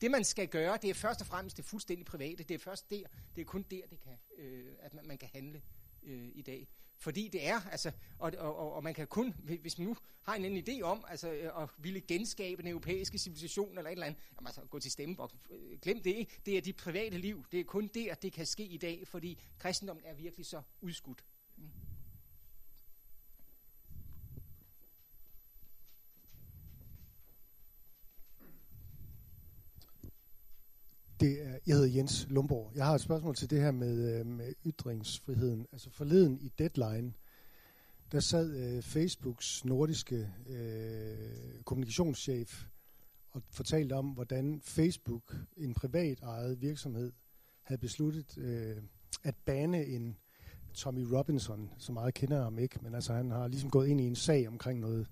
det 0.00 0.10
man 0.10 0.24
skal 0.24 0.48
gøre, 0.48 0.78
det 0.82 0.90
er 0.90 0.94
først 0.94 1.20
og 1.20 1.26
fremmest 1.26 1.56
det 1.56 1.64
fuldstændig 1.64 2.06
private. 2.06 2.44
Det 2.44 2.54
er 2.54 2.58
først 2.58 2.90
der, 2.90 3.02
det 3.36 3.40
er 3.40 3.44
kun 3.44 3.62
der, 3.70 3.86
det 3.90 4.00
kan, 4.00 4.18
øh, 4.38 4.72
at 4.80 4.94
man, 4.94 5.06
man 5.06 5.18
kan 5.18 5.28
handle 5.32 5.62
øh, 6.02 6.28
i 6.34 6.42
dag. 6.42 6.68
Fordi 7.00 7.28
det 7.28 7.46
er, 7.46 7.60
altså, 7.70 7.92
og, 8.18 8.32
og, 8.38 8.72
og 8.72 8.84
man 8.84 8.94
kan 8.94 9.06
kun, 9.06 9.34
hvis 9.60 9.78
man 9.78 9.88
nu 9.88 9.96
har 10.22 10.34
en 10.34 10.44
anden 10.44 10.64
idé 10.68 10.82
om, 10.82 11.04
altså, 11.08 11.32
øh, 11.32 11.62
at 11.62 11.68
ville 11.78 12.00
genskabe 12.00 12.62
den 12.62 12.70
europæiske 12.70 13.18
civilisation 13.18 13.78
eller 13.78 13.90
et 13.90 13.92
eller 13.92 14.06
andet, 14.06 14.20
jamen, 14.36 14.46
altså, 14.46 14.60
gå 14.60 14.78
til 14.78 14.90
stemmebok. 14.90 15.32
Øh, 15.50 15.78
glem 15.78 16.02
det 16.02 16.16
ikke. 16.16 16.40
Det 16.46 16.56
er 16.56 16.60
de 16.60 16.72
private 16.72 17.18
liv. 17.18 17.44
Det 17.52 17.60
er 17.60 17.64
kun 17.64 17.90
der, 17.94 18.14
det 18.14 18.32
kan 18.32 18.46
ske 18.46 18.64
i 18.64 18.76
dag, 18.76 19.08
fordi 19.08 19.42
kristendommen 19.58 20.04
er 20.04 20.14
virkelig 20.14 20.46
så 20.46 20.62
udskudt. 20.80 21.24
Det 31.20 31.46
er, 31.46 31.58
jeg 31.66 31.76
hedder 31.76 31.96
Jens 31.96 32.26
Lomborg. 32.30 32.72
Jeg 32.74 32.86
har 32.86 32.94
et 32.94 33.00
spørgsmål 33.00 33.34
til 33.34 33.50
det 33.50 33.60
her 33.60 33.70
med, 33.70 34.20
øh, 34.20 34.26
med 34.26 34.54
ytringsfriheden. 34.66 35.66
Altså 35.72 35.90
forleden 35.90 36.38
i 36.40 36.48
Deadline, 36.58 37.12
der 38.12 38.20
sad 38.20 38.56
øh, 38.56 38.82
Facebooks 38.82 39.64
nordiske 39.64 40.28
øh, 40.48 41.62
kommunikationschef 41.64 42.66
og 43.30 43.42
fortalte 43.50 43.92
om, 43.92 44.06
hvordan 44.06 44.60
Facebook, 44.64 45.36
en 45.56 45.74
privat 45.74 46.20
ejet 46.20 46.60
virksomhed, 46.60 47.12
havde 47.62 47.80
besluttet 47.80 48.38
øh, 48.38 48.76
at 49.24 49.34
bane 49.44 49.86
en 49.86 50.16
Tommy 50.74 51.02
Robinson, 51.02 51.70
som 51.78 51.94
meget 51.94 52.14
kender 52.14 52.42
ham 52.42 52.58
ikke, 52.58 52.78
men 52.82 52.94
altså 52.94 53.12
han 53.12 53.30
har 53.30 53.48
ligesom 53.48 53.70
gået 53.70 53.88
ind 53.88 54.00
i 54.00 54.04
en 54.04 54.16
sag 54.16 54.48
omkring 54.48 54.80
noget 54.80 55.06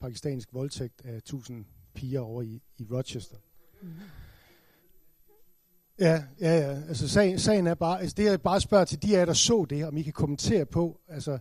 pakistansk 0.00 0.54
voldtægt 0.54 1.04
af 1.04 1.22
tusind 1.22 1.64
piger 1.94 2.20
over 2.20 2.42
i, 2.42 2.62
i 2.78 2.86
Rochester. 2.90 3.36
Mm-hmm. 3.82 4.23
Ja, 5.98 6.24
ja, 6.40 6.58
ja. 6.58 6.82
Altså 6.88 7.08
sagen, 7.08 7.38
sagen 7.38 7.66
er 7.66 7.74
bare, 7.74 8.00
altså 8.00 8.14
det 8.16 8.24
jeg 8.24 8.42
bare 8.42 8.60
spørger 8.60 8.84
til 8.84 9.02
de 9.02 9.16
af 9.16 9.18
jer, 9.18 9.24
der 9.24 9.32
så 9.32 9.66
det, 9.70 9.84
om 9.84 9.96
I 9.96 10.02
kan 10.02 10.12
kommentere 10.12 10.66
på, 10.66 11.00
altså 11.08 11.38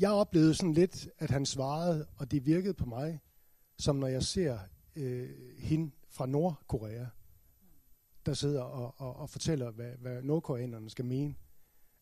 jeg 0.00 0.10
oplevede 0.10 0.54
sådan 0.54 0.72
lidt, 0.72 1.08
at 1.18 1.30
han 1.30 1.46
svarede, 1.46 2.06
og 2.16 2.30
det 2.30 2.46
virkede 2.46 2.74
på 2.74 2.86
mig, 2.86 3.20
som 3.78 3.96
når 3.96 4.06
jeg 4.06 4.22
ser 4.22 4.58
øh, 4.96 5.30
hende 5.58 5.90
fra 6.10 6.26
Nordkorea, 6.26 7.06
der 8.26 8.34
sidder 8.34 8.62
og, 8.62 8.94
og, 8.96 9.16
og 9.16 9.30
fortæller, 9.30 9.70
hvad, 9.70 9.92
hvad 10.00 10.22
nordkoreanerne 10.22 10.90
skal 10.90 11.04
mene. 11.04 11.34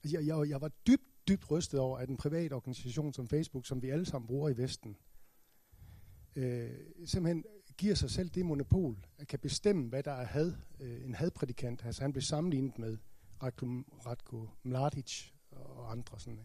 Altså, 0.04 0.18
jeg, 0.18 0.26
jeg, 0.26 0.48
jeg 0.48 0.60
var 0.60 0.70
dybt, 0.86 1.28
dybt 1.28 1.50
rystet 1.50 1.80
over, 1.80 1.98
at 1.98 2.08
en 2.08 2.16
privat 2.16 2.52
organisation 2.52 3.12
som 3.12 3.28
Facebook, 3.28 3.66
som 3.66 3.82
vi 3.82 3.90
alle 3.90 4.06
sammen 4.06 4.26
bruger 4.26 4.48
i 4.48 4.56
Vesten, 4.56 4.96
øh, 6.36 6.70
simpelthen 7.04 7.44
giver 7.78 7.94
sig 7.94 8.10
selv 8.10 8.28
det 8.28 8.46
monopol, 8.46 8.96
at 9.18 9.28
kan 9.28 9.38
bestemme, 9.38 9.88
hvad 9.88 10.02
der 10.02 10.12
er 10.12 10.24
had, 10.24 10.52
øh, 10.80 11.04
en 11.04 11.14
hadprædikant. 11.14 11.84
Altså 11.84 12.02
han 12.02 12.12
blev 12.12 12.22
sammenlignet 12.22 12.78
med 12.78 12.96
Ratko, 13.42 13.66
Ratko 14.06 14.48
Mladic 14.62 15.30
og 15.50 15.90
andre. 15.92 16.20
Sådan. 16.20 16.38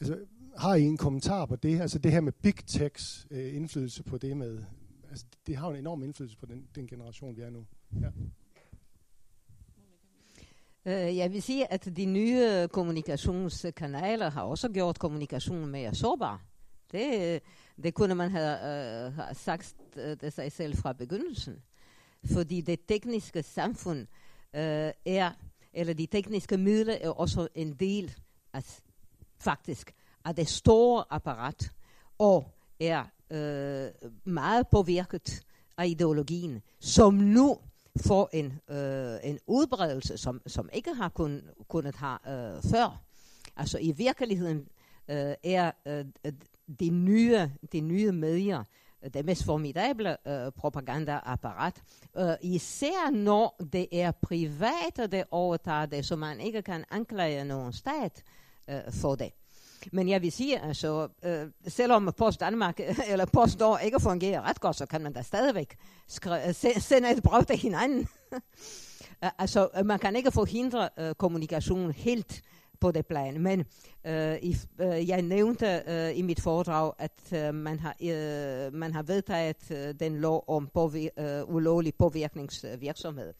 Altså, 0.00 0.18
har 0.56 0.74
I 0.74 0.82
en 0.82 0.96
kommentar 0.96 1.46
på 1.46 1.56
det? 1.56 1.80
Altså 1.80 1.98
det 1.98 2.12
her 2.12 2.20
med 2.20 2.32
big 2.32 2.56
techs 2.66 3.26
øh, 3.30 3.56
indflydelse 3.56 4.02
på 4.02 4.18
det 4.18 4.36
med, 4.36 4.64
altså 5.10 5.26
det 5.46 5.56
har 5.56 5.70
en 5.70 5.76
enorm 5.76 6.02
indflydelse 6.02 6.38
på 6.38 6.46
den, 6.46 6.68
den 6.74 6.86
generation, 6.86 7.36
vi 7.36 7.42
er 7.42 7.50
nu. 7.50 7.66
Ja. 8.00 8.08
Øh, 10.86 11.16
jeg 11.16 11.32
vil 11.32 11.42
sige, 11.42 11.72
at 11.72 11.96
de 11.96 12.04
nye 12.04 12.68
kommunikationskanaler 12.72 14.30
har 14.30 14.42
også 14.42 14.68
gjort 14.68 14.98
kommunikationen 14.98 15.70
mere 15.70 15.94
sårbar. 15.94 16.55
Det, 16.92 17.42
det 17.82 17.94
kunne 17.94 18.14
man 18.14 18.30
have, 18.30 18.58
øh, 18.58 19.06
uh, 19.06 19.14
have 19.14 19.34
sagt 19.34 19.76
øh, 19.96 20.16
det 20.20 20.32
sig 20.32 20.52
selv 20.52 20.76
fra 20.76 20.92
begyndelsen. 20.92 21.62
Fordi 22.32 22.60
det 22.60 22.80
tekniske 22.88 23.42
samfund 23.42 24.00
uh, 24.54 24.90
er, 25.04 25.30
eller 25.72 25.94
de 25.94 26.06
tekniske 26.06 26.56
midler 26.56 26.96
er 27.00 27.10
også 27.10 27.48
en 27.54 27.74
del 27.74 28.14
af, 28.52 28.80
faktisk, 29.38 29.92
af 30.24 30.34
det 30.34 30.48
store 30.48 31.04
apparat, 31.10 31.72
og 32.18 32.54
er 32.80 33.04
uh, 33.30 34.10
meget 34.24 34.68
påvirket 34.68 35.42
af 35.78 35.86
ideologien, 35.86 36.62
som 36.80 37.14
nu 37.14 37.58
får 38.00 38.30
en, 38.32 38.60
øh, 38.68 39.18
en 39.22 39.38
udbredelse, 39.46 40.18
som, 40.18 40.42
som 40.46 40.68
ikke 40.72 40.94
har 40.94 41.08
kun, 41.08 41.42
kunnet 41.68 41.96
have 41.96 42.18
øh, 42.26 42.62
før. 42.62 43.02
Altså 43.56 43.78
i 43.78 43.92
virkeligheden 43.92 44.68
øh, 45.08 45.34
er 45.44 45.70
øh, 45.86 46.04
de, 46.80 46.90
nye, 46.90 47.50
de 47.72 47.80
nye 47.80 48.12
medier 48.12 48.64
det 49.14 49.24
mest 49.24 49.44
formidable 49.44 50.16
øh, 50.28 50.52
propagandaapparat. 50.52 51.82
Øh, 52.16 52.34
især 52.42 53.10
når 53.10 53.60
det 53.72 53.88
er 53.92 54.10
private, 54.10 55.06
der 55.06 55.24
overtager 55.30 55.86
det, 55.86 56.06
så 56.06 56.16
man 56.16 56.40
ikke 56.40 56.62
kan 56.62 56.84
anklage 56.90 57.44
nogen 57.44 57.72
stat 57.72 58.22
øh, 58.68 58.80
for 58.92 59.14
det. 59.14 59.32
Men 59.92 60.08
jeg 60.08 60.22
vil 60.22 60.32
sige, 60.32 60.60
altså, 60.60 61.08
øh, 61.22 61.46
selvom 61.68 62.12
Post 62.16 62.40
Danmark 62.40 62.80
eller 63.10 63.26
Post 63.26 63.58
Nord 63.58 63.80
ikke 63.84 64.00
fungerer 64.00 64.42
ret 64.42 64.60
godt, 64.60 64.76
så 64.76 64.86
kan 64.86 65.00
man 65.00 65.12
da 65.12 65.22
stadigvæk 65.22 65.76
sende 66.78 67.10
et 67.10 67.22
brev 67.22 67.44
til 67.44 67.56
hinanden. 67.56 68.08
altså, 69.38 69.68
man 69.84 69.98
kan 69.98 70.16
ikke 70.16 70.30
forhindre 70.30 70.88
øh, 70.98 71.14
kommunikation 71.14 71.90
helt 71.90 72.42
på 72.80 72.92
det 72.92 73.06
plan. 73.06 73.40
Men 73.40 73.64
øh, 74.06 74.36
i, 74.42 74.56
øh, 74.80 75.08
jeg 75.08 75.22
nævnte 75.22 75.82
øh, 75.86 76.18
i 76.18 76.22
mit 76.22 76.40
foredrag, 76.40 76.92
at 76.98 77.32
øh, 77.32 77.54
man, 77.54 77.78
har, 77.78 77.96
øh, 78.02 78.74
man 78.74 78.92
har 78.92 79.02
vedtaget 79.02 79.70
øh, 79.70 79.94
den 80.00 80.16
lov 80.16 80.44
om 80.48 80.70
påvir- 80.78 81.22
øh, 81.22 81.54
ulovlig 81.54 81.94
påvirkningsvirksomhed. 81.94 83.34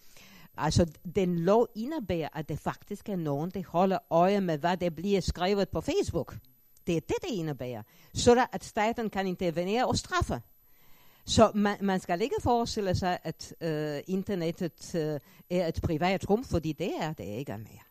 Altså, 0.56 0.86
den 1.16 1.38
lov 1.38 1.68
indebærer, 1.74 2.28
at 2.34 2.48
det 2.48 2.58
faktisk 2.58 3.08
er 3.08 3.16
nogen, 3.16 3.50
der 3.50 3.62
holder 3.66 3.98
øje 4.10 4.40
med, 4.40 4.58
hvad 4.58 4.76
der 4.76 4.90
bliver 4.90 5.20
skrevet 5.20 5.68
på 5.68 5.80
Facebook. 5.80 6.36
Det 6.86 6.96
er 6.96 7.00
det, 7.00 7.16
det 7.22 7.30
indebærer. 7.30 7.82
Så 8.14 8.46
at 8.52 8.64
staten 8.64 9.10
kan 9.10 9.26
intervenere 9.26 9.86
og 9.86 9.96
straffe. 9.96 10.40
Så 11.26 11.50
man, 11.54 11.76
man 11.80 12.00
skal 12.00 12.22
ikke 12.22 12.36
forestille 12.42 12.94
sig, 12.94 13.18
at 13.22 13.54
øh, 13.60 14.00
internettet 14.06 14.94
øh, 14.94 15.20
er 15.50 15.68
et 15.68 15.80
privat 15.82 16.30
rum, 16.30 16.44
fordi 16.44 16.72
det 16.72 16.92
er 17.00 17.12
det 17.12 17.24
ikke 17.24 17.58
mere. 17.58 17.85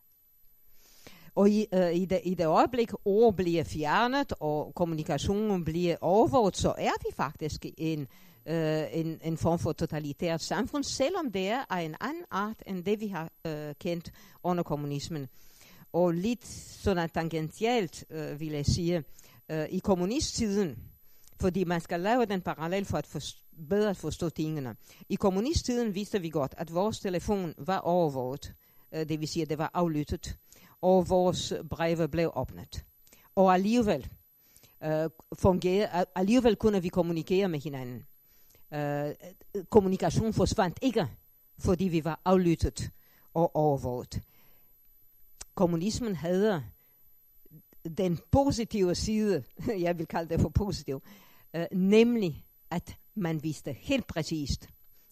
Og 1.35 1.49
i, 1.49 1.65
øh, 1.73 1.95
i, 1.95 2.05
det, 2.05 2.21
i 2.23 2.33
det 2.33 2.45
øjeblik, 2.45 2.91
ord 3.05 3.35
bliver 3.35 3.63
fjernet, 3.63 4.33
og 4.39 4.75
kommunikationen 4.75 5.65
bliver 5.65 5.95
overvåget, 6.01 6.57
så 6.57 6.73
er 6.77 6.93
vi 7.09 7.15
faktisk 7.15 7.65
en 7.77 8.07
øh, 8.47 8.83
en, 8.91 9.19
en 9.23 9.37
form 9.37 9.59
for 9.59 9.71
totalitært 9.71 10.41
samfund, 10.41 10.83
selvom 10.83 11.31
det 11.31 11.47
er 11.47 11.63
af 11.69 11.81
en 11.81 11.95
anden 12.01 12.23
art 12.31 12.63
end 12.67 12.83
det, 12.83 12.99
vi 12.99 13.07
har 13.07 13.29
øh, 13.47 13.75
kendt 13.79 14.11
under 14.43 14.63
kommunismen. 14.63 15.27
Og 15.93 16.11
lidt 16.11 16.47
sådan 16.83 17.09
tangentielt 17.09 18.05
øh, 18.09 18.39
vil 18.39 18.51
jeg 18.51 18.65
sige, 18.65 19.03
øh, 19.49 19.65
i 19.69 19.79
kommunisttiden, 19.79 20.77
fordi 21.41 21.63
man 21.63 21.81
skal 21.81 21.99
lave 21.99 22.25
den 22.25 22.41
parallel 22.41 22.85
for 22.85 22.97
at 22.97 23.07
forstå, 23.07 23.39
bedre 23.69 23.89
at 23.89 23.97
forstå 23.97 24.29
tingene. 24.29 24.75
I 25.09 25.15
kommunisttiden 25.15 25.95
vidste 25.95 26.21
vi 26.21 26.29
godt, 26.29 26.53
at 26.57 26.73
vores 26.73 26.99
telefon 26.99 27.53
var 27.57 27.77
overvåget, 27.77 28.53
øh, 28.91 29.09
det 29.09 29.19
vil 29.19 29.27
sige, 29.27 29.43
at 29.43 29.49
det 29.49 29.57
var 29.57 29.71
aflyttet, 29.73 30.37
og 30.85 31.09
vores 31.09 31.53
breve 31.69 32.07
blev 32.07 32.31
åbnet. 32.35 32.85
Og 33.35 33.53
alligevel, 33.53 34.09
øh, 34.83 35.09
fungerer, 35.33 36.03
alligevel 36.15 36.55
kunne 36.55 36.81
vi 36.81 36.87
kommunikere 36.87 37.47
med 37.47 37.59
hinanden 37.59 38.05
øh, 38.73 39.15
kommunikation 39.69 40.33
forsvandt 40.33 40.79
ikke, 40.81 41.07
fordi 41.59 41.83
vi 41.83 42.03
var 42.03 42.21
aflyttet 42.25 42.91
og 43.33 43.55
overvåget. 43.55 44.21
Kommunismen 45.55 46.15
havde 46.15 46.63
den 47.97 48.19
positive 48.31 48.95
side, 48.95 49.43
jeg 49.85 49.97
vil 49.97 50.07
kalde 50.07 50.29
det 50.29 50.41
for 50.41 50.49
positiv, 50.49 51.01
øh, 51.53 51.65
nemlig 51.71 52.45
at 52.69 52.97
man 53.15 53.43
vidste 53.43 53.73
helt 53.73 54.07
præcist, 54.07 54.69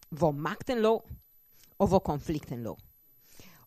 hvor 0.09 0.31
magten 0.31 0.81
lå, 0.81 1.07
og 1.79 1.87
hvor 1.87 1.99
konflikten 1.99 2.63
lå. 2.63 2.77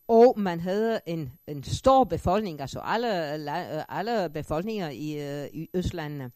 Og 0.08 0.40
man 0.40 0.60
havde 0.60 1.00
en, 1.06 1.32
en 1.46 1.62
stor 1.62 2.04
befolkning, 2.04 2.60
altså 2.60 2.80
alle, 2.84 3.10
alle 3.90 4.30
befolkninger 4.30 4.88
i, 4.88 5.12
øh, 5.12 5.48
i 5.52 5.68
Østlandene, 5.74 6.30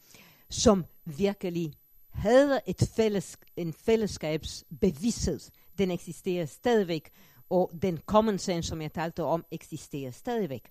som 0.51 0.85
virkelig 1.05 1.73
havde 2.11 2.61
et 2.67 2.91
fælles, 2.97 3.37
en 3.57 3.73
fællesskabsbevidsthed. 3.73 5.41
Den 5.79 5.91
eksisterer 5.91 6.47
stadigvæk, 6.47 7.11
og 7.51 7.71
den 7.83 7.99
common 8.07 8.39
sense, 8.39 8.69
som 8.69 8.83
jeg 8.83 8.93
talte 8.93 9.23
om, 9.23 9.45
eksisterer 9.51 10.11
stadigvæk. 10.11 10.63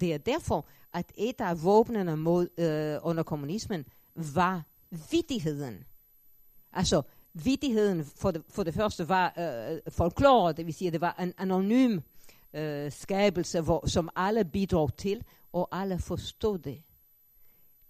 Det 0.00 0.14
er 0.14 0.18
derfor, 0.18 0.66
at 0.94 1.12
et 1.14 1.40
af 1.40 1.64
våbnene 1.64 2.16
mod, 2.16 2.48
øh, 2.58 2.98
under 3.02 3.22
kommunismen 3.22 3.86
var 4.14 4.62
vidtigheden. 5.10 5.84
Altså, 6.72 7.02
vidtigheden 7.34 8.04
for 8.04 8.30
det, 8.30 8.42
for 8.48 8.62
det 8.62 8.74
første 8.74 9.08
var 9.08 9.34
øh, 9.38 9.92
folklore, 9.92 10.52
det 10.52 10.66
vil 10.66 10.74
sige, 10.74 10.86
at 10.86 10.92
det 10.92 11.00
var 11.00 11.16
en 11.20 11.34
anonym 11.38 12.00
øh, 12.54 12.92
skabelse, 12.92 13.60
hvor, 13.60 13.86
som 13.86 14.08
alle 14.16 14.44
bidrog 14.44 14.96
til, 14.96 15.24
og 15.52 15.68
alle 15.72 15.98
forstod 15.98 16.58
det. 16.58 16.82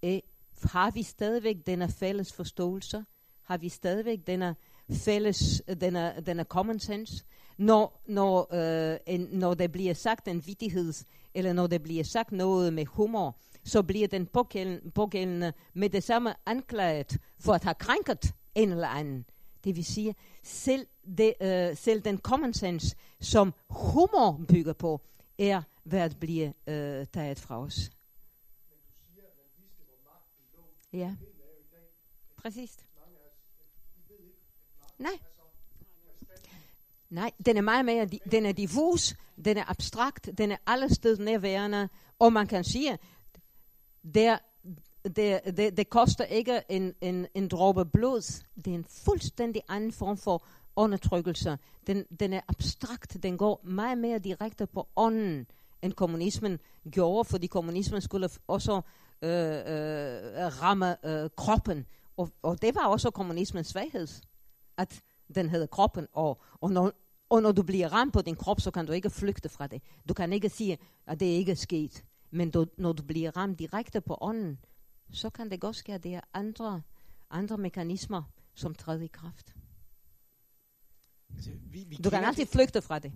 E, 0.03 0.21
har 0.63 0.91
vi 0.91 1.03
stadigvæk 1.03 1.57
denne 1.67 1.89
fælles 1.89 2.33
forståelse? 2.33 3.05
Har 3.43 3.57
vi 3.57 3.69
stadigvæk 3.69 4.19
denne 4.27 4.57
fælles, 4.91 5.63
denne, 5.81 6.23
denne 6.27 6.45
common 6.45 6.79
sense? 6.79 7.25
Når, 7.59 8.03
når, 8.07 8.55
øh, 8.55 8.99
en, 9.07 9.21
når 9.21 9.55
det 9.55 9.73
bliver 9.73 9.95
sagt 9.95 10.29
en 10.29 10.47
vittighed, 10.47 10.93
eller 11.35 11.53
når 11.53 11.67
det 11.67 11.83
bliver 11.83 12.05
sagt 12.05 12.33
noget 12.33 12.73
med 12.73 12.87
humor, 12.87 13.37
så 13.65 13.83
bliver 13.83 14.09
den 14.09 14.27
pågældende, 14.27 14.91
pågældende 14.91 15.53
med 15.75 15.91
det 15.91 16.03
samme 16.03 16.35
anklaget 16.47 17.19
for 17.39 17.53
at 17.53 17.65
have 17.65 17.75
krænket 17.75 18.35
en 18.55 18.73
eller 18.73 18.89
anden. 18.89 19.25
Det 19.65 19.77
vil 19.77 19.85
sige, 19.85 20.15
selv, 20.43 20.87
det, 21.19 21.35
øh, 21.41 21.77
selv 21.77 22.01
den 22.01 22.19
common 22.19 22.55
sense, 22.55 22.97
som 23.21 23.55
humor 23.71 24.45
bygger 24.49 24.73
på, 24.73 25.01
er 25.39 25.63
ved 25.85 25.99
at 25.99 26.17
blive 26.21 26.55
øh, 26.67 27.07
taget 27.07 27.41
fra 27.41 27.61
os. 27.61 27.91
Ja, 30.93 31.17
præcis. 32.37 32.77
Nej. 34.99 35.19
Nej, 37.11 37.31
den 37.47 37.57
er 37.57 37.61
meget 37.61 37.85
mere, 37.85 38.07
den 38.07 38.47
er 38.47 38.53
diffus, 38.53 39.15
den 39.45 39.57
er 39.57 39.71
abstrakt, 39.71 40.31
den 40.39 40.53
er 40.53 40.57
allested 40.67 41.19
nærværende, 41.19 41.89
og 42.19 42.33
man 42.33 42.47
kan 42.47 42.65
sige, 42.65 42.99
der, 44.15 44.39
det, 45.05 45.41
det, 45.57 45.77
det 45.77 45.91
koster 45.91 46.25
ikke 46.25 46.63
en, 46.69 46.95
en, 47.01 47.27
en 47.35 47.49
dråbe 47.49 47.85
blod. 47.85 48.45
Det 48.57 48.67
er 48.67 48.75
en 48.75 48.87
fuldstændig 49.05 49.63
anden 49.69 49.93
form 49.93 50.17
for 50.17 50.45
undertrykkelse. 50.77 51.59
Den, 51.87 52.05
den 52.21 52.33
er 52.33 52.41
abstrakt. 52.49 53.23
Den 53.23 53.39
går 53.39 53.61
meget 53.65 53.99
mere 53.99 54.19
direkte 54.19 54.67
på 54.67 54.89
ånden, 54.97 55.47
end 55.83 55.93
kommunismen 55.93 56.59
gjorde, 56.91 57.25
fordi 57.25 57.47
kommunismen 57.47 58.01
skulle 58.01 58.29
også 58.47 58.81
øh, 59.23 59.31
øh, 59.31 60.63
ramme 60.63 61.07
øh, 61.07 61.31
kroppen. 61.37 61.87
Og, 62.17 62.29
og 62.43 62.63
det 62.63 62.75
var 62.75 62.87
også 62.87 63.11
kommunismens 63.11 63.67
svaghed, 63.67 64.09
at 64.77 65.03
den 65.35 65.49
hedder 65.49 65.67
kroppen. 65.67 66.09
Og, 66.13 66.41
og, 66.61 66.71
når, 66.71 66.93
og 67.31 67.43
når 67.43 67.53
du 67.53 67.63
bliver 67.63 67.89
ramt 67.89 68.13
på 68.13 68.21
din 68.21 68.37
krop, 68.37 68.61
så 68.61 68.71
kan 68.71 68.87
du 68.87 68.93
ikke 68.93 69.11
flygte 69.11 69.49
fra 69.49 69.67
det. 69.67 69.83
Du 70.09 70.15
kan 70.15 70.33
ikke 70.33 70.49
sige, 70.49 70.79
at 71.07 71.21
det 71.21 71.27
ikke 71.27 71.53
er 71.53 71.57
sket. 71.57 72.05
Men 72.31 72.51
du, 72.51 72.67
når 72.77 72.93
du 72.93 73.03
bliver 73.03 73.37
ramt 73.37 73.59
direkte 73.59 74.01
på 74.01 74.19
ånden, 74.21 74.59
så 75.13 75.31
kan 75.31 75.51
det 75.51 75.61
godt 75.61 75.77
ske, 75.77 75.95
at 75.95 76.03
det 76.03 76.15
er 76.15 76.21
andre, 76.35 76.83
andre 77.31 77.59
mekanismer, 77.59 78.23
som 78.55 78.75
træder 78.75 79.03
i 79.03 79.11
kraft. 79.13 79.55
Altså, 81.35 81.51
vi, 81.71 81.85
vi 81.85 81.97
Du 81.97 82.11
kan 82.11 82.25
altid 82.25 82.47
flygte 82.47 82.83
fra 82.83 82.99
det. 82.99 83.13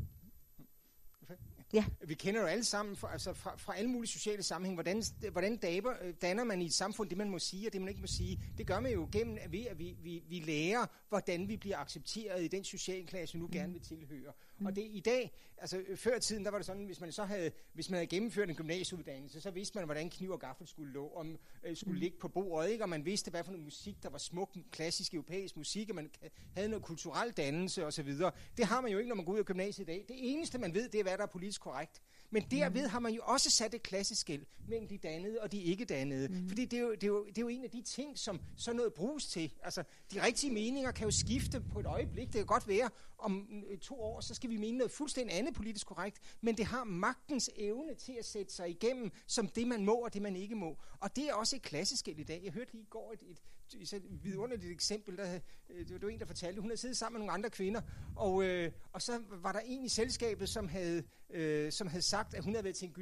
Ja. 1.72 1.84
Vi 2.06 2.14
kender 2.14 2.40
jo 2.40 2.46
alle 2.46 2.64
sammen 2.64 2.96
fra, 2.96 3.12
altså 3.12 3.32
fra, 3.32 3.56
fra 3.56 3.76
alle 3.76 3.90
mulige 3.90 4.10
sociale 4.10 4.42
sammenhæng, 4.42 4.76
hvordan, 4.76 5.02
hvordan 5.32 5.56
daber, 5.56 5.94
øh, 6.02 6.14
danner 6.22 6.44
man 6.44 6.62
i 6.62 6.66
et 6.66 6.72
samfund 6.72 7.08
det, 7.08 7.18
man 7.18 7.30
må 7.30 7.38
sige, 7.38 7.68
og 7.68 7.72
det, 7.72 7.80
man 7.80 7.88
ikke 7.88 8.00
må 8.00 8.06
sige. 8.06 8.42
Det 8.58 8.66
gør 8.66 8.80
man 8.80 8.92
jo 8.92 9.08
gennem, 9.12 9.38
at, 9.40 9.52
vi, 9.52 9.66
at 9.66 9.78
vi, 9.78 9.96
vi, 10.02 10.22
vi 10.28 10.40
lærer, 10.40 10.86
hvordan 11.08 11.48
vi 11.48 11.56
bliver 11.56 11.78
accepteret 11.78 12.44
i 12.44 12.48
den 12.48 12.64
sociale 12.64 13.06
klasse, 13.06 13.34
vi 13.34 13.38
nu 13.38 13.46
mm. 13.46 13.52
gerne 13.52 13.72
vil 13.72 13.82
tilhøre. 13.82 14.32
Mm. 14.58 14.66
Og 14.66 14.76
det 14.76 14.88
i 14.90 15.00
dag, 15.00 15.32
altså 15.58 15.84
før 15.96 16.16
i 16.16 16.20
tiden, 16.20 16.44
der 16.44 16.50
var 16.50 16.58
det 16.58 16.66
sådan, 16.66 16.84
hvis 16.84 17.00
man 17.00 17.12
så 17.12 17.24
havde, 17.24 17.50
hvis 17.72 17.90
man 17.90 17.96
havde 17.96 18.06
gennemført 18.06 18.48
en 18.48 18.54
gymnasieuddannelse, 18.54 19.40
så 19.40 19.50
vidste 19.50 19.78
man, 19.78 19.84
hvordan 19.84 20.10
kniv 20.10 20.30
og 20.30 20.40
gaffel 20.40 20.66
skulle, 20.66 20.92
lå, 20.92 21.12
om, 21.14 21.38
øh, 21.64 21.76
skulle 21.76 21.94
mm. 21.94 22.00
ligge 22.00 22.18
på 22.18 22.28
bordet, 22.28 22.70
ikke? 22.70 22.84
og 22.84 22.88
man 22.88 23.04
vidste, 23.04 23.30
hvad 23.30 23.44
for 23.44 23.52
noget 23.52 23.64
musik, 23.64 24.02
der 24.02 24.08
var 24.08 24.18
smuk, 24.18 24.56
klassisk 24.70 25.14
europæisk 25.14 25.56
musik, 25.56 25.90
og 25.90 25.94
man 25.94 26.10
havde 26.56 26.68
noget 26.68 26.84
kulturel 26.84 27.30
dannelse 27.30 27.86
osv. 27.86 28.14
Det 28.56 28.64
har 28.64 28.80
man 28.80 28.92
jo 28.92 28.98
ikke, 28.98 29.08
når 29.08 29.16
man 29.16 29.24
går 29.24 29.32
ud 29.32 29.38
af 29.38 29.44
gymnasiet 29.44 29.84
i 29.84 29.90
dag. 29.90 30.04
Det 30.08 30.32
eneste, 30.32 30.58
man 30.58 30.74
ved, 30.74 30.88
det 30.88 30.98
er, 30.98 31.02
hvad 31.02 31.18
der 31.18 31.22
er 31.24 31.26
politisk 31.26 31.60
korrekt. 31.60 32.02
Men 32.30 32.42
derved 32.50 32.86
har 32.86 32.98
man 32.98 33.12
jo 33.12 33.22
også 33.24 33.50
sat 33.50 33.74
et 33.74 33.82
klasseskæld 33.82 34.46
mellem 34.68 34.88
de 34.88 34.98
dannede 34.98 35.40
og 35.40 35.52
de 35.52 35.62
ikke 35.62 35.84
dannede. 35.84 36.28
Mm. 36.28 36.48
Fordi 36.48 36.64
det 36.64 36.76
er, 36.76 36.82
jo, 36.82 36.92
det, 36.92 37.02
er 37.02 37.06
jo, 37.06 37.26
det 37.26 37.38
er 37.38 37.42
jo 37.42 37.48
en 37.48 37.64
af 37.64 37.70
de 37.70 37.82
ting, 37.82 38.18
som 38.18 38.40
sådan 38.56 38.76
noget 38.76 38.94
bruges 38.94 39.26
til. 39.26 39.52
Altså, 39.62 39.84
de 40.12 40.22
rigtige 40.22 40.52
meninger 40.52 40.90
kan 40.90 41.04
jo 41.04 41.10
skifte 41.10 41.60
på 41.60 41.80
et 41.80 41.86
øjeblik. 41.86 42.26
Det 42.26 42.34
kan 42.34 42.46
godt 42.46 42.68
være, 42.68 42.90
om 43.18 43.62
øh, 43.70 43.78
to 43.78 44.00
år, 44.00 44.20
så 44.20 44.34
skal 44.34 44.50
vi 44.50 44.56
mene 44.56 44.78
noget 44.78 44.90
fuldstændig 44.90 45.38
andet 45.38 45.54
politisk 45.54 45.86
korrekt. 45.86 46.18
Men 46.40 46.56
det 46.56 46.64
har 46.64 46.84
magtens 46.84 47.50
evne 47.56 47.94
til 47.94 48.12
at 48.18 48.24
sætte 48.24 48.54
sig 48.54 48.70
igennem 48.70 49.10
som 49.26 49.48
det, 49.48 49.68
man 49.68 49.84
må 49.84 49.94
og 49.94 50.14
det, 50.14 50.22
man 50.22 50.36
ikke 50.36 50.54
må. 50.54 50.78
Og 51.00 51.16
det 51.16 51.28
er 51.28 51.34
også 51.34 51.56
et 51.56 51.62
klasseskæld 51.62 52.18
i 52.18 52.24
dag. 52.24 52.40
Jeg 52.44 52.52
hørte 52.52 52.72
lige 52.72 52.82
i 52.82 52.88
går 52.90 53.12
et, 53.12 53.22
et, 53.22 53.42
et, 53.80 53.92
et 53.92 54.24
vidunderligt 54.24 54.72
eksempel. 54.72 55.16
Der, 55.16 55.40
øh, 55.70 55.88
det 55.88 56.02
var 56.02 56.08
en, 56.08 56.18
der 56.18 56.26
fortalte, 56.26 56.60
hun 56.60 56.70
havde 56.70 56.80
siddet 56.80 56.96
sammen 56.96 57.18
med 57.18 57.26
nogle 57.26 57.32
andre 57.32 57.50
kvinder, 57.50 57.80
og, 58.16 58.44
øh, 58.44 58.72
og 58.92 59.02
så 59.02 59.20
var 59.42 59.52
der 59.52 59.60
en 59.60 59.84
i 59.84 59.88
selskabet, 59.88 60.48
som 60.48 60.68
havde, 60.68 61.02
øh, 61.30 61.72
som 61.72 61.86
havde 61.86 62.02
sagt, 62.02 62.34
at 62.34 62.44
hun 62.44 62.54
havde 62.54 62.64
været 62.64 62.76
til 62.76 62.88
en 62.88 62.94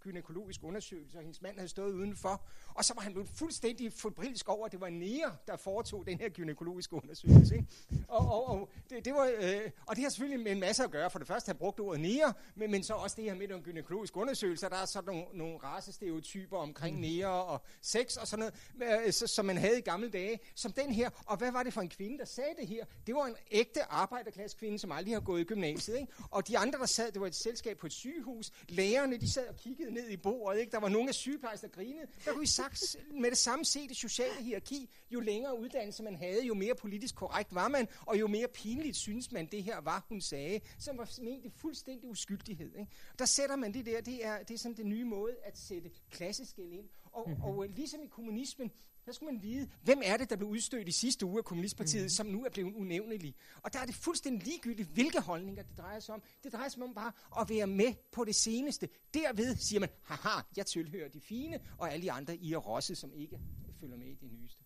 gynækologisk 0.00 0.64
undersøgelse, 0.64 1.18
og 1.18 1.22
hendes 1.22 1.42
mand 1.42 1.56
havde 1.56 1.68
stået 1.68 1.92
udenfor. 1.92 2.42
Og 2.74 2.84
så 2.84 2.94
var 2.94 3.02
han 3.02 3.12
blevet 3.12 3.28
fuldstændig 3.28 3.92
forbrilsk 3.92 4.48
over, 4.48 4.66
at 4.66 4.72
det 4.72 4.80
var 4.80 4.88
Nea, 4.88 5.30
der 5.46 5.56
foretog 5.56 6.06
den 6.06 6.18
her 6.18 6.28
gynækologiske 6.28 6.94
undersøgelse. 6.94 7.56
Ikke? 7.56 7.66
Og, 8.08 8.32
og, 8.32 8.46
og, 8.48 8.68
det, 8.90 9.04
det 9.04 9.14
var, 9.14 9.30
øh, 9.40 9.70
og 9.86 9.96
det 9.96 10.02
har 10.02 10.10
selvfølgelig 10.10 10.44
med 10.44 10.52
en 10.52 10.60
masse 10.60 10.84
at 10.84 10.90
gøre. 10.90 11.10
For 11.10 11.18
det 11.18 11.28
første, 11.28 11.48
han 11.48 11.56
brugte 11.56 11.80
ordet 11.80 12.00
Nea, 12.00 12.32
men, 12.54 12.70
men 12.70 12.82
så 12.82 12.94
også 12.94 13.16
det 13.16 13.24
her 13.24 13.34
med 13.34 13.48
nogle 13.48 13.64
gynækologiske 13.64 14.16
undersøgelser. 14.16 14.68
Der 14.68 14.76
er 14.76 14.86
så 14.86 15.02
nogle, 15.06 15.24
nogle 15.34 15.58
racestereotyper 15.58 16.56
omkring 16.56 16.96
mm. 16.96 17.02
Nea 17.02 17.28
og 17.28 17.62
sex 17.80 18.16
og 18.16 18.26
sådan 18.26 18.52
noget, 18.78 19.06
øh, 19.06 19.12
så, 19.12 19.26
som 19.26 19.44
man 19.44 19.56
havde 19.56 19.78
i 19.78 19.82
gamle 19.82 20.08
dage, 20.08 20.38
som 20.54 20.72
den 20.72 20.92
her. 20.92 21.10
Og 21.26 21.36
hvad 21.36 21.52
var 21.52 21.62
det 21.62 21.72
for 21.78 21.82
en 21.82 21.88
kvinde, 21.88 22.18
der 22.18 22.24
sagde 22.24 22.54
det 22.60 22.68
her? 22.68 22.84
Det 23.06 23.14
var 23.14 23.26
en 23.26 23.36
ægte 23.50 23.82
arbejderklasse 23.82 24.56
kvinde, 24.56 24.78
som 24.78 24.92
aldrig 24.92 25.14
har 25.14 25.20
gået 25.20 25.40
i 25.40 25.44
gymnasiet. 25.44 25.98
Ikke? 26.00 26.12
Og 26.30 26.48
de 26.48 26.58
andre, 26.58 26.78
der 26.78 26.86
sad, 26.86 27.12
det 27.12 27.20
var 27.20 27.26
et 27.26 27.34
selskab 27.34 27.78
på 27.78 27.86
et 27.86 27.92
sygehus. 27.92 28.52
Lægerne, 28.68 29.16
de 29.16 29.30
sad 29.30 29.48
og 29.48 29.56
kiggede 29.56 29.90
ned 29.90 30.08
i 30.08 30.16
bordet. 30.16 30.60
Ikke? 30.60 30.72
Der 30.72 30.80
var 30.80 30.88
nogle 30.88 31.08
af 31.08 31.14
sygeplejersker, 31.14 31.68
der 31.68 31.74
grinede. 31.74 32.06
Der 32.24 32.32
kunne 32.32 32.40
vi 32.40 32.46
sagt 32.46 32.96
med 33.20 33.30
det 33.30 33.38
samme 33.38 33.64
se 33.64 33.88
det 33.88 33.96
sociale 33.96 34.42
hierarki. 34.42 34.90
Jo 35.10 35.20
længere 35.20 35.58
uddannelse 35.58 36.02
man 36.02 36.16
havde, 36.16 36.46
jo 36.46 36.54
mere 36.54 36.74
politisk 36.74 37.14
korrekt 37.14 37.54
var 37.54 37.68
man, 37.68 37.88
og 38.06 38.20
jo 38.20 38.26
mere 38.26 38.48
pinligt 38.48 38.96
synes 38.96 39.32
man, 39.32 39.46
det 39.46 39.62
her 39.62 39.80
var, 39.80 40.06
hun 40.08 40.20
sagde, 40.20 40.60
som 40.78 40.98
var 40.98 41.20
ment 41.22 41.54
fuldstændig 41.56 42.10
uskyldighed. 42.10 42.76
Ikke? 42.78 42.92
Der 43.18 43.24
sætter 43.24 43.56
man 43.56 43.74
det 43.74 43.86
der, 43.86 44.00
det 44.00 44.26
er, 44.26 44.42
det 44.42 44.54
er 44.54 44.58
sådan 44.58 44.76
den 44.76 44.88
nye 44.88 45.04
måde 45.04 45.36
at 45.44 45.58
sætte 45.58 45.90
klasseskæld 46.10 46.72
ind. 46.72 46.88
Og, 47.12 47.28
mm-hmm. 47.28 47.44
og 47.44 47.66
ligesom 47.68 48.02
i 48.02 48.06
kommunismen, 48.06 48.72
der 49.08 49.14
skulle 49.14 49.32
man 49.32 49.42
vide, 49.42 49.68
hvem 49.82 50.00
er 50.04 50.16
det, 50.16 50.30
der 50.30 50.36
blev 50.36 50.48
udstødt 50.48 50.88
i 50.88 50.92
sidste 50.92 51.26
uge 51.26 51.38
af 51.38 51.44
Kommunistpartiet, 51.44 52.02
mm. 52.02 52.08
som 52.08 52.26
nu 52.26 52.44
er 52.44 52.50
blevet 52.50 52.74
unævnelig. 52.74 53.34
Og 53.62 53.72
der 53.72 53.78
er 53.78 53.86
det 53.86 53.94
fuldstændig 53.94 54.46
ligegyldigt, 54.46 54.88
hvilke 54.88 55.20
holdninger 55.20 55.62
det 55.62 55.78
drejer 55.78 56.00
sig 56.00 56.14
om. 56.14 56.22
Det 56.44 56.52
drejer 56.52 56.68
sig 56.68 56.82
om 56.82 56.94
bare 56.94 57.12
at 57.40 57.50
være 57.50 57.66
med 57.66 57.94
på 58.12 58.24
det 58.24 58.34
seneste. 58.34 58.88
Derved 59.14 59.56
siger 59.56 59.80
man, 59.80 59.88
haha, 60.02 60.40
jeg 60.56 60.66
tilhører 60.66 61.08
de 61.08 61.20
fine, 61.20 61.60
og 61.78 61.92
alle 61.92 62.02
de 62.02 62.12
andre 62.12 62.36
I 62.36 62.52
er 62.52 62.58
rosse, 62.58 62.94
som 62.94 63.12
ikke 63.14 63.38
følger 63.80 63.96
med 63.96 64.06
i 64.06 64.14
det 64.14 64.32
nyeste. 64.32 64.64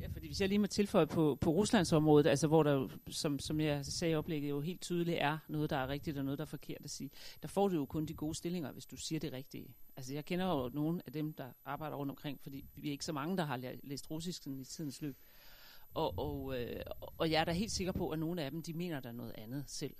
Ja, 0.00 0.06
fordi 0.12 0.26
hvis 0.26 0.40
jeg 0.40 0.48
lige 0.48 0.58
må 0.58 0.66
tilføje 0.66 1.06
på, 1.06 1.38
på 1.40 1.50
Ruslands 1.50 1.92
område, 1.92 2.30
altså 2.30 2.46
hvor 2.46 2.62
der, 2.62 2.88
som, 3.08 3.38
som 3.38 3.60
jeg 3.60 3.86
sagde 3.86 4.12
i 4.12 4.14
oplægget, 4.14 4.50
jo 4.50 4.60
helt 4.60 4.80
tydeligt 4.80 5.18
er 5.20 5.38
noget, 5.48 5.70
der 5.70 5.76
er 5.76 5.88
rigtigt 5.88 6.18
og 6.18 6.24
noget, 6.24 6.38
der 6.38 6.44
er 6.44 6.48
forkert 6.48 6.84
at 6.84 6.90
sige, 6.90 7.10
der 7.42 7.48
får 7.48 7.68
du 7.68 7.74
jo 7.74 7.84
kun 7.84 8.06
de 8.06 8.14
gode 8.14 8.34
stillinger, 8.34 8.72
hvis 8.72 8.86
du 8.86 8.96
siger 8.96 9.20
det 9.20 9.32
rigtige. 9.32 9.74
Altså 9.96 10.14
jeg 10.14 10.24
kender 10.24 10.46
jo 10.46 10.70
nogle 10.74 11.02
af 11.06 11.12
dem, 11.12 11.32
der 11.32 11.52
arbejder 11.64 11.96
rundt 11.96 12.10
omkring, 12.10 12.40
fordi 12.40 12.64
vi 12.74 12.88
er 12.88 12.92
ikke 12.92 13.04
så 13.04 13.12
mange, 13.12 13.36
der 13.36 13.44
har 13.44 13.76
læst 13.82 14.10
russisk 14.10 14.46
i 14.46 14.64
tidens 14.64 15.02
løb. 15.02 15.16
Og, 15.94 16.18
og, 16.18 16.60
øh, 16.60 16.80
og 17.18 17.30
jeg 17.30 17.40
er 17.40 17.44
da 17.44 17.52
helt 17.52 17.72
sikker 17.72 17.92
på, 17.92 18.10
at 18.10 18.18
nogle 18.18 18.42
af 18.42 18.50
dem, 18.50 18.62
de 18.62 18.72
mener 18.72 19.00
der 19.00 19.12
noget 19.12 19.34
andet 19.38 19.64
selv. 19.66 19.96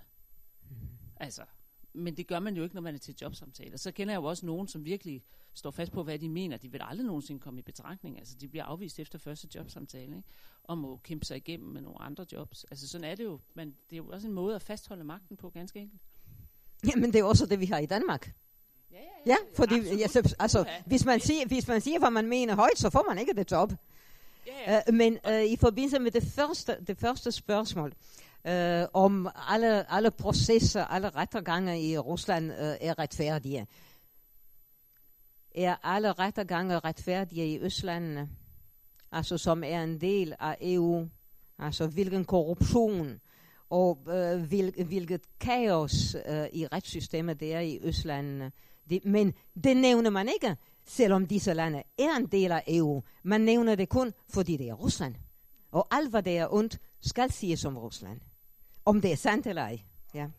Altså, 1.16 1.44
men 1.92 2.16
det 2.16 2.26
gør 2.26 2.38
man 2.38 2.56
jo 2.56 2.62
ikke, 2.62 2.74
når 2.74 2.82
man 2.82 2.94
er 2.94 2.98
til 2.98 3.16
jobsamtaler. 3.20 3.76
Så 3.76 3.92
kender 3.92 4.14
jeg 4.14 4.20
jo 4.20 4.24
også 4.24 4.46
nogen, 4.46 4.68
som 4.68 4.84
virkelig 4.84 5.24
står 5.54 5.70
fast 5.70 5.92
på, 5.92 6.02
hvad 6.02 6.18
de 6.18 6.28
mener. 6.28 6.56
De 6.56 6.72
vil 6.72 6.80
aldrig 6.84 7.06
nogensinde 7.06 7.40
komme 7.40 7.60
i 7.60 7.62
betragtning. 7.62 8.18
Altså, 8.18 8.36
de 8.40 8.48
bliver 8.48 8.64
afvist 8.64 9.00
efter 9.00 9.18
første 9.18 9.48
jobsamtale, 9.54 10.16
ikke? 10.16 10.28
og 10.62 10.78
må 10.78 10.96
kæmpe 10.96 11.24
sig 11.24 11.36
igennem 11.36 11.68
med 11.68 11.80
nogle 11.80 12.02
andre 12.02 12.26
jobs. 12.32 12.64
Altså, 12.64 12.88
sådan 12.88 13.04
er 13.04 13.14
det 13.14 13.24
jo. 13.24 13.40
Men 13.54 13.68
det 13.68 13.92
er 13.92 13.96
jo 13.96 14.08
også 14.08 14.28
en 14.28 14.34
måde 14.34 14.54
at 14.54 14.62
fastholde 14.62 15.04
magten 15.04 15.36
på, 15.36 15.50
ganske 15.50 15.80
enkelt. 15.80 16.02
Jamen, 16.86 17.12
det 17.12 17.18
er 17.18 17.24
også 17.24 17.46
det, 17.46 17.60
vi 17.60 17.66
har 17.66 17.78
i 17.78 17.86
Danmark. 17.86 18.34
Ja, 18.96 19.00
ja, 19.00 19.32
ja. 19.32 19.32
Ja, 19.32 19.36
fordi 19.56 19.96
ja, 19.96 20.06
så, 20.06 20.34
altså, 20.38 20.64
hvis, 20.86 21.04
man 21.04 21.20
siger, 21.20 21.46
hvis 21.46 21.68
man 21.68 21.80
siger, 21.80 21.98
hvad 21.98 22.10
man 22.10 22.26
mener 22.26 22.54
højt, 22.54 22.78
så 22.78 22.90
får 22.90 23.04
man 23.08 23.18
ikke 23.18 23.32
det 23.32 23.50
job. 23.50 23.72
Ja, 24.46 24.72
ja. 24.72 24.80
Uh, 24.88 24.94
men 24.94 25.18
uh, 25.28 25.42
i 25.42 25.56
forbindelse 25.56 25.98
med 25.98 26.10
det 26.10 26.22
første, 26.22 26.76
det 26.86 26.98
første 26.98 27.32
spørgsmål, 27.32 27.92
øh, 28.46 28.86
om 28.92 29.28
alle, 29.48 29.92
alle 29.92 30.10
processer, 30.10 30.84
alle 30.84 31.08
rettergange 31.08 31.82
i 31.82 31.98
Rusland 31.98 32.52
øh, 32.52 32.76
er 32.80 32.98
retfærdige. 32.98 33.66
Er 35.54 35.76
alle 35.82 36.12
rettergange 36.12 36.78
retfærdige 36.78 37.52
i 37.52 37.60
Østlandene? 37.60 38.28
Altså 39.12 39.38
som 39.38 39.64
er 39.64 39.82
en 39.82 40.00
del 40.00 40.34
af 40.40 40.56
EU? 40.60 41.08
Altså 41.58 41.86
hvilken 41.86 42.24
korruption 42.24 43.20
og 43.70 43.98
øh, 44.08 44.42
hvil, 44.42 44.84
hvilket 44.86 45.20
kaos 45.40 46.14
øh, 46.14 46.46
i 46.52 46.66
retssystemet 46.66 47.40
det 47.40 47.54
er 47.54 47.60
i 47.60 47.78
Østlandene. 47.82 48.52
Det, 48.90 49.04
men 49.04 49.34
det 49.64 49.76
nævner 49.76 50.10
man 50.10 50.28
ikke, 50.28 50.56
selvom 50.84 51.26
disse 51.26 51.54
lande 51.54 51.82
er 51.98 52.16
en 52.16 52.26
del 52.26 52.52
af 52.52 52.64
EU. 52.68 53.02
Man 53.22 53.40
nævner 53.40 53.74
det 53.74 53.88
kun, 53.88 54.12
fordi 54.28 54.56
det 54.56 54.68
er 54.68 54.74
Rusland. 54.74 55.14
Og 55.70 55.86
alt, 55.90 56.10
hvad 56.10 56.22
det 56.22 56.38
er 56.38 56.54
ondt, 56.54 56.78
skal 57.00 57.32
siges 57.32 57.64
om 57.64 57.78
Rusland. 57.78 58.20
Om 58.84 59.00
det 59.00 59.12
er 59.12 59.16
sandt 59.16 59.46
eller 59.46 59.62
ej. 59.62 59.80
Ja. 60.14 60.24
Øh. 60.24 60.30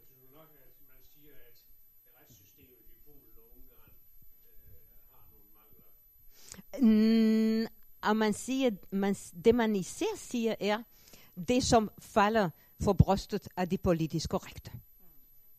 Mm, 6.84 7.66
og 8.02 8.18
man 8.18 8.34
siger, 8.34 8.72
man, 8.92 9.14
det 9.46 9.56
man 9.56 9.76
især 9.76 10.16
siger 10.16 10.56
er, 10.60 10.84
det 11.48 11.64
som 11.64 11.92
falder 12.00 12.50
for 12.82 12.94
brystet 12.94 13.48
af 13.58 13.70
det 13.70 13.82
politisk 13.82 14.30
korrekte. 14.30 14.72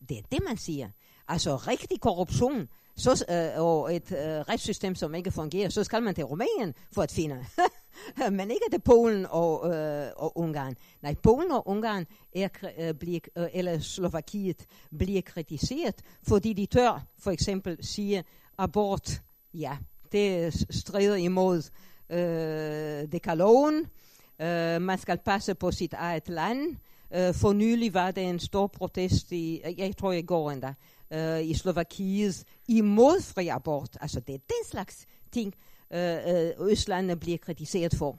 Det 0.09 0.19
er 0.19 0.23
det, 0.33 0.41
man 0.49 0.57
siger. 0.57 0.91
Altså 1.29 1.57
rigtig 1.57 2.01
korruption 2.01 2.69
så, 2.99 3.25
øh, 3.31 3.63
og 3.63 3.97
et 3.97 4.13
øh, 4.13 4.19
retssystem, 4.19 4.95
som 4.95 5.15
ikke 5.15 5.31
fungerer, 5.31 5.69
så 5.69 5.85
skal 5.85 6.03
man 6.03 6.15
til 6.15 6.25
Rumænien 6.25 6.75
for 6.93 7.03
at 7.03 7.13
finde. 7.13 7.45
Men 8.39 8.51
ikke 8.51 8.65
til 8.71 8.81
Polen 8.81 9.27
og, 9.31 9.75
øh, 9.75 10.11
og 10.17 10.39
Ungarn. 10.39 10.77
Nej, 11.03 11.15
Polen 11.23 11.51
og 11.51 11.69
Ungarn 11.69 12.07
er, 12.35 12.49
øh, 12.79 12.95
bliver, 12.95 13.21
øh, 13.39 13.47
eller 13.55 13.79
Slovakiet 13.79 14.67
bliver 14.99 15.23
kritiseret, 15.23 15.95
fordi 16.29 16.53
de 16.53 16.67
tør 16.67 17.07
for 17.19 17.31
eksempel 17.31 17.79
sige 17.81 18.25
abort. 18.59 19.23
Ja, 19.55 19.77
det 20.13 20.55
strider 20.71 21.17
imod 21.17 21.71
øh, 22.11 23.13
dekalogen. 23.13 23.87
Øh, 24.41 24.83
man 24.83 24.99
skal 24.99 25.19
passe 25.19 25.55
på 25.55 25.71
sit 25.71 25.93
eget 25.93 26.29
land. 26.29 26.77
Øh, 27.15 27.35
for 27.35 27.53
nylig 27.53 27.95
var 27.95 28.11
der 28.11 28.23
en 28.23 28.39
stor 28.39 28.67
protest 28.67 29.33
i, 29.33 29.61
jeg 29.79 29.97
tror 29.97 30.13
i 30.13 30.23
går 30.23 30.51
endda, 30.51 30.75
øh, 31.11 31.45
i 31.45 31.55
Slovakiet 31.55 32.45
imod 32.69 33.23
fri 33.23 33.49
abort. 33.49 33.97
Altså 34.01 34.21
det 34.21 34.35
er 34.35 34.39
den 34.39 34.65
slags 34.67 35.07
ting, 35.33 35.55
øh, 35.91 36.17
øh, 36.29 36.71
Østlandene 36.71 37.17
bliver 37.17 37.39
kritiseret 37.39 37.95
for. 37.95 38.19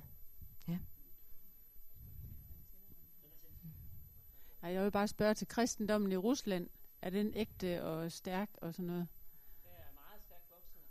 Ej, 4.63 4.75
jeg 4.75 4.83
vil 4.83 4.91
bare 4.91 5.07
spørge 5.07 5.33
til 5.33 5.47
kristendommen 5.47 6.11
i 6.11 6.17
Rusland. 6.17 6.69
Er 7.01 7.09
den 7.09 7.31
ægte 7.35 7.83
og 7.83 8.11
stærk 8.11 8.49
og 8.61 8.73
sådan 8.73 8.85
noget? 8.85 9.07
Det 9.63 9.71
er 9.71 9.91
meget 10.01 10.21
stærkt 10.27 10.47
vokset. 10.55 10.83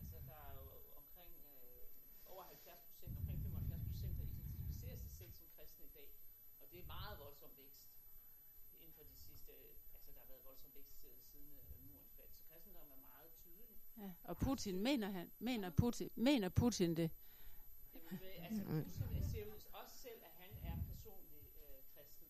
Altså, 0.00 0.16
der 0.28 0.38
er 0.48 0.52
jo 0.60 0.66
omkring 1.02 1.32
øh, 1.54 2.32
over 2.32 2.42
70 2.42 2.82
procent, 2.88 3.12
omkring 3.18 3.40
75 3.42 3.82
procent, 3.90 4.14
der 4.18 4.24
identificerer 4.34 4.98
sig 5.04 5.12
selv 5.18 5.32
som 5.38 5.46
kristne 5.56 5.84
i 5.90 5.92
dag. 5.98 6.08
Og 6.60 6.66
det 6.70 6.78
er 6.82 6.86
meget 6.96 7.14
voldsom 7.24 7.50
vækst 7.62 7.84
inden 8.80 8.94
for 8.98 9.04
de 9.10 9.16
sidste, 9.24 9.52
altså 10.08 10.14
der 10.14 10.20
har 10.24 10.28
været 10.32 10.44
voldsom 10.44 10.70
vækst 10.74 10.98
øh, 11.08 11.16
siden 11.30 11.48
øh, 11.58 11.64
murens 11.86 12.10
fald. 12.16 12.30
Så 12.36 12.42
kristendommen 12.50 12.92
er 12.96 13.00
meget 13.08 13.30
tydelig. 13.40 13.66
Ja. 14.02 14.10
Og 14.30 14.36
Putin, 14.46 14.76
mener 14.88 15.08
han, 15.10 15.26
mener 15.38 15.70
Putin, 15.70 16.10
mener 16.28 16.48
Putin 16.48 16.90
det? 16.96 17.10
Jamen, 17.94 18.18
det- 18.20 18.44
altså, 18.46 18.62
Putin 19.04 19.24
siger 19.30 19.44
jo 19.46 19.52
også 19.80 19.96
selv, 20.06 20.20
at 20.28 20.34
han 20.42 20.50
er 20.70 20.76
personlig 20.90 21.42
øh, 21.64 21.78
kristen 21.94 22.28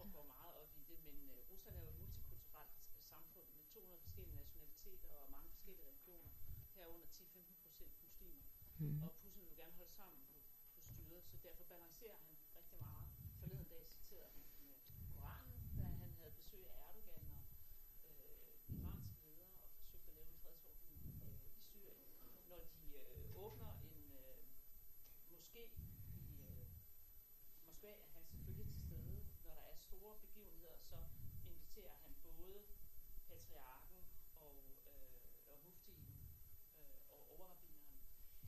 og 0.00 0.06
går 0.14 0.24
meget 0.34 0.54
op 0.62 0.70
i 0.80 0.82
det, 0.90 0.98
men 1.06 1.16
øh, 1.34 1.38
Rusland 1.50 1.76
er 1.76 1.82
jo 1.82 1.88
et 1.90 1.98
multikulturelt 2.04 2.76
øh, 2.94 3.00
samfund 3.12 3.46
med 3.56 3.62
200 3.74 3.98
forskellige 4.04 4.36
nationaliteter 4.42 5.08
og 5.22 5.30
mange 5.36 5.48
forskellige 5.54 5.86
religioner, 5.90 6.30
herunder 6.76 7.06
10-15 7.06 7.54
procent 7.64 7.92
muslimer. 8.04 8.44
Mm. 8.78 9.02
Og 9.06 9.10
Putin 9.22 9.42
vil 9.48 9.56
gerne 9.62 9.74
holde 9.80 9.92
sammen 10.00 10.22
på, 10.32 10.38
på 10.72 10.78
styret, 10.90 11.22
så 11.30 11.36
derfor 11.46 11.64
balancerer 11.74 12.16
han 12.26 12.32
rigtig 12.58 12.78
meget. 12.86 13.06
Forleden 13.40 13.68
dag 13.74 13.82
citerede 13.96 14.30
han 14.36 14.44
med 14.60 14.72
Koranen, 15.14 15.60
da 15.78 15.84
han 16.02 16.10
havde 16.18 16.32
besøg 16.40 16.64
af 16.70 16.78
Erdogan 16.88 17.24
og 18.06 18.14
øh, 18.28 18.54
iranske 18.78 19.16
ledere 19.26 19.48
og 19.62 19.68
forsøgte 19.74 20.08
at 20.10 20.14
lave 20.16 20.28
en 20.30 20.36
fredsordning 20.42 21.00
øh, 21.24 21.34
i 21.58 21.60
Syrien. 21.70 22.04
Når 22.48 22.60
de 22.74 22.82
øh, 23.02 23.44
åbner 23.44 23.70
en 23.96 24.04
øh, 24.24 24.38
moské 25.32 25.64
i 26.32 26.36
øh, 26.50 26.66
Moskva, 27.82 28.00
er 28.00 28.12
han 28.14 28.24
selvfølgelig 28.26 28.66
til 28.66 28.80
stede. 28.82 29.26
Når 29.44 29.54
der 29.54 29.60
er 29.60 29.76
store 29.76 30.16
begivenheder, 30.20 30.76
så 30.76 30.98
inviterer 31.46 31.94
han 32.02 32.14
både 32.22 32.62
patriarken 33.28 33.98
og, 34.40 34.54
øh, 34.86 35.20
og 35.46 35.60
muftien 35.64 36.06
øh, 36.78 36.96
og 37.08 37.18
overrabineren. 37.34 37.98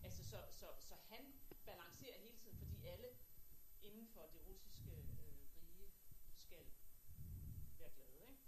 Altså, 0.03 0.25
så, 0.25 0.39
så, 0.51 0.67
så 0.79 0.95
han 0.95 1.25
balancerer 1.67 2.19
hele 2.19 2.37
tiden, 2.37 2.59
fordi 2.59 2.85
alle 2.85 3.09
inden 3.83 4.09
for 4.09 4.23
det 4.33 4.41
russiske 4.47 4.91
øh, 5.25 5.63
rige 5.63 5.91
skal 6.35 6.65
være 7.79 7.91
glade. 7.91 8.23
Ikke? 8.29 8.39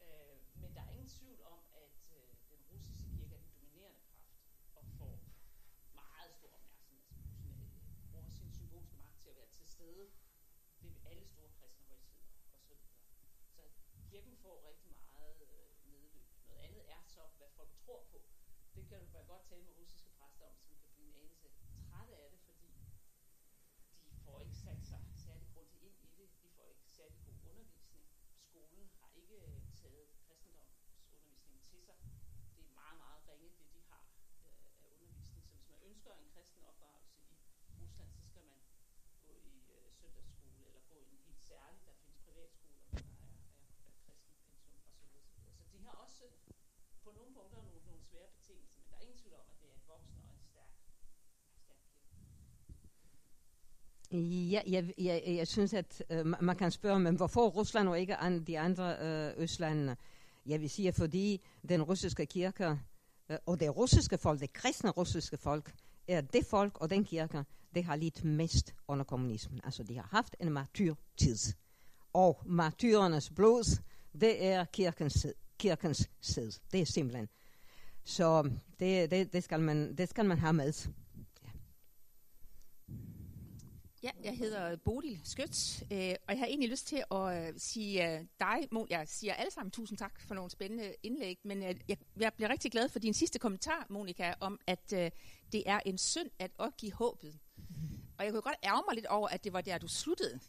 Øh, 0.00 0.60
men 0.60 0.74
der 0.74 0.80
er 0.80 0.90
ingen 0.90 1.08
tvivl 1.08 1.42
om, 1.42 1.60
at 1.72 1.96
øh, 2.12 2.28
den 2.50 2.60
russiske 2.72 3.04
kirke 3.16 3.34
er 3.34 3.40
den 3.40 3.52
dominerende 3.54 4.00
kraft 4.00 4.36
og 4.74 4.84
får 4.98 5.18
meget 5.94 6.32
stor 6.32 6.52
opmærksomhed. 6.54 7.04
Altså 7.16 7.28
Putin 7.42 7.72
øh, 7.72 8.10
bruger 8.10 8.28
sin 8.28 8.52
symbolske 8.52 8.96
magt 8.96 9.18
til 9.22 9.28
at 9.30 9.36
være 9.36 9.50
til 9.58 9.66
stede 9.66 10.25
alle 11.10 11.26
store 11.26 11.50
kristne 11.58 11.84
højtider 11.86 12.06
og 12.52 12.58
Så 13.56 13.62
kirken 14.10 14.36
får 14.44 14.56
rigtig 14.70 14.94
meget 15.04 15.36
øh, 15.48 15.68
medløb. 15.92 16.24
Noget 16.48 16.60
andet 16.66 16.82
er 16.96 17.02
så, 17.14 17.22
hvad 17.38 17.48
folk 17.56 17.72
tror 17.84 18.02
på. 18.12 18.18
Det 18.74 18.88
kan 18.88 18.98
du 19.00 19.06
godt 19.32 19.44
tale 19.50 19.62
med 19.62 19.72
russiske 19.80 20.10
præster 20.18 20.44
om, 20.46 20.56
som 20.66 20.76
kan 20.76 20.90
blive 20.94 21.08
en 21.08 21.16
anelse 21.22 21.48
trætte 21.90 22.14
af 22.16 22.30
det, 22.30 22.40
fordi 22.48 22.68
de 24.10 24.16
får 24.24 24.40
ikke 24.40 24.56
sat 24.56 24.82
sig 24.90 25.00
særlig 25.26 25.48
grundigt 25.54 25.82
ind 25.82 25.96
i 26.04 26.10
det. 26.18 26.28
De 26.42 26.48
får 26.56 26.66
ikke 26.74 26.86
særlig 26.98 27.18
god 27.26 27.38
undervisning. 27.50 28.04
Skolen 28.48 28.88
har 28.98 29.08
ikke 29.20 29.34
øh, 29.34 29.60
taget 29.80 30.06
kristendomsundervisningen 30.26 31.62
til 31.62 31.80
sig. 31.88 31.96
Det 32.56 32.62
er 32.64 32.72
meget, 32.82 32.96
meget 33.04 33.20
ringe, 33.28 33.50
det 33.58 33.66
de 33.74 33.80
har 33.90 34.04
øh, 34.44 34.66
af 34.66 34.72
undervisning. 34.84 35.42
Så 35.44 35.52
hvis 35.54 35.68
man 35.72 35.80
ønsker 35.88 36.12
en 36.14 36.28
kristen 36.34 36.62
opdragelse 36.70 37.20
i 37.70 37.74
Rusland, 37.82 38.10
så 38.18 38.24
skal 38.30 38.44
man 38.44 38.60
gå 39.26 39.32
i 39.52 39.56
øh, 39.74 39.92
søndagsskole, 40.00 40.45
på 40.96 41.00
i 41.04 41.08
en 41.14 41.20
helt 41.28 41.42
særlig, 41.52 41.80
der 41.88 41.94
findes 42.02 42.18
privatskoler, 42.26 42.82
hvor 42.90 43.00
der 43.02 43.10
er, 43.28 43.42
er, 43.86 43.90
er 43.90 43.92
kristen 44.02 44.24
pensum 44.32 44.62
osv. 44.66 45.06
osv. 45.06 45.18
Så 45.58 45.64
de 45.72 45.78
har 45.86 45.94
også 46.04 46.24
på 47.04 47.08
nogle 47.16 47.30
punkter 47.36 47.58
nogle, 47.66 47.80
nogle 47.88 48.02
svære 48.10 48.28
betingelser, 48.36 48.78
men 48.82 48.88
der 48.90 48.96
er 48.98 49.02
ingen 49.06 49.18
tvivl 49.22 49.34
om, 49.42 49.46
at 49.52 49.56
det 49.60 49.66
er 49.72 49.74
en 49.80 49.84
voksen 49.92 50.18
og 50.30 50.34
en 50.38 50.44
stærk, 50.50 50.72
stærk 51.64 51.82
kirke. 51.92 52.16
Ja, 54.54 54.60
jeg, 54.74 54.82
jeg, 55.08 55.16
jeg 55.40 55.48
synes, 55.48 55.72
at 55.74 55.90
øh, 56.10 56.26
man- 56.26 56.44
man 56.48 56.56
kan 56.56 56.70
spørge, 56.70 57.00
men 57.06 57.14
hvorfor 57.16 57.48
Rusland 57.48 57.88
og 57.88 58.00
ikke 58.00 58.16
an, 58.16 58.44
de 58.44 58.58
andre 58.58 58.86
øh, 59.06 59.42
østlandene? 59.42 59.96
Jeg 60.46 60.60
vil 60.60 60.70
sige, 60.70 60.92
fordi 60.92 61.40
den 61.68 61.82
russiske 61.82 62.26
kirke, 62.26 62.78
øh, 63.28 63.38
og 63.46 63.60
det 63.60 63.76
russiske 63.76 64.18
folk, 64.18 64.40
det 64.40 64.52
kristne 64.52 64.90
russiske 64.90 65.36
folk, 65.36 65.74
er 66.08 66.20
det 66.20 66.46
folk 66.46 66.80
og 66.80 66.90
den 66.90 67.04
kirke, 67.04 67.44
det 67.76 67.84
har 67.84 67.96
lidt 67.96 68.24
mest 68.24 68.74
under 68.88 69.04
kommunismen. 69.04 69.60
Altså, 69.64 69.82
de 69.82 69.94
har 69.94 70.08
haft 70.10 70.36
en 70.40 70.52
martyrtid. 70.52 71.54
Og 72.12 72.42
martyrernes 72.46 73.30
blod, 73.30 73.82
det 74.20 74.44
er 74.44 74.64
kirkens, 74.64 75.26
kirkens 75.58 76.10
sæd. 76.20 76.52
Det 76.72 76.80
er 76.80 76.84
simpelthen. 76.84 77.28
Så 78.04 78.50
det, 78.80 79.10
det, 79.10 79.32
det, 79.32 79.44
skal 79.44 79.60
man, 79.60 79.96
det 79.96 80.08
skal 80.08 80.24
man 80.24 80.38
have 80.38 80.52
med. 80.52 80.72
Ja, 84.02 84.10
jeg 84.24 84.36
hedder 84.36 84.76
Bodil 84.76 85.20
Skøts, 85.24 85.82
øh, 85.92 86.14
og 86.28 86.34
jeg 86.34 86.38
har 86.38 86.46
egentlig 86.46 86.70
lyst 86.70 86.86
til 86.86 87.04
at 87.10 87.48
øh, 87.48 87.54
sige 87.56 88.12
øh, 88.12 88.24
dig, 88.40 88.68
Mon, 88.70 88.86
jeg 88.90 89.08
siger 89.08 89.34
alle 89.34 89.52
sammen 89.52 89.70
tusind 89.70 89.98
tak 89.98 90.20
for 90.20 90.34
nogle 90.34 90.50
spændende 90.50 90.94
indlæg, 91.02 91.38
men 91.44 91.62
øh, 91.62 91.74
jeg, 91.88 91.96
jeg 92.20 92.32
bliver 92.36 92.50
rigtig 92.50 92.72
glad 92.72 92.88
for 92.88 92.98
din 92.98 93.14
sidste 93.14 93.38
kommentar, 93.38 93.86
Monika, 93.90 94.34
om 94.40 94.60
at 94.66 94.92
øh, 94.94 95.10
det 95.52 95.62
er 95.66 95.80
en 95.86 95.98
synd 95.98 96.30
at 96.38 96.50
opgive 96.58 96.92
håbet. 96.92 97.38
Og 98.18 98.24
jeg 98.24 98.32
kunne 98.32 98.42
godt 98.42 98.58
ærge 98.64 98.82
mig 98.88 98.94
lidt 98.94 99.06
over, 99.06 99.28
at 99.28 99.44
det 99.44 99.52
var 99.52 99.60
der, 99.60 99.78
du 99.78 99.88
sluttede, 99.88 100.40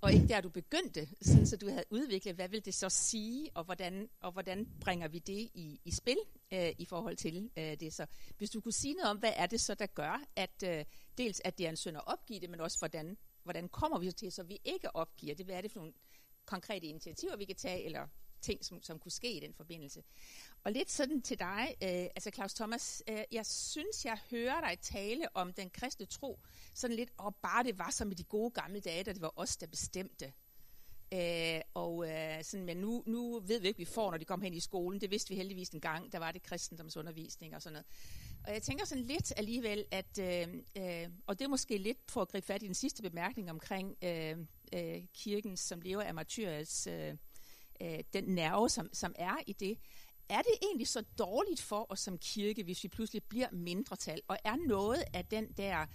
og 0.00 0.12
ikke 0.12 0.28
der, 0.28 0.40
du 0.40 0.48
begyndte, 0.48 1.08
sådan 1.22 1.46
så 1.46 1.56
du 1.56 1.68
havde 1.68 1.84
udviklet, 1.90 2.34
hvad 2.34 2.48
vil 2.48 2.64
det 2.64 2.74
så 2.74 2.88
sige, 2.88 3.50
og 3.54 3.64
hvordan, 3.64 4.08
og 4.20 4.32
hvordan 4.32 4.68
bringer 4.80 5.08
vi 5.08 5.18
det 5.18 5.50
i, 5.54 5.80
i 5.84 5.90
spil 5.90 6.18
øh, 6.52 6.72
i 6.78 6.84
forhold 6.84 7.16
til 7.16 7.50
øh, 7.56 7.80
det. 7.80 7.92
Så 7.92 8.06
hvis 8.38 8.50
du 8.50 8.60
kunne 8.60 8.72
sige 8.72 8.94
noget 8.94 9.10
om, 9.10 9.16
hvad 9.16 9.32
er 9.36 9.46
det 9.46 9.60
så, 9.60 9.74
der 9.74 9.86
gør, 9.86 10.24
at 10.36 10.62
øh, 10.64 10.84
dels 11.18 11.40
at 11.44 11.58
det 11.58 11.66
er 11.66 11.70
en 11.70 11.76
synd 11.76 11.96
at 11.96 12.06
opgive 12.06 12.40
det, 12.40 12.50
men 12.50 12.60
også 12.60 12.78
hvordan, 12.78 13.18
hvordan 13.42 13.68
kommer 13.68 13.98
vi 13.98 14.10
så 14.10 14.16
til, 14.16 14.32
så 14.32 14.42
vi 14.42 14.58
ikke 14.64 14.96
opgiver 14.96 15.34
det? 15.34 15.46
Hvad 15.46 15.56
er 15.56 15.60
det 15.60 15.72
for 15.72 15.78
nogle 15.78 15.94
konkrete 16.46 16.86
initiativer, 16.86 17.36
vi 17.36 17.44
kan 17.44 17.56
tage, 17.56 17.84
eller 17.84 18.06
ting, 18.40 18.64
som, 18.64 18.82
som 18.82 18.98
kunne 18.98 19.12
ske 19.12 19.32
i 19.32 19.40
den 19.40 19.54
forbindelse? 19.54 20.02
Og 20.64 20.72
lidt 20.72 20.90
sådan 20.90 21.22
til 21.22 21.38
dig, 21.38 21.76
øh, 21.82 21.88
altså 21.88 22.30
Claus 22.34 22.54
Thomas, 22.54 23.02
øh, 23.08 23.22
jeg 23.32 23.46
synes, 23.46 24.04
jeg 24.04 24.18
hører 24.30 24.60
dig 24.60 24.78
tale 24.82 25.36
om 25.36 25.52
den 25.52 25.70
kristne 25.70 26.06
tro, 26.06 26.40
sådan 26.74 26.96
lidt, 26.96 27.10
og 27.16 27.34
bare 27.34 27.64
det 27.64 27.78
var 27.78 27.90
som 27.90 28.10
i 28.10 28.14
de 28.14 28.24
gode 28.24 28.50
gamle 28.50 28.80
dage, 28.80 29.04
da 29.04 29.12
det 29.12 29.22
var 29.22 29.32
os, 29.36 29.56
der 29.56 29.66
bestemte. 29.66 30.32
Øh, 31.14 31.60
og 31.74 32.08
øh, 32.08 32.44
sådan, 32.44 32.66
men 32.66 32.76
nu, 32.76 33.02
nu 33.06 33.40
ved 33.40 33.60
vi 33.60 33.68
ikke, 33.68 33.78
vi 33.78 33.84
får, 33.84 34.10
når 34.10 34.18
de 34.18 34.24
kom 34.24 34.42
hen 34.42 34.54
i 34.54 34.60
skolen. 34.60 35.00
Det 35.00 35.10
vidste 35.10 35.28
vi 35.28 35.36
heldigvis 35.36 35.68
en 35.68 35.80
gang. 35.80 36.12
Der 36.12 36.18
var 36.18 36.32
det 36.32 36.42
kristendomsundervisning 36.42 37.54
og 37.54 37.62
sådan 37.62 37.72
noget. 37.72 37.86
Og 38.46 38.52
jeg 38.52 38.62
tænker 38.62 38.84
sådan 38.84 39.04
lidt 39.04 39.32
alligevel, 39.36 39.84
at, 39.90 40.18
øh, 40.18 40.48
øh, 40.76 41.08
og 41.26 41.38
det 41.38 41.44
er 41.44 41.48
måske 41.48 41.78
lidt 41.78 41.98
for 42.08 42.22
at 42.22 42.28
gribe 42.28 42.46
fat 42.46 42.62
i 42.62 42.66
den 42.66 42.74
sidste 42.74 43.02
bemærkning 43.02 43.50
omkring 43.50 43.96
øh, 44.02 44.38
øh, 44.72 45.02
kirken, 45.14 45.56
som 45.56 45.80
lever 45.80 46.02
af 46.02 46.14
martyrets 46.14 46.86
øh, 46.86 47.16
øh, 47.82 47.98
den 48.12 48.24
nerve, 48.24 48.68
som, 48.68 48.90
som 48.92 49.14
er 49.18 49.36
i 49.46 49.52
det. 49.52 49.78
Er 50.28 50.42
det 50.42 50.52
egentlig 50.62 50.88
så 50.88 51.04
dårligt 51.18 51.60
for 51.60 51.86
os 51.88 52.00
som 52.00 52.18
kirke, 52.18 52.62
hvis 52.62 52.84
vi 52.84 52.88
pludselig 52.88 53.22
bliver 53.22 53.50
mindretal? 53.52 54.20
Og 54.28 54.36
er 54.44 54.56
noget 54.56 55.04
af 55.12 55.24
den 55.24 55.52
der 55.56 55.86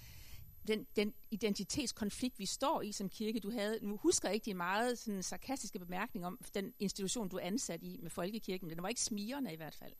den, 0.67 0.87
den 0.95 1.13
identitetskonflikt, 1.31 2.39
vi 2.39 2.45
står 2.45 2.81
i 2.81 2.91
som 2.91 3.09
kirke, 3.09 3.39
du 3.39 3.51
havde, 3.51 3.79
nu 3.81 3.97
husker 3.97 4.27
jeg 4.27 4.33
ikke 4.33 4.45
de 4.45 4.53
meget 4.53 4.99
sådan, 4.99 5.23
sarkastiske 5.23 5.79
bemærkninger 5.79 6.27
om 6.27 6.39
den 6.53 6.73
institution, 6.79 7.29
du 7.29 7.37
er 7.37 7.41
ansat 7.41 7.83
i 7.83 7.99
med 8.01 8.09
folkekirken, 8.09 8.69
den 8.69 8.83
var 8.83 8.89
ikke 8.89 9.01
smirende 9.01 9.53
i 9.53 9.55
hvert 9.55 9.75
fald, 9.75 9.93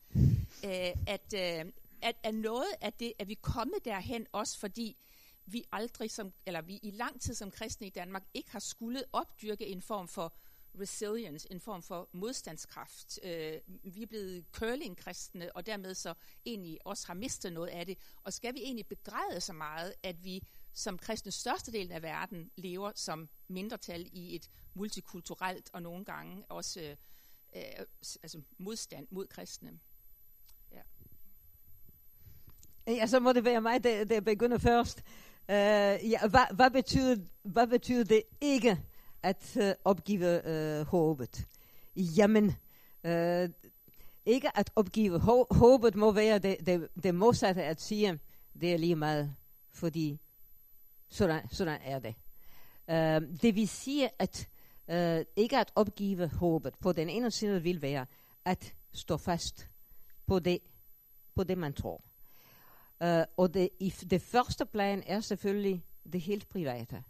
øh, 0.65 1.03
at, 1.07 1.33
øh, 1.35 1.71
at, 2.01 2.15
at 2.23 2.35
noget 2.35 2.67
af 2.81 2.93
det, 2.93 3.13
at 3.19 3.27
vi 3.27 3.33
er 3.33 3.41
kommet 3.41 3.85
derhen, 3.85 4.27
også 4.31 4.59
fordi 4.59 4.97
vi 5.45 5.63
aldrig 5.71 6.11
som, 6.11 6.33
eller 6.45 6.61
vi 6.61 6.79
i 6.83 6.91
lang 6.91 7.21
tid 7.21 7.33
som 7.33 7.51
kristne 7.51 7.87
i 7.87 7.89
Danmark 7.89 8.23
ikke 8.33 8.51
har 8.51 8.59
skulle 8.59 9.03
opdyrke 9.13 9.67
en 9.67 9.81
form 9.81 10.07
for 10.07 10.33
resilience, 10.79 11.51
en 11.51 11.59
form 11.59 11.83
for 11.83 12.09
modstandskraft. 12.11 13.19
Øh, 13.23 13.59
vi 13.83 14.01
er 14.01 14.07
blevet 14.07 14.45
curling-kristne, 14.51 15.55
og 15.55 15.65
dermed 15.65 15.95
så 15.95 16.13
egentlig 16.45 16.77
også 16.85 17.07
har 17.07 17.13
mistet 17.13 17.53
noget 17.53 17.67
af 17.67 17.85
det. 17.85 17.97
Og 18.23 18.33
skal 18.33 18.53
vi 18.53 18.59
egentlig 18.59 18.87
begræde 18.87 19.41
så 19.41 19.53
meget, 19.53 19.93
at 20.03 20.23
vi 20.23 20.43
som 20.73 20.97
kristne 20.97 21.31
størstedelen 21.31 21.91
af 21.91 22.01
verden 22.01 22.51
lever 22.55 22.91
som 22.95 23.29
mindretal 23.47 24.09
i 24.11 24.35
et 24.35 24.49
multikulturelt 24.73 25.69
og 25.73 25.81
nogle 25.81 26.05
gange 26.05 26.45
også 26.49 26.81
øh, 26.81 26.95
øh, 27.55 27.85
altså 28.23 28.41
modstand 28.57 29.07
mod 29.11 29.27
kristne? 29.27 29.79
Ja, 32.87 33.07
så 33.07 33.19
må 33.19 33.33
det 33.33 33.45
være 33.45 33.61
mig, 33.61 33.83
der, 33.83 34.03
der 34.03 34.21
begynder 34.21 34.57
først. 34.57 35.03
Uh, 35.49 35.53
ja, 36.11 36.27
hvad, 36.29 36.55
hvad, 36.55 36.71
betyder, 36.71 37.15
hvad 37.43 37.67
betyder 37.67 38.03
det 38.03 38.23
ikke 38.41 38.81
at 39.25 39.57
uh, 39.57 39.71
opgive 39.85 40.41
uh, 40.45 40.87
håbet? 40.87 41.47
Jamen, 41.95 42.45
uh, 43.03 43.49
ikke 44.25 44.57
at 44.57 44.71
opgive 44.75 45.19
hå- 45.19 45.47
håbet 45.51 45.95
må 45.95 46.11
være 46.11 46.39
det, 46.39 46.57
det, 46.65 46.87
det 47.03 47.15
modsatte 47.15 47.63
at 47.63 47.81
sige, 47.81 48.19
det 48.61 48.73
er 48.73 48.77
lige 48.77 48.95
meget, 48.95 49.35
fordi 49.73 50.19
sådan, 51.09 51.49
sådan 51.49 51.79
er 51.83 51.99
det. 51.99 52.15
Uh, 52.87 53.39
det 53.41 53.55
vil 53.55 53.67
sige, 53.67 54.09
at 54.19 54.49
uh, 54.87 55.25
ikke 55.35 55.57
at 55.57 55.71
opgive 55.75 56.27
håbet 56.27 56.73
på 56.79 56.91
den 56.91 57.09
ene 57.09 57.31
side 57.31 57.63
vil 57.63 57.81
være 57.81 58.05
at 58.45 58.73
stå 58.93 59.17
fast 59.17 59.69
på 60.27 60.39
det, 60.39 60.59
på 61.35 61.43
det 61.43 61.57
man 61.57 61.73
tror. 61.73 62.03
Uh, 63.03 63.23
og 63.37 63.53
det, 63.53 63.69
i 63.79 63.89
det 63.89 64.21
første 64.21 64.65
plan 64.65 65.03
er 65.05 65.19
selvfølgelig 65.19 65.85
det 66.13 66.21
helt 66.21 66.49
private. 66.49 67.03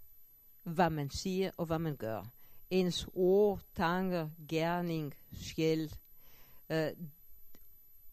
Hvad 0.65 0.89
man 0.89 1.09
siger 1.09 1.51
og 1.57 1.65
hvad 1.65 1.79
man 1.79 1.95
gør. 1.95 2.23
Ens 2.69 3.07
ord, 3.13 3.59
tanker, 3.75 4.29
gerning, 4.49 5.13
sjæl. 5.33 5.93
Uh, 6.69 6.77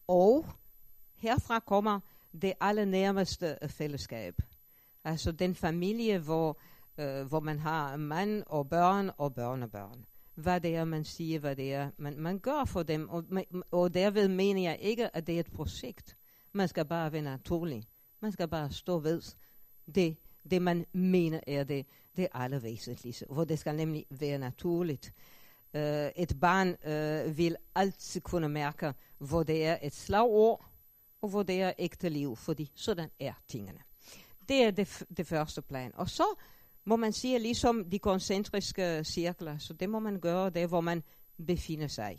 og 0.06 0.46
herfra 1.14 1.60
kommer 1.60 2.00
det 2.42 2.52
allernærmeste 2.60 3.58
fællesskab. 3.68 4.34
Altså 5.04 5.32
den 5.32 5.54
familie, 5.54 6.18
hvor, 6.18 6.58
uh, 6.98 7.26
hvor 7.28 7.40
man 7.40 7.58
har 7.58 7.96
mand 7.96 8.42
og 8.46 8.68
børn 8.68 9.10
og 9.16 9.34
børnebørn. 9.34 10.06
Hvad 10.34 10.60
det 10.60 10.76
er, 10.76 10.84
man 10.84 11.04
siger, 11.04 11.38
hvad 11.38 11.56
det 11.56 11.74
er, 11.74 11.90
man, 11.96 12.18
man 12.18 12.38
gør 12.38 12.64
for 12.64 12.82
dem. 12.82 13.08
Og, 13.08 13.24
og 13.70 13.94
derved 13.94 14.28
mener 14.28 14.62
jeg 14.62 14.78
ikke, 14.80 15.16
at 15.16 15.26
det 15.26 15.34
er 15.34 15.40
et 15.40 15.52
projekt 15.52 16.16
man 16.52 16.68
skal 16.68 16.84
bare 16.84 17.12
være 17.12 17.22
naturlig. 17.22 17.84
Man 18.20 18.32
skal 18.32 18.48
bare 18.48 18.70
stå 18.70 18.98
ved 18.98 19.22
det, 19.94 20.16
det 20.50 20.62
man 20.62 20.86
mener 20.92 21.40
er 21.46 21.64
det, 21.64 21.86
det 22.16 22.28
allervæsentligste. 22.32 23.26
Hvor 23.30 23.44
det 23.44 23.58
skal 23.58 23.74
nemlig 23.74 24.06
være 24.10 24.38
naturligt. 24.38 25.12
Uh, 25.74 25.80
et 25.80 26.36
barn 26.40 26.68
uh, 26.68 27.38
vil 27.38 27.56
altid 27.74 28.20
kunne 28.20 28.48
mærke, 28.48 28.94
hvor 29.18 29.42
det 29.42 29.66
er 29.66 29.78
et 29.82 29.94
slagord, 29.94 30.64
og 31.22 31.28
hvor 31.28 31.42
det 31.42 31.62
er 31.62 31.72
ægte 31.78 32.08
liv, 32.08 32.36
fordi 32.36 32.72
sådan 32.74 33.10
er 33.20 33.32
tingene. 33.48 33.78
Det 34.48 34.64
er 34.64 34.70
det, 34.70 35.02
det 35.16 35.26
første 35.26 35.62
plan. 35.62 35.92
Og 35.94 36.10
så 36.10 36.24
må 36.84 36.96
man 36.96 37.12
sige, 37.12 37.38
ligesom 37.38 37.90
de 37.90 37.98
koncentriske 37.98 39.04
cirkler, 39.04 39.58
så 39.58 39.72
det 39.72 39.90
må 39.90 39.98
man 39.98 40.20
gøre 40.20 40.50
der, 40.50 40.66
hvor 40.66 40.80
man 40.80 41.02
befinder 41.46 41.86
sig. 41.86 42.18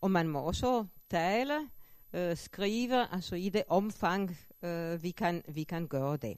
Og 0.00 0.10
man 0.10 0.28
må 0.28 0.40
også 0.40 0.86
tale 1.10 1.68
øh, 2.12 2.36
skrive, 2.36 3.12
altså 3.12 3.36
i 3.36 3.48
det 3.48 3.62
omfang, 3.68 4.38
øh, 4.62 5.02
vi, 5.02 5.10
kan, 5.10 5.42
vi 5.48 5.62
kan 5.62 5.88
gøre 5.88 6.16
det. 6.16 6.36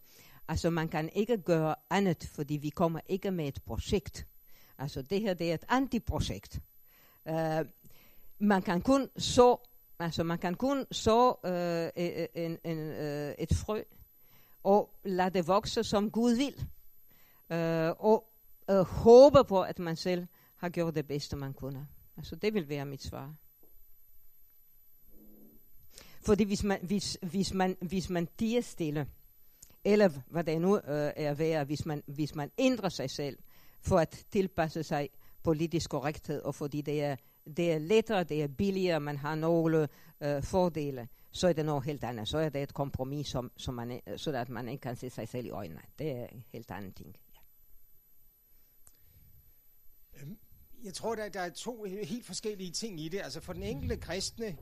Altså 0.49 0.71
man 0.71 0.89
kan 0.89 1.11
ikke 1.13 1.39
gøre 1.39 1.75
andet, 1.91 2.25
fordi 2.25 2.57
vi 2.57 2.69
kommer 2.69 3.01
ikke 3.09 3.31
med 3.31 3.49
et 3.49 3.63
projekt. 3.67 4.27
Altså 4.79 5.03
det 5.03 5.21
her, 5.21 5.35
det 5.35 5.51
er 5.51 5.55
et 5.55 5.65
antiprojekt. 5.69 6.61
Uh, 7.31 7.67
man 8.39 8.63
kan 8.63 8.81
kun 8.81 9.11
så, 9.17 9.57
altså 9.99 10.23
man 10.23 10.39
kan 10.39 10.55
kun 10.55 10.87
så 10.91 11.29
uh, 11.45 12.03
en, 12.35 12.59
en, 12.65 12.79
uh, 12.79 13.35
et 13.39 13.55
frø, 13.55 13.83
og 14.63 14.91
lade 15.05 15.31
det 15.31 15.47
vokse 15.47 15.85
som 15.85 16.11
Gud 16.11 16.33
vil. 16.33 16.55
Uh, 17.51 18.05
og 18.05 18.33
uh, 18.73 18.79
håbe 18.79 19.45
på, 19.45 19.63
at 19.63 19.79
man 19.79 19.97
selv 19.97 20.27
har 20.57 20.69
gjort 20.69 20.95
det 20.95 21.07
bedste, 21.07 21.37
man 21.37 21.55
kunne. 21.55 21.89
Altså 22.17 22.37
det 22.37 22.55
vil 22.55 22.69
være 22.69 22.85
mit 22.85 23.03
svar. 23.03 23.35
Fordi 26.27 26.45
hvis 26.45 26.65
man, 26.65 26.79
hvis, 26.83 27.19
hvis 27.23 27.55
man, 27.55 27.77
hvis 27.81 28.11
man 28.11 28.29
tiger 28.39 28.61
stille, 28.61 29.07
eller 29.85 30.11
hvad 30.31 30.45
det 30.45 30.61
nu 30.61 30.77
øh, 30.77 31.13
er 31.17 31.35
værd, 31.35 31.67
hvis 31.67 31.87
man, 31.87 32.03
hvis 32.07 32.35
man 32.35 32.51
ændrer 32.59 32.89
sig 32.89 33.11
selv 33.11 33.39
for 33.81 33.99
at 33.99 34.25
tilpasse 34.31 34.83
sig 34.83 35.09
politisk 35.43 35.91
korrekthed, 35.91 36.43
og 36.43 36.55
fordi 36.55 36.81
det 36.81 37.03
er, 37.03 37.17
det 37.57 37.73
er 37.73 37.79
lettere, 37.79 38.25
det 38.25 38.43
er 38.43 38.49
billigere, 38.49 39.01
man 39.01 39.17
har 39.17 39.35
nogle 39.35 39.89
øh, 40.21 40.43
fordele, 40.43 41.09
så 41.31 41.49
er 41.49 41.53
det 41.53 41.65
noget 41.65 41.85
helt 41.85 42.05
andet. 42.05 42.29
Så 42.29 42.39
er 42.39 42.49
det 42.49 42.63
et 42.63 42.75
kompromis, 42.75 43.29
som, 43.29 43.53
som 43.57 43.75
man, 43.75 44.01
øh, 44.07 44.19
så 44.19 44.33
at 44.33 44.49
man 44.49 44.69
ikke 44.69 44.81
kan 44.81 44.97
se 44.97 45.11
sig 45.11 45.29
selv 45.29 45.47
i 45.47 45.51
øjnene. 45.51 45.81
Det 45.99 46.11
er 46.11 46.27
en 46.27 46.45
helt 46.53 46.71
anden 46.71 46.93
ting. 46.93 47.17
Ja. 47.35 47.39
Jeg 50.85 50.95
tror, 50.95 51.15
der, 51.15 51.29
der 51.29 51.41
er 51.41 51.51
to 51.51 51.85
helt 51.85 52.27
forskellige 52.27 52.71
ting 52.73 53.01
i 53.01 53.09
det. 53.09 53.21
Altså 53.25 53.41
for 53.41 53.53
den 53.53 53.63
enkelte 53.63 53.97
kristne 53.97 54.57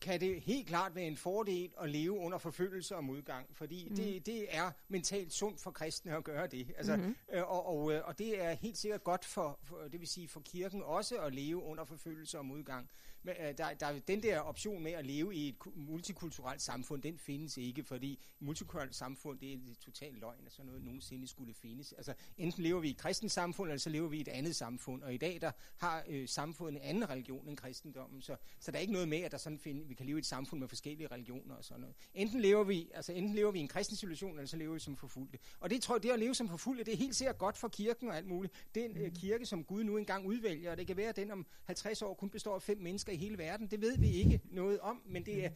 kan 0.00 0.20
det 0.20 0.40
helt 0.40 0.68
klart 0.68 0.94
være 0.94 1.04
en 1.04 1.16
fordel 1.16 1.70
at 1.80 1.90
leve 1.90 2.12
under 2.12 2.38
forfølgelse 2.38 2.96
og 2.96 3.04
modgang, 3.04 3.46
fordi 3.52 3.86
mm. 3.90 3.96
det, 3.96 4.26
det 4.26 4.56
er 4.56 4.70
mentalt 4.88 5.32
sundt 5.32 5.60
for 5.60 5.70
kristne 5.70 6.16
at 6.16 6.24
gøre 6.24 6.46
det. 6.46 6.72
Altså, 6.76 6.96
mm-hmm. 6.96 7.16
øh, 7.32 7.50
og, 7.50 7.66
og, 7.66 7.92
øh, 7.92 8.02
og 8.04 8.18
det 8.18 8.42
er 8.42 8.52
helt 8.52 8.78
sikkert 8.78 9.04
godt 9.04 9.24
for, 9.24 9.58
for, 9.62 9.76
det 9.92 10.00
vil 10.00 10.08
sige 10.08 10.28
for 10.28 10.40
kirken 10.40 10.82
også 10.82 11.18
at 11.18 11.34
leve 11.34 11.62
under 11.62 11.84
forfølgelse 11.84 12.38
og 12.38 12.46
modgang. 12.46 12.90
Men, 13.22 13.34
øh, 13.40 13.58
der, 13.58 13.74
der, 13.74 13.98
den 13.98 14.22
der 14.22 14.38
option 14.38 14.82
med 14.82 14.92
at 14.92 15.06
leve 15.06 15.34
i 15.34 15.48
et 15.48 15.56
multikulturelt 15.74 16.62
samfund, 16.62 17.02
den 17.02 17.18
findes 17.18 17.56
ikke, 17.56 17.84
fordi 17.84 18.18
multikulturelt 18.40 18.94
samfund, 18.94 19.38
det 19.38 19.52
er 19.52 19.54
et 19.54 19.78
totalt 19.80 20.18
løgn, 20.18 20.46
at 20.46 20.52
sådan 20.52 20.66
noget 20.66 20.84
nogensinde 20.84 21.26
skulle 21.26 21.54
findes. 21.54 21.92
Altså, 21.92 22.14
enten 22.38 22.62
lever 22.62 22.80
vi 22.80 22.88
i 22.88 22.90
et 22.90 22.96
kristent 22.96 23.32
samfund, 23.32 23.70
eller 23.70 23.80
så 23.80 23.90
lever 23.90 24.08
vi 24.08 24.18
i 24.18 24.20
et 24.20 24.28
andet 24.28 24.56
samfund, 24.56 25.02
og 25.02 25.14
i 25.14 25.16
dag 25.16 25.40
der 25.40 25.52
har 25.76 26.04
øh, 26.08 26.28
samfundet 26.28 26.82
en 26.82 26.88
anden 26.88 27.10
religion 27.10 27.48
end 27.48 27.56
kristendommen, 27.56 28.22
så, 28.22 28.36
så 28.60 28.70
der 28.70 28.76
er 28.76 28.80
ikke 28.80 28.92
noget 28.92 29.08
med, 29.08 29.18
at 29.18 29.32
der 29.32 29.38
sådan 29.38 29.58
find, 29.58 29.86
vi 29.86 29.94
kan 29.94 30.06
leve 30.06 30.18
i 30.18 30.20
et 30.20 30.26
samfund 30.26 30.60
med 30.60 30.68
forskellige 30.68 31.08
religioner 31.08 31.54
og 31.54 31.64
sådan 31.64 31.80
noget. 31.80 31.96
Enten 32.14 32.40
lever 32.40 32.64
vi, 32.64 32.90
altså 32.94 33.12
enten 33.12 33.34
lever 33.34 33.50
vi 33.50 33.58
i 33.58 33.62
en 33.62 33.68
kristen 33.68 33.96
situation, 33.96 34.30
eller 34.32 34.46
så 34.46 34.56
lever 34.56 34.74
vi 34.74 34.80
som 34.80 34.96
forfulgte. 34.96 35.38
Og 35.60 35.70
det 35.70 35.82
tror 35.82 35.94
jeg, 35.94 36.02
det 36.02 36.10
at 36.10 36.18
leve 36.18 36.34
som 36.34 36.48
forfulgte, 36.48 36.84
det 36.84 36.92
er 36.92 36.98
helt 36.98 37.16
sikkert 37.16 37.38
godt 37.38 37.58
for 37.58 37.68
kirken 37.68 38.08
og 38.08 38.16
alt 38.16 38.26
muligt. 38.26 38.54
Den 38.74 38.96
øh, 38.96 39.12
kirke, 39.12 39.46
som 39.46 39.64
Gud 39.64 39.84
nu 39.84 39.96
engang 39.96 40.26
udvælger, 40.26 40.70
og 40.70 40.78
det 40.78 40.86
kan 40.86 40.96
være, 40.96 41.08
at 41.08 41.16
den 41.16 41.30
om 41.30 41.46
50 41.64 42.02
år 42.02 42.14
kun 42.14 42.30
består 42.30 42.54
af 42.54 42.62
fem 42.62 42.78
mennesker 42.78 43.09
i 43.12 43.16
hele 43.16 43.38
verden. 43.38 43.66
Det 43.66 43.80
ved 43.80 43.98
vi 43.98 44.10
ikke 44.10 44.40
noget 44.50 44.80
om, 44.80 45.02
men 45.06 45.26
det 45.26 45.44
er 45.44 45.50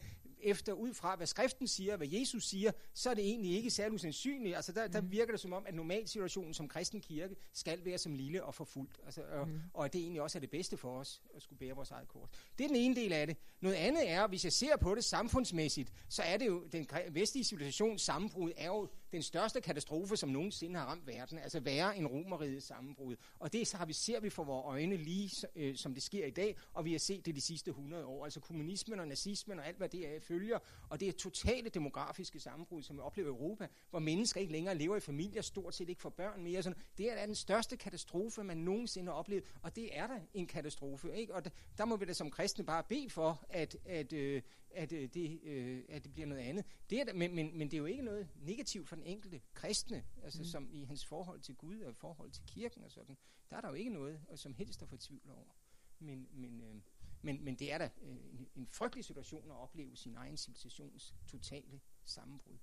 efter 0.45 0.73
ud 0.73 0.93
fra, 0.93 1.15
hvad 1.15 1.27
skriften 1.27 1.67
siger, 1.67 1.97
hvad 1.97 2.07
Jesus 2.07 2.43
siger, 2.43 2.71
så 2.93 3.09
er 3.09 3.13
det 3.13 3.25
egentlig 3.25 3.55
ikke 3.55 3.69
særlig 3.69 3.93
usandsynligt. 3.93 4.55
Altså 4.55 4.71
der, 4.71 4.87
der 4.87 5.01
mm. 5.01 5.11
virker 5.11 5.31
det 5.31 5.39
som 5.39 5.53
om, 5.53 5.63
at 5.67 5.75
normalsituationen 5.75 6.53
som 6.53 6.67
kristen 6.67 7.01
kirke 7.01 7.35
skal 7.53 7.85
være 7.85 7.97
som 7.97 8.13
lille 8.13 8.43
og 8.43 8.55
forfulgt. 8.55 8.99
Altså, 9.05 9.21
og, 9.21 9.47
mm. 9.47 9.61
og 9.73 9.93
det 9.93 10.01
egentlig 10.01 10.21
også 10.21 10.37
er 10.37 10.39
det 10.39 10.49
bedste 10.49 10.77
for 10.77 10.99
os 10.99 11.21
at 11.35 11.41
skulle 11.41 11.59
bære 11.59 11.75
vores 11.75 11.91
eget 11.91 12.07
kort. 12.07 12.29
Det 12.57 12.63
er 12.63 12.67
den 12.67 12.77
ene 12.77 12.95
del 12.95 13.13
af 13.13 13.27
det. 13.27 13.37
Noget 13.61 13.75
andet 13.75 14.09
er, 14.09 14.27
hvis 14.27 14.43
jeg 14.43 14.53
ser 14.53 14.77
på 14.77 14.95
det 14.95 15.03
samfundsmæssigt, 15.03 15.91
så 16.09 16.21
er 16.21 16.37
det 16.37 16.47
jo, 16.47 16.63
den 16.71 16.87
vestlige 17.09 17.43
civilisations 17.43 18.01
sammenbrud 18.01 18.51
er 18.57 18.67
jo 18.67 18.89
den 19.15 19.23
største 19.23 19.61
katastrofe, 19.61 20.17
som 20.17 20.29
nogensinde 20.29 20.79
har 20.79 20.85
ramt 20.85 21.07
verden, 21.07 21.39
altså 21.39 21.59
værre 21.59 21.97
end 21.97 22.07
romerrigets 22.07 22.65
sammenbrud. 22.65 23.15
Og 23.39 23.53
det 23.53 23.67
så 23.67 23.77
har 23.77 23.85
vi, 23.85 23.93
ser 23.93 24.19
vi 24.19 24.29
for 24.29 24.43
vores 24.43 24.65
øjne 24.65 24.97
lige, 24.97 25.47
øh, 25.55 25.75
som 25.75 25.93
det 25.93 26.03
sker 26.03 26.25
i 26.25 26.29
dag, 26.29 26.57
og 26.73 26.85
vi 26.85 26.91
har 26.91 26.99
set 26.99 27.25
det 27.25 27.35
de 27.35 27.41
sidste 27.41 27.69
100 27.69 28.05
år. 28.05 28.23
Altså 28.23 28.39
kommunismen 28.39 28.99
og 28.99 29.07
nazismen 29.07 29.59
og 29.59 29.67
alt, 29.67 29.77
hvad 29.77 29.89
det 29.89 30.15
er, 30.15 30.19
følger. 30.19 30.59
Og 30.89 30.99
det 30.99 31.07
er 31.07 31.11
totale 31.11 31.69
demografiske 31.69 32.39
sammenbrud, 32.39 32.83
som 32.83 32.95
vi 32.95 33.01
oplever 33.01 33.27
i 33.27 33.31
Europa, 33.31 33.67
hvor 33.89 33.99
mennesker 33.99 34.41
ikke 34.41 34.53
længere 34.53 34.75
lever 34.75 34.95
i 34.95 34.99
familier, 34.99 35.41
stort 35.41 35.75
set 35.75 35.89
ikke 35.89 36.01
får 36.01 36.09
børn 36.09 36.43
mere. 36.43 36.63
Sådan. 36.63 36.79
Det 36.97 37.11
er 37.11 37.25
den 37.25 37.35
største 37.35 37.77
katastrofe, 37.77 38.43
man 38.43 38.57
nogensinde 38.57 39.11
har 39.11 39.19
oplevet, 39.19 39.43
og 39.61 39.75
det 39.75 39.97
er 39.97 40.07
da 40.07 40.21
en 40.33 40.47
katastrofe. 40.47 41.15
Ikke? 41.15 41.35
Og 41.35 41.45
der, 41.45 41.49
der 41.77 41.85
må 41.85 41.95
vi 41.95 42.05
da 42.05 42.13
som 42.13 42.31
kristne 42.31 42.65
bare 42.65 42.83
bede 42.83 43.09
for, 43.09 43.45
at, 43.49 43.77
at, 43.85 44.13
øh, 44.13 44.41
at, 44.75 44.91
øh, 44.91 45.09
det, 45.13 45.39
øh, 45.43 45.83
at 45.89 46.03
det 46.03 46.13
bliver 46.13 46.27
noget 46.27 46.41
andet. 46.41 46.65
Det 46.89 47.01
er 47.01 47.13
men, 47.13 47.35
men, 47.35 47.57
men 47.57 47.67
det 47.67 47.73
er 47.73 47.77
jo 47.77 47.85
ikke 47.85 48.03
noget 48.03 48.29
negativt 48.35 48.89
for 48.89 48.95
den 48.95 49.05
enkelte 49.05 49.41
kristne, 49.53 50.03
altså 50.23 50.39
mm. 50.39 50.45
som 50.45 50.69
i 50.71 50.83
hans 50.83 51.05
forhold 51.05 51.41
til 51.41 51.55
Gud 51.55 51.79
og 51.79 51.95
forhold 51.95 52.31
til 52.31 52.43
kirken 52.43 52.83
og 52.83 52.91
sådan. 52.91 53.17
Der 53.49 53.57
er 53.57 53.61
der 53.61 53.67
jo 53.67 53.73
ikke 53.73 53.93
noget 53.93 54.19
som 54.35 54.53
helst 54.53 54.81
at 54.81 54.89
få 54.89 54.97
tvivl 54.97 55.29
over. 55.29 55.57
Men, 55.99 56.27
men, 56.31 56.61
øh, 56.61 56.75
men, 57.21 57.43
men 57.43 57.55
det 57.55 57.73
er 57.73 57.77
da 57.77 57.89
øh, 58.01 58.15
en, 58.15 58.47
en 58.55 58.67
frygtelig 58.67 59.05
situation 59.05 59.51
at 59.51 59.57
opleve 59.57 59.95
sin 59.95 60.15
egen 60.15 60.37
civilisations 60.37 61.15
totale 61.27 61.81
sammenbrud. 62.05 62.57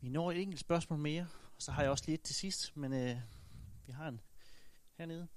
Vi 0.00 0.08
når 0.08 0.30
et 0.30 0.42
enkelt 0.42 0.60
spørgsmål 0.60 0.98
mere, 0.98 1.28
og 1.56 1.62
så 1.62 1.72
har 1.72 1.82
jeg 1.82 1.90
også 1.90 2.04
lidt 2.06 2.22
til 2.22 2.34
sidst, 2.34 2.76
men 2.76 2.92
øh, 2.92 3.16
vi 3.86 3.92
har 3.92 4.08
en 4.08 4.20
hernede. 4.94 5.28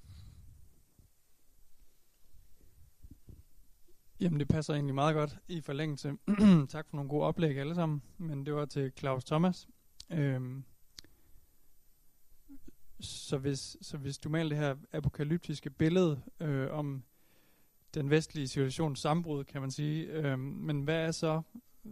Jamen, 4.20 4.40
det 4.40 4.48
passer 4.48 4.74
egentlig 4.74 4.96
meget 4.96 5.16
godt 5.16 5.40
i 5.48 5.62
forlængelse. 5.62 6.14
tak 6.70 6.90
for 6.90 6.98
nogle 6.98 7.10
gode 7.10 7.24
oplæg 7.24 7.58
alle 7.58 7.76
sammen, 7.76 8.02
men 8.18 8.46
det 8.46 8.54
var 8.54 8.66
til 8.66 8.92
Claus 8.98 9.24
Thomas. 9.24 9.68
Øhm, 10.12 10.64
så, 13.00 13.38
hvis, 13.38 13.78
så 13.82 13.98
hvis 13.98 14.18
du 14.18 14.30
maler 14.30 14.50
det 14.50 14.58
her 14.58 14.76
apokalyptiske 14.92 15.70
billede 15.70 16.22
øh, 16.40 16.72
om 16.72 17.04
den 17.94 18.10
vestlige 18.10 18.48
situations 18.48 19.00
sammenbrud, 19.00 19.44
kan 19.44 19.62
man 19.62 19.72
sige, 19.72 20.06
øh, 20.06 20.40
men 20.40 20.82
hvad 20.82 21.06
er 21.06 21.12
så 21.12 21.42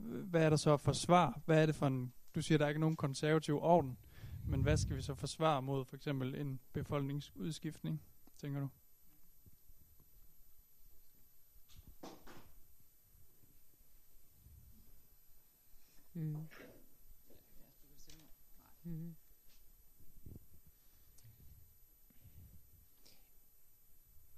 hvad 0.01 0.43
er 0.43 0.49
der 0.49 0.57
så 0.57 0.77
for 0.77 0.91
svar? 0.93 1.41
Hvad 1.45 1.61
er 1.61 1.65
det 1.65 1.75
for 1.75 1.87
en, 1.87 2.13
du 2.35 2.41
siger, 2.41 2.57
der 2.57 2.65
er 2.65 2.69
ikke 2.69 2.81
nogen 2.81 2.95
konservativ 2.95 3.59
orden, 3.61 3.97
men 4.47 4.61
hvad 4.61 4.77
skal 4.77 4.95
vi 4.97 5.01
så 5.01 5.15
forsvare 5.15 5.61
mod 5.61 5.85
for 5.85 5.95
eksempel 5.95 6.35
en 6.35 6.59
befolkningsudskiftning, 6.73 8.01
tænker 8.37 8.59
du? 8.59 8.69
Mm. 16.13 16.47
Mm. 18.83 19.15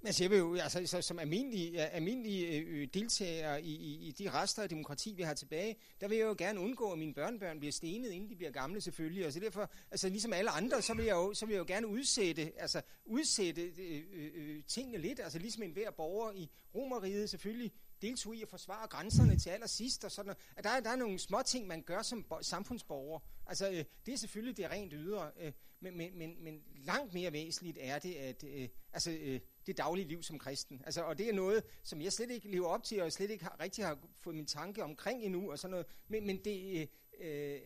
Altså 0.08 0.24
jeg 0.24 0.30
vil 0.30 0.38
jo, 0.38 0.54
altså, 0.54 0.86
så, 0.86 1.02
som 1.02 1.18
almindelige, 1.18 1.80
almindelige 1.80 2.46
øh, 2.46 2.88
deltagere 2.94 3.62
i, 3.62 3.74
i, 3.74 4.08
i 4.08 4.12
de 4.12 4.30
rester 4.30 4.62
af 4.62 4.68
demokrati, 4.68 5.12
vi 5.12 5.22
har 5.22 5.34
tilbage, 5.34 5.76
der 6.00 6.08
vil 6.08 6.18
jeg 6.18 6.26
jo 6.26 6.34
gerne 6.38 6.60
undgå, 6.60 6.92
at 6.92 6.98
mine 6.98 7.14
børnebørn 7.14 7.58
bliver 7.58 7.72
stenet, 7.72 8.10
inden 8.10 8.30
de 8.30 8.36
bliver 8.36 8.50
gamle 8.50 8.80
selvfølgelig. 8.80 9.26
Og 9.26 9.32
så 9.32 9.40
derfor, 9.40 9.70
altså 9.90 10.08
ligesom 10.08 10.32
alle 10.32 10.50
andre, 10.50 10.82
så 10.82 10.94
vil 10.94 11.04
jeg 11.04 11.12
jo, 11.12 11.34
så 11.34 11.46
vil 11.46 11.52
jeg 11.52 11.58
jo 11.58 11.64
gerne 11.68 11.86
udsætte, 11.86 12.52
altså 12.56 12.82
udsætte 13.04 13.62
øh, 13.62 14.02
øh, 14.12 14.30
øh 14.34 14.62
tingene 14.64 14.98
lidt. 14.98 15.20
Altså 15.20 15.38
ligesom 15.38 15.62
enhver 15.62 15.90
borger 15.90 16.32
i 16.32 16.50
Romeriet 16.74 17.30
selvfølgelig 17.30 17.72
deltog 18.02 18.36
i 18.36 18.42
at 18.42 18.48
forsvare 18.48 18.88
grænserne 18.88 19.38
til 19.38 19.50
allersidst, 19.50 20.04
og 20.04 20.12
sådan 20.12 20.34
at 20.56 20.64
der, 20.64 20.70
er, 20.70 20.80
der 20.80 20.90
er 20.90 20.96
nogle 20.96 21.18
små 21.18 21.42
ting, 21.46 21.66
man 21.66 21.82
gør 21.82 22.02
som 22.02 22.24
samfundsborger. 22.40 23.20
Altså, 23.46 23.70
øh, 23.70 23.84
det 24.06 24.14
er 24.14 24.18
selvfølgelig 24.18 24.56
det 24.56 24.70
rent 24.70 24.92
ydre, 24.96 25.30
øh, 25.40 25.52
men, 25.80 25.96
men, 25.96 26.18
men, 26.18 26.44
men 26.44 26.62
langt 26.84 27.14
mere 27.14 27.32
væsentligt 27.32 27.78
er 27.80 27.98
det, 27.98 28.14
at 28.14 28.44
øh, 28.44 28.68
altså, 28.92 29.10
øh, 29.10 29.40
det 29.68 29.78
daglige 29.78 30.08
liv 30.08 30.22
som 30.22 30.38
kristen. 30.38 30.82
Altså, 30.86 31.02
og 31.02 31.18
det 31.18 31.28
er 31.28 31.32
noget, 31.32 31.64
som 31.82 32.02
jeg 32.02 32.12
slet 32.12 32.30
ikke 32.30 32.48
lever 32.50 32.66
op 32.66 32.84
til, 32.84 33.02
og 33.02 33.12
slet 33.12 33.30
ikke 33.30 33.44
har, 33.44 33.60
rigtig 33.60 33.84
har 33.84 33.98
fået 34.16 34.36
min 34.36 34.46
tanke 34.46 34.84
omkring 34.84 35.24
endnu, 35.24 35.50
og 35.50 35.58
sådan 35.58 35.70
noget. 35.70 35.86
Men, 36.08 36.26
men 36.26 36.44
det, 36.44 36.88
øh, 37.20 37.54
øh 37.54 37.60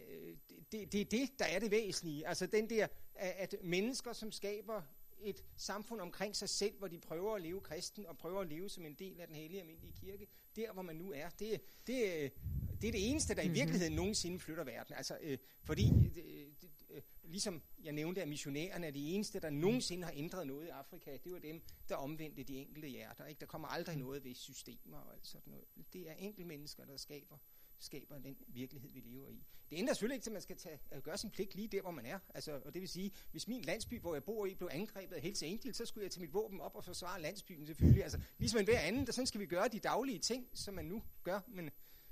det, 0.72 0.92
det 0.92 1.00
er 1.00 1.05
det, 1.05 1.38
der 1.38 1.44
er 1.44 1.59
det 1.59 1.70
væsentlige. 1.70 2.26
Altså 2.26 2.46
den 2.46 2.70
der, 2.70 2.86
at 3.14 3.55
mennesker, 3.62 4.12
som 4.12 4.32
skaber 4.32 4.82
et 5.20 5.44
samfund 5.57 6.00
omkring 6.00 6.36
sig 6.36 6.48
selv, 6.48 6.78
hvor 6.78 6.88
de 6.88 6.98
prøver 6.98 7.34
at 7.34 7.42
leve 7.42 7.61
kristen 7.61 8.07
og 8.07 8.18
prøver 8.18 8.40
at 8.40 8.46
leve 8.46 8.68
som 8.68 8.86
en 8.86 8.94
del 8.94 9.20
af 9.20 9.26
den 9.26 9.36
hellige 9.36 9.61
almindelige 9.61 9.92
kirke, 9.92 10.28
der 10.57 10.72
hvor 10.72 10.82
man 10.82 10.96
nu 10.96 11.12
er, 11.12 11.28
det, 11.28 11.61
det, 11.86 12.32
det 12.80 12.88
er 12.88 12.92
det 12.92 13.11
eneste, 13.11 13.34
der 13.34 13.42
i 13.42 13.48
mhm. 13.48 13.55
virkeligheden 13.55 13.92
nogensinde 13.92 14.38
flytter 14.38 14.64
verden. 14.64 14.94
Altså, 14.96 15.18
øh, 15.20 15.38
fordi, 15.64 15.90
øh, 16.16 16.46
øh, 16.90 17.03
ligesom 17.22 17.62
jeg 17.84 17.92
nævnte, 17.92 18.22
at 18.22 18.28
missionærerne 18.28 18.86
er 18.86 18.90
de 18.90 19.11
eneste, 19.11 19.40
der 19.40 19.50
nogensinde 19.50 20.05
har 20.05 20.12
ændret 20.16 20.46
noget 20.46 20.66
i 20.66 20.68
Afrika. 20.68 21.16
Det 21.24 21.32
var 21.32 21.38
dem, 21.38 21.62
der 21.88 21.96
omvendte 21.96 22.42
de 22.42 22.57
enkelte 22.57 22.88
hjerter. 22.88 23.26
Ikke? 23.26 23.40
Der 23.40 23.46
kommer 23.46 23.68
aldrig 23.68 23.96
noget 23.96 24.24
ved 24.24 24.34
systemer 24.34 24.98
og 24.98 25.14
alt 25.14 25.26
sådan 25.26 25.53
noget. 25.53 25.64
Det 25.92 26.11
er 26.11 26.14
enkelte 26.14 26.48
mennesker, 26.48 26.84
der 26.84 26.96
skaber 26.96 27.36
skaber 27.83 28.18
den 28.18 28.37
virkelighed, 28.49 28.91
vi 28.91 29.01
lever 29.01 29.28
i. 29.28 29.45
Det 29.70 29.78
ændrer 29.78 29.95
selvfølgelig 29.95 30.14
ikke 30.14 30.24
til, 30.24 30.30
at 30.30 30.33
man 30.33 30.43
skal 30.43 30.57
tage, 30.57 30.78
at 30.91 31.03
gøre 31.03 31.18
sin 31.18 31.30
pligt 31.30 31.55
lige 31.55 31.68
der, 31.68 31.80
hvor 31.80 31.91
man 31.91 32.07
er. 32.07 32.18
Altså, 32.35 32.61
og 32.64 32.74
det 32.74 32.80
vil 32.80 32.89
sige, 32.89 33.12
hvis 33.30 33.49
min 33.49 33.62
landsby, 33.62 34.01
hvor 34.01 34.14
jeg 34.14 34.24
bor 34.24 34.47
i, 34.47 34.55
blev 34.55 34.68
angrebet 34.72 35.16
af 35.16 35.33
så 35.35 35.47
enkelt, 35.47 35.76
så 35.76 35.87
skulle 35.87 36.05
jeg 36.05 36.11
tage 36.11 36.20
mit 36.20 36.35
våben 36.35 36.61
op 36.61 36.74
og 36.74 36.85
forsvare 36.85 37.22
landsbyen 37.22 37.66
selvfølgelig. 37.66 38.03
Altså, 38.03 38.20
ligesom 38.39 38.59
en 38.61 38.64
hver 38.64 38.80
anden, 38.80 39.07
der 39.07 39.12
sådan 39.12 39.26
skal 39.26 39.41
vi 39.41 39.47
gøre 39.47 39.68
de 39.68 39.78
daglige 39.78 40.18
ting, 40.18 40.49
som 40.55 40.74
man 40.74 40.85
nu 40.85 41.03
gør. 41.22 41.41
Men, 41.49 41.70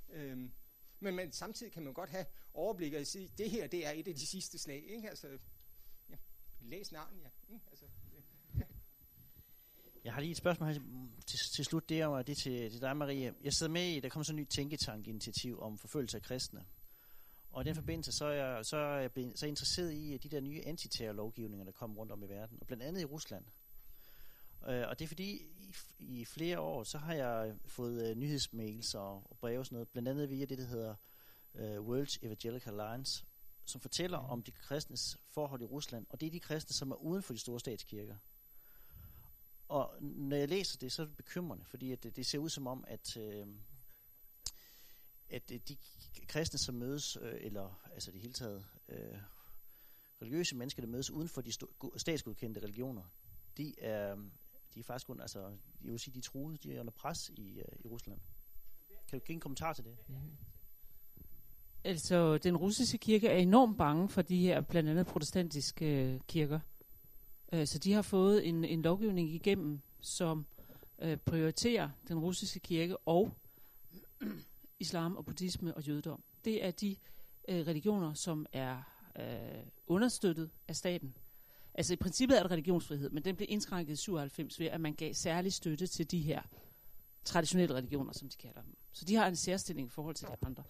øhm, 0.08 0.52
men, 1.00 1.14
man, 1.14 1.32
samtidig 1.32 1.72
kan 1.72 1.82
man 1.82 1.92
godt 1.92 2.10
have 2.10 2.26
overblik 2.54 2.94
og 2.94 3.06
sige, 3.06 3.30
det 3.38 3.50
her, 3.50 3.66
det 3.66 3.86
er 3.86 3.90
et 3.90 4.08
af 4.08 4.14
de 4.14 4.26
sidste 4.26 4.58
slag. 4.58 4.84
Ikke? 4.86 5.08
Altså, 5.08 5.38
ja, 6.10 6.16
læs 6.60 6.92
navnet, 6.92 7.22
ja. 7.22 7.28
Jeg 10.04 10.12
har 10.14 10.20
lige 10.20 10.30
et 10.30 10.36
spørgsmål 10.36 10.68
her 10.68 10.80
til, 11.26 11.38
til 11.38 11.64
slut. 11.64 11.88
Det 11.88 12.00
er 12.00 12.22
det 12.22 12.36
til, 12.36 12.70
til 12.70 12.80
dig, 12.80 12.96
Marie. 12.96 13.34
Jeg 13.44 13.52
sidder 13.52 13.72
med 13.72 13.86
i, 13.86 14.00
der 14.00 14.08
kommer 14.08 14.24
sådan 14.24 14.38
en 14.38 14.42
ny 14.42 14.46
tænketank-initiativ 14.46 15.62
om 15.62 15.78
forfølgelse 15.78 16.16
af 16.16 16.22
kristne. 16.22 16.64
Og 17.50 17.62
i 17.62 17.64
den 17.64 17.74
forbindelse, 17.74 18.12
så 18.12 18.24
er 18.24 18.32
jeg, 18.32 18.66
så 18.66 18.76
er 18.76 19.00
jeg 19.00 19.12
blevet, 19.12 19.38
så 19.38 19.46
er 19.46 19.48
jeg 19.48 19.52
interesseret 19.52 19.92
i 19.92 20.18
de 20.22 20.28
der 20.28 20.40
nye 20.40 20.62
antiterrorlovgivninger, 20.66 21.64
der 21.64 21.72
kommer 21.72 21.96
rundt 21.96 22.12
om 22.12 22.22
i 22.22 22.28
verden. 22.28 22.58
Og 22.60 22.66
blandt 22.66 22.82
andet 22.82 23.00
i 23.00 23.04
Rusland. 23.04 23.44
Øh, 24.68 24.88
og 24.88 24.98
det 24.98 25.04
er 25.04 25.08
fordi, 25.08 25.30
i, 25.58 25.74
i 25.98 26.24
flere 26.24 26.60
år, 26.60 26.84
så 26.84 26.98
har 26.98 27.14
jeg 27.14 27.54
fået 27.66 28.10
uh, 28.10 28.16
nyhedsmails 28.16 28.94
og, 28.94 29.30
og 29.30 29.36
breve 29.40 29.58
og 29.58 29.66
sådan 29.66 29.76
noget. 29.76 29.88
Blandt 29.88 30.08
andet 30.08 30.30
via 30.30 30.44
det, 30.44 30.58
der 30.58 30.66
hedder 30.66 30.94
uh, 31.54 31.60
World 31.60 32.18
Evangelical 32.22 32.80
Alliance, 32.80 33.24
som 33.64 33.80
fortæller 33.80 34.18
om 34.18 34.42
de 34.42 34.50
kristnes 34.50 35.18
forhold 35.28 35.62
i 35.62 35.64
Rusland. 35.64 36.06
Og 36.10 36.20
det 36.20 36.26
er 36.26 36.30
de 36.30 36.40
kristne, 36.40 36.74
som 36.74 36.90
er 36.90 36.96
uden 36.96 37.22
for 37.22 37.32
de 37.32 37.38
store 37.38 37.60
statskirker. 37.60 38.16
Og 39.70 40.02
når 40.02 40.36
jeg 40.36 40.48
læser 40.48 40.78
det, 40.78 40.92
så 40.92 41.02
er 41.02 41.06
det 41.06 41.16
bekymrende, 41.16 41.64
fordi 41.64 41.92
at 41.92 42.02
det, 42.02 42.16
det 42.16 42.26
ser 42.26 42.38
ud 42.38 42.48
som 42.48 42.66
om, 42.66 42.84
at, 42.88 43.16
øh, 43.16 43.46
at 45.28 45.48
de 45.48 45.76
kristne, 46.26 46.58
som 46.58 46.74
mødes, 46.74 47.18
øh, 47.20 47.34
eller 47.40 47.88
altså 47.92 48.10
det 48.10 48.20
hele 48.20 48.32
taget 48.32 48.64
øh, 48.88 49.18
religiøse 50.22 50.56
mennesker, 50.56 50.82
der 50.82 50.88
mødes 50.88 51.10
uden 51.10 51.28
for 51.28 51.40
de 51.40 51.52
statsgodkendte 51.96 52.60
religioner, 52.60 53.02
de 53.56 53.74
er, 53.78 54.14
de 54.74 54.80
er 54.80 54.84
faktisk 54.84 55.10
under, 55.10 55.22
altså, 55.22 55.40
jeg 55.84 55.92
vil 55.92 55.98
sige, 55.98 56.14
de 56.14 56.18
er 56.18 56.22
truet, 56.22 56.62
de 56.62 56.74
er 56.74 56.80
under 56.80 56.92
pres 56.92 57.28
i, 57.28 57.58
øh, 57.58 57.64
i 57.84 57.88
Rusland. 57.88 58.20
Kan 59.08 59.18
du 59.18 59.24
give 59.24 59.34
en 59.34 59.40
kommentar 59.40 59.72
til 59.72 59.84
det? 59.84 59.96
Mm-hmm. 60.08 60.36
Altså, 61.84 62.38
den 62.38 62.56
russiske 62.56 62.98
kirke 62.98 63.28
er 63.28 63.36
enormt 63.36 63.78
bange 63.78 64.08
for 64.08 64.22
de 64.22 64.40
her 64.40 64.60
blandt 64.60 64.90
andet 64.90 65.06
protestantiske 65.06 65.86
øh, 65.86 66.20
kirker. 66.28 66.60
Øh, 67.52 67.66
så 67.66 67.78
de 67.78 67.92
har 67.92 68.02
fået 68.02 68.48
en, 68.48 68.64
en 68.64 68.82
lovgivning 68.82 69.34
igennem, 69.34 69.80
som 70.00 70.46
øh, 70.98 71.16
prioriterer 71.16 71.88
den 72.08 72.18
russiske 72.18 72.60
kirke 72.60 72.96
og 72.96 73.32
islam 74.80 75.16
og 75.16 75.24
buddhisme 75.24 75.74
og 75.74 75.88
jødedom. 75.88 76.22
Det 76.44 76.64
er 76.64 76.70
de 76.70 76.96
øh, 77.48 77.66
religioner, 77.66 78.14
som 78.14 78.46
er 78.52 78.82
øh, 79.18 79.64
understøttet 79.86 80.50
af 80.68 80.76
staten. 80.76 81.14
Altså 81.74 81.92
i 81.92 81.96
princippet 81.96 82.38
er 82.38 82.42
det 82.42 82.50
religionsfrihed, 82.50 83.10
men 83.10 83.24
den 83.24 83.36
blev 83.36 83.46
indskrænket 83.50 83.92
i 83.92 83.96
97 83.96 84.60
ved, 84.60 84.66
at 84.66 84.80
man 84.80 84.94
gav 84.94 85.14
særlig 85.14 85.52
støtte 85.52 85.86
til 85.86 86.10
de 86.10 86.20
her 86.20 86.42
traditionelle 87.24 87.74
religioner, 87.74 88.12
som 88.12 88.28
de 88.28 88.36
kalder 88.36 88.62
dem. 88.62 88.76
Så 88.92 89.04
de 89.04 89.14
har 89.14 89.26
en 89.26 89.36
særstilling 89.36 89.86
i 89.86 89.90
forhold 89.90 90.14
til 90.14 90.28
de 90.28 90.46
andre. 90.46 90.62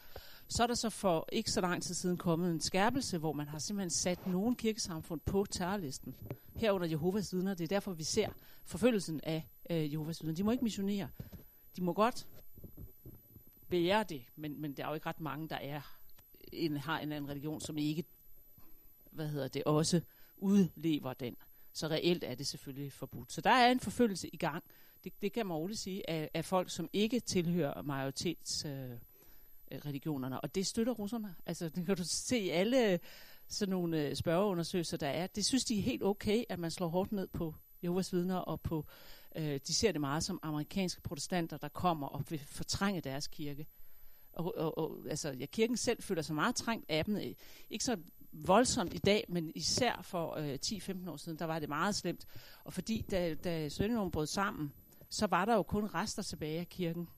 Så 0.51 0.62
er 0.62 0.66
der 0.66 0.74
så 0.74 0.90
for 0.90 1.28
ikke 1.32 1.51
så 1.51 1.61
lang 1.61 1.82
tid 1.82 1.94
siden 1.94 2.16
kommet 2.16 2.51
en 2.51 2.61
skærpelse, 2.61 3.18
hvor 3.18 3.32
man 3.32 3.48
har 3.48 3.59
simpelthen 3.59 3.90
sat 3.90 4.26
nogle 4.26 4.57
kirkesamfund 4.57 5.20
på 5.20 5.46
terrorlisten. 5.51 6.14
Herunder 6.57 6.86
Jehovas 6.86 7.32
vidner. 7.34 7.55
Det 7.55 7.64
er 7.64 7.68
derfor, 7.68 7.92
vi 7.92 8.05
ser 8.05 8.28
forfølgelsen 8.64 9.20
af 9.22 9.48
øh, 9.70 9.92
Jehovas 9.92 10.22
vidner. 10.22 10.36
De 10.36 10.44
må 10.44 10.51
ikke 10.51 10.64
missionere. 10.64 11.09
De 11.76 11.82
må 11.82 11.92
godt 11.92 12.26
bære 13.68 14.05
det, 14.09 14.22
men, 14.36 14.61
men 14.61 14.72
der 14.72 14.84
er 14.84 14.88
jo 14.88 14.94
ikke 14.94 15.07
ret 15.07 15.20
mange, 15.20 15.48
der 15.48 15.57
er 15.57 15.80
en, 16.53 16.76
har 16.76 16.98
en 16.98 17.12
anden 17.12 17.30
religion, 17.30 17.61
som 17.61 17.78
ikke 17.78 18.05
hvad 19.11 19.28
hedder 19.28 19.48
det, 19.48 19.64
også 19.64 20.01
udlever 20.36 21.12
den. 21.12 21.36
Så 21.72 21.88
reelt 21.88 22.24
er 22.24 22.34
det 22.34 22.46
selvfølgelig 22.46 22.92
forbudt. 22.92 23.32
Så 23.32 23.40
der 23.40 23.51
er 23.51 23.70
en 23.70 23.80
forfølgelse 23.80 24.28
i 24.28 24.36
gang. 24.36 24.64
Det, 25.05 25.12
det 25.22 25.32
kan 25.32 25.46
man 25.46 25.57
roligt 25.57 25.80
sige, 25.80 26.11
af, 26.11 26.30
af 26.34 26.44
folk, 26.44 26.70
som 26.70 26.88
ikke 26.92 27.20
tilhører 27.20 27.82
majoritets... 27.82 28.64
Øh, 28.64 28.90
øh, 28.90 28.96
Øh, 29.70 29.78
religionerne. 29.86 30.40
Og 30.40 30.54
det 30.54 30.66
støtter 30.66 30.92
russerne. 30.92 31.34
Altså, 31.46 31.68
det 31.68 31.86
kan 31.86 31.96
du 31.96 32.04
se 32.04 32.38
i 32.38 32.48
alle 32.48 32.92
øh, 32.92 32.98
sådan 33.48 33.70
nogle 33.70 34.02
øh, 34.02 34.16
spørgeundersøgelser, 34.16 34.96
der 34.96 35.08
er. 35.08 35.26
Det 35.26 35.44
synes 35.44 35.64
de 35.64 35.78
er 35.78 35.82
helt 35.82 36.02
okay, 36.02 36.44
at 36.48 36.58
man 36.58 36.70
slår 36.70 36.88
hårdt 36.88 37.12
ned 37.12 37.26
på 37.26 37.54
Jehovas 37.82 38.12
vidner 38.12 38.36
og 38.36 38.60
på, 38.60 38.86
øh, 39.36 39.60
de 39.66 39.74
ser 39.74 39.92
det 39.92 40.00
meget 40.00 40.24
som 40.24 40.38
amerikanske 40.42 41.00
protestanter, 41.00 41.56
der 41.56 41.68
kommer 41.68 42.06
og 42.06 42.24
vil 42.30 42.40
fortrænge 42.46 43.00
deres 43.00 43.26
kirke. 43.26 43.66
Og, 44.32 44.54
og, 44.56 44.78
og 44.78 44.98
altså, 45.08 45.30
ja, 45.30 45.46
kirken 45.46 45.76
selv 45.76 46.02
føler 46.02 46.22
sig 46.22 46.34
meget 46.34 46.54
trængt 46.54 46.90
af 46.90 47.04
dem. 47.04 47.16
Ikke 47.70 47.84
så 47.84 47.96
voldsomt 48.32 48.94
i 48.94 48.98
dag, 48.98 49.24
men 49.28 49.52
især 49.54 50.00
for 50.02 50.36
øh, 50.36 50.58
10-15 50.66 51.10
år 51.10 51.16
siden, 51.16 51.38
der 51.38 51.44
var 51.44 51.58
det 51.58 51.68
meget 51.68 51.94
slemt. 51.94 52.26
Og 52.64 52.72
fordi 52.72 53.04
da, 53.10 53.34
da 53.34 53.68
Sønderjylland 53.68 54.12
brød 54.12 54.26
sammen, 54.26 54.72
så 55.10 55.26
var 55.26 55.44
der 55.44 55.54
jo 55.54 55.62
kun 55.62 55.84
rester 55.84 56.22
tilbage 56.22 56.60
af 56.60 56.68
kirken. 56.68 57.08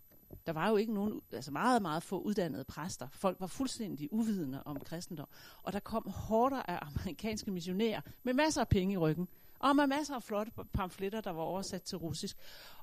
Der 0.47 0.53
var 0.53 0.69
jo 0.69 0.77
ikke 0.77 0.95
nogen, 0.95 1.21
altså 1.33 1.51
meget, 1.51 1.83
meget 1.83 2.03
få 2.03 2.21
uddannede 2.21 2.65
præster. 2.65 3.09
Folk 3.13 3.41
var 3.41 3.47
fuldstændig 3.47 4.13
uvidende 4.13 4.63
om 4.63 4.81
kristendom. 4.81 5.29
Og 5.63 5.73
der 5.73 5.81
kom 5.81 6.11
hårder 6.11 6.63
af 6.63 6.79
amerikanske 6.83 7.51
missionærer 7.51 8.01
med 8.23 8.35
masser 8.35 8.61
af 8.61 8.69
penge 8.69 8.95
i 8.95 8.97
ryggen. 8.97 9.29
Og 9.59 9.77
med 9.77 9.87
masser 9.87 10.15
af 10.15 10.23
flotte 10.23 10.53
pamfletter, 10.73 11.21
der 11.21 11.31
var 11.31 11.43
oversat 11.43 11.83
til 11.83 11.99
russisk. 11.99 12.37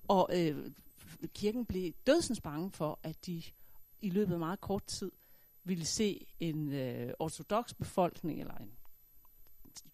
Og 0.08 0.30
øh, 0.34 0.72
kirken 1.34 1.66
blev 1.66 1.92
dødsens 2.08 2.42
bange 2.42 2.72
for, 2.72 3.00
at 3.04 3.26
de 3.26 3.44
i 4.02 4.10
løbet 4.10 4.34
af 4.34 4.40
meget 4.40 4.62
kort 4.62 4.86
tid 4.86 5.12
ville 5.64 5.86
se 5.86 6.26
en 6.40 6.74
øh, 6.74 7.14
ortodox 7.20 7.74
befolkning, 7.74 8.40
eller 8.40 8.56
en 8.56 8.72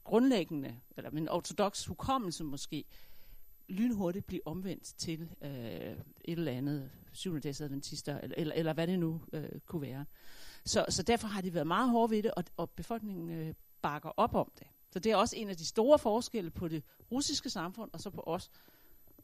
grundlæggende, 0.04 0.80
eller 0.98 1.10
en 1.10 1.30
ortodox 1.30 1.86
hukommelse 1.86 2.44
måske, 2.44 2.86
lynhurtigt 3.68 4.28
blive 4.28 4.48
omvendt 4.48 4.84
til 4.84 5.36
øh, 5.42 5.50
et 5.50 5.98
eller 6.26 6.52
andet 6.52 6.92
syvende 7.14 7.50
adventister, 7.50 8.20
eller, 8.20 8.36
eller, 8.38 8.54
eller 8.54 8.74
hvad 8.74 8.88
det 8.88 9.00
nu 9.00 9.22
øh, 9.34 9.60
kunne 9.66 9.82
være. 9.82 10.06
Så, 10.66 10.86
så 10.90 11.04
derfor 11.04 11.28
har 11.28 11.42
de 11.42 11.54
været 11.54 11.68
meget 11.68 11.90
hårde 11.90 12.12
ved 12.12 12.24
det, 12.24 12.32
og, 12.32 12.44
og 12.58 12.70
befolkningen 12.70 13.30
øh, 13.30 13.54
bakker 13.82 14.10
op 14.18 14.36
om 14.36 14.52
det. 14.60 14.68
Så 14.92 15.00
det 15.00 15.12
er 15.12 15.16
også 15.16 15.36
en 15.38 15.50
af 15.50 15.58
de 15.58 15.66
store 15.66 16.00
forskelle 16.00 16.52
på 16.52 16.68
det 16.68 16.84
russiske 17.12 17.50
samfund, 17.50 17.90
og 17.94 18.00
så 18.00 18.10
på 18.10 18.24
os. 18.26 18.52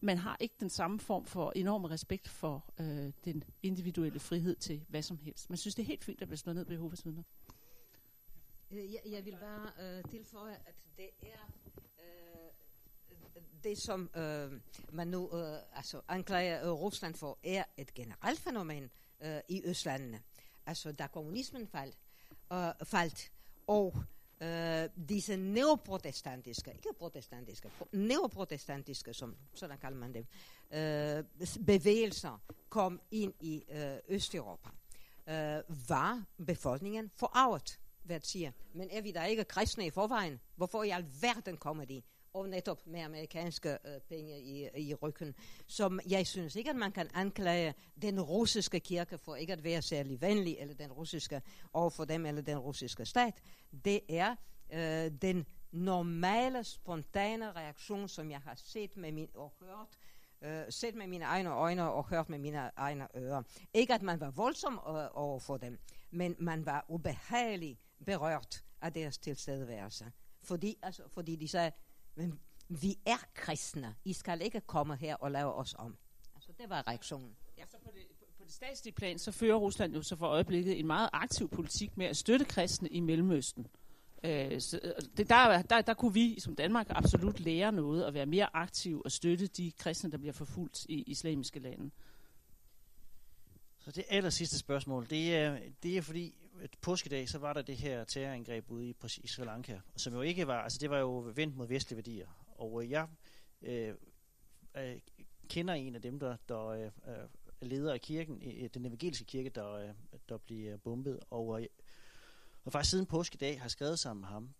Man 0.03 0.17
har 0.17 0.37
ikke 0.39 0.55
den 0.59 0.69
samme 0.69 0.99
form 0.99 1.25
for 1.25 1.51
enorm 1.55 1.85
respekt 1.85 2.27
for 2.27 2.65
øh, 2.79 3.11
den 3.25 3.43
individuelle 3.63 4.19
frihed 4.19 4.55
til 4.55 4.85
hvad 4.87 5.01
som 5.01 5.17
helst. 5.17 5.49
Man 5.49 5.57
synes, 5.57 5.75
det 5.75 5.83
er 5.83 5.87
helt 5.87 6.03
fint 6.03 6.21
at 6.21 6.27
blive 6.27 6.37
slået 6.37 6.55
ned 6.55 6.65
ved 6.65 6.73
Jehovas 6.75 7.05
vidner. 7.05 7.23
Øh, 8.71 8.93
jeg, 8.93 9.01
jeg 9.05 9.25
vil 9.25 9.37
bare 9.41 9.97
øh, 9.97 10.03
tilføje, 10.09 10.53
at 10.65 10.75
det 10.97 11.09
er 11.21 11.51
det, 13.63 13.77
som 13.77 14.09
øh, 14.15 14.51
man 14.91 15.07
nu 15.07 15.29
øh, 15.33 15.59
altså 15.75 16.01
anklager 16.07 16.65
øh, 16.65 16.71
Rusland 16.71 17.15
for, 17.15 17.37
er 17.43 17.63
et 17.77 17.93
generelt 17.93 18.39
fænomen 18.39 18.91
øh, 19.21 19.39
i 19.47 19.61
Østlandene. 19.65 20.21
Altså, 20.65 20.91
da 20.91 21.07
kommunismen 21.07 21.67
faldt, 21.67 21.97
øh, 22.53 22.85
faldt 22.85 23.31
og 23.67 24.03
øh, 24.41 24.89
disse 25.09 25.37
neoprotestantiske, 25.37 26.71
ikke 26.71 26.89
protestantiske, 26.99 27.71
neoprotestantiske, 27.91 29.13
som 29.13 29.35
sådan 29.53 29.77
kalder 29.77 29.97
man 29.97 30.13
dem, 30.13 30.25
øh, 30.71 31.23
bevægelser 31.65 32.41
kom 32.69 33.01
ind 33.11 33.33
i 33.39 33.63
øh, 33.69 33.97
Østeuropa, 34.07 34.69
øh, 35.27 35.89
var 35.89 36.25
befolkningen 36.45 37.11
forarvet, 37.15 37.79
hvad 38.03 38.19
siger. 38.19 38.51
Men 38.73 38.89
er 38.91 39.01
vi 39.01 39.11
da 39.11 39.23
ikke 39.23 39.43
kristne 39.43 39.85
i 39.85 39.89
forvejen? 39.89 40.39
Hvorfor 40.55 40.83
i 40.83 40.89
alverden 40.89 41.57
kommer 41.57 41.85
de? 41.85 42.01
Og 42.33 42.49
netop 42.49 42.87
med 42.87 43.01
amerikanske 43.01 43.77
øh, 43.85 44.01
penge 44.09 44.41
i, 44.41 44.69
i 44.75 44.93
ryggen. 44.93 45.35
Som 45.67 45.99
jeg 46.09 46.27
synes 46.27 46.55
ikke, 46.55 46.69
at 46.69 46.75
man 46.75 46.91
kan 46.91 47.09
anklage 47.13 47.73
den 48.01 48.21
russiske 48.21 48.79
kirke 48.79 49.17
for 49.17 49.35
ikke 49.35 49.53
at 49.53 49.63
være 49.63 49.81
særlig 49.81 50.21
venlig, 50.21 50.57
eller 50.59 50.73
den 50.73 50.91
russiske 50.91 51.41
overfor 51.73 52.05
dem, 52.05 52.25
eller 52.25 52.41
den 52.41 52.57
russiske 52.57 53.05
stat. 53.05 53.41
Det 53.85 54.01
er 54.09 54.35
øh, 54.73 55.11
den 55.21 55.45
normale, 55.71 56.63
spontane 56.63 57.51
reaktion, 57.51 58.07
som 58.07 58.31
jeg 58.31 58.39
har 58.39 58.55
set 58.55 58.97
med 58.97 59.11
min, 59.11 59.29
og 59.33 59.53
hørt, 59.59 59.97
øh, 60.41 60.63
set 60.69 60.95
med 60.95 61.07
mine 61.07 61.25
egne 61.25 61.49
øjne 61.49 61.91
og 61.91 62.09
hørt 62.09 62.29
med 62.29 62.39
mine 62.39 62.71
egne 62.75 63.07
ører. 63.17 63.43
Ikke 63.73 63.93
at 63.93 64.01
man 64.01 64.19
var 64.19 64.31
voldsom 64.31 64.73
øh, 64.73 65.07
over 65.13 65.39
for 65.39 65.57
dem, 65.57 65.79
men 66.11 66.35
man 66.39 66.65
var 66.65 66.85
ubehageligt 66.87 67.79
berørt 68.05 68.63
af 68.81 68.93
deres 68.93 69.17
tilstedeværelse. 69.17 70.11
Fordi, 70.43 70.77
altså, 70.81 71.03
fordi 71.07 71.35
de 71.35 71.47
sagde, 71.47 71.71
men 72.15 72.39
vi 72.69 72.97
er 73.05 73.17
kristne. 73.33 73.95
I 74.05 74.13
skal 74.13 74.41
ikke 74.41 74.61
komme 74.61 74.95
her 74.95 75.15
og 75.15 75.31
lave 75.31 75.53
os 75.53 75.75
om. 75.77 75.97
Altså, 76.35 76.51
det 76.57 76.69
var 76.69 76.87
reaktionen. 76.87 77.35
Ja. 77.57 77.63
Så 77.65 77.77
på 77.83 77.91
det, 77.93 78.07
på 78.37 78.43
det 78.43 78.53
statslige 78.53 78.93
plan, 78.93 79.19
så 79.19 79.31
fører 79.31 79.55
Rusland 79.55 79.93
jo 79.93 80.01
så 80.01 80.15
for 80.15 80.27
øjeblikket 80.27 80.79
en 80.79 80.87
meget 80.87 81.09
aktiv 81.13 81.49
politik 81.49 81.97
med 81.97 82.05
at 82.05 82.17
støtte 82.17 82.45
kristne 82.45 82.89
i 82.89 82.99
Mellemøsten. 82.99 83.67
Øh, 84.23 84.61
så 84.61 84.79
øh, 84.83 84.91
det, 85.17 85.29
der, 85.29 85.61
der, 85.61 85.81
der 85.81 85.93
kunne 85.93 86.13
vi 86.13 86.39
som 86.39 86.55
Danmark 86.55 86.87
absolut 86.89 87.39
lære 87.39 87.71
noget 87.71 88.05
og 88.05 88.13
være 88.13 88.25
mere 88.25 88.55
aktiv 88.55 89.01
og 89.05 89.11
støtte 89.11 89.47
de 89.47 89.71
kristne, 89.71 90.11
der 90.11 90.17
bliver 90.17 90.33
forfulgt 90.33 90.85
i 90.89 91.03
islamiske 91.03 91.59
lande. 91.59 91.91
Så 93.79 93.91
det 93.91 94.03
aller 94.09 94.29
sidste 94.29 94.57
spørgsmål, 94.57 95.09
det 95.09 95.35
er, 95.35 95.57
det 95.83 95.97
er 95.97 96.01
fordi, 96.01 96.35
et 96.61 96.77
påskedag, 96.81 97.29
så 97.29 97.37
var 97.37 97.53
der 97.53 97.61
det 97.61 97.77
her 97.77 98.03
terrorangreb 98.03 98.71
ude 98.71 98.89
i, 98.89 98.95
i 99.23 99.27
Sri 99.27 99.45
Lanka, 99.45 99.79
som 99.95 100.13
jo 100.13 100.21
ikke 100.21 100.47
var, 100.47 100.61
altså 100.61 100.79
det 100.79 100.89
var 100.89 100.97
jo 100.97 101.31
vendt 101.35 101.55
mod 101.55 101.67
vestlige 101.67 101.97
værdier. 101.97 102.27
Og 102.57 102.83
øh, 102.83 102.91
jeg 102.91 103.07
øh, 103.61 103.95
øh, 104.77 104.99
kender 105.49 105.73
en 105.73 105.95
af 105.95 106.01
dem, 106.01 106.19
der, 106.19 106.37
der 106.49 106.65
øh, 106.67 106.91
er 107.61 107.65
leder 107.65 107.93
af 107.93 108.01
kirken, 108.01 108.41
øh, 108.43 108.69
den 108.73 108.85
evangeliske 108.85 109.25
kirke, 109.25 109.49
der, 109.49 109.71
øh, 109.71 109.89
der 110.29 110.37
bliver 110.37 110.77
bombet, 110.77 111.19
og, 111.29 111.61
øh, 111.61 111.67
og 112.65 112.71
faktisk 112.71 112.91
siden 112.91 113.05
påskedag 113.05 113.61
har 113.61 113.69
skrevet 113.69 113.99
sammen 113.99 114.21
med 114.21 114.29
ham. 114.29 114.53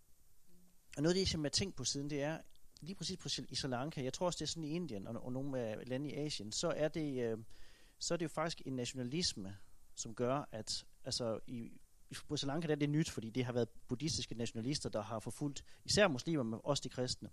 Og 0.97 1.03
noget 1.03 1.15
af 1.15 1.19
det, 1.19 1.29
som 1.29 1.41
jeg 1.41 1.45
har 1.45 1.51
tænkt 1.51 1.75
på 1.75 1.83
siden, 1.83 2.09
det 2.09 2.21
er, 2.21 2.39
lige 2.81 2.95
præcis 2.95 3.17
på, 3.17 3.29
i 3.49 3.55
Sri 3.55 3.69
Lanka, 3.69 4.03
jeg 4.03 4.13
tror 4.13 4.25
også, 4.25 4.37
det 4.37 4.45
er 4.45 4.49
sådan 4.49 4.63
i 4.63 4.69
Indien 4.69 5.07
og, 5.07 5.25
og 5.25 5.33
nogle 5.33 5.59
af 5.59 5.87
lande 5.87 6.09
i 6.09 6.13
Asien, 6.13 6.51
så 6.51 6.67
er 6.67 6.87
det, 6.87 7.23
øh, 7.23 7.37
så 7.99 8.13
er 8.13 8.17
det 8.17 8.23
jo 8.23 8.29
faktisk 8.29 8.61
en 8.65 8.75
nationalisme, 8.75 9.57
som 9.95 10.15
gør, 10.15 10.47
at 10.51 10.85
altså 11.05 11.39
i, 11.47 11.80
i 12.11 12.15
Sri 12.15 12.47
Lanka 12.47 12.67
der 12.67 12.73
er 12.73 12.79
det 12.79 12.89
nyt, 12.89 13.09
fordi 13.09 13.29
det 13.29 13.45
har 13.45 13.53
været 13.53 13.69
buddhistiske 13.87 14.35
nationalister, 14.35 14.89
der 14.89 15.01
har 15.01 15.19
forfulgt 15.19 15.63
især 15.85 16.07
muslimer, 16.07 16.43
men 16.43 16.59
også 16.63 16.81
de 16.83 16.89
kristne. 16.89 17.29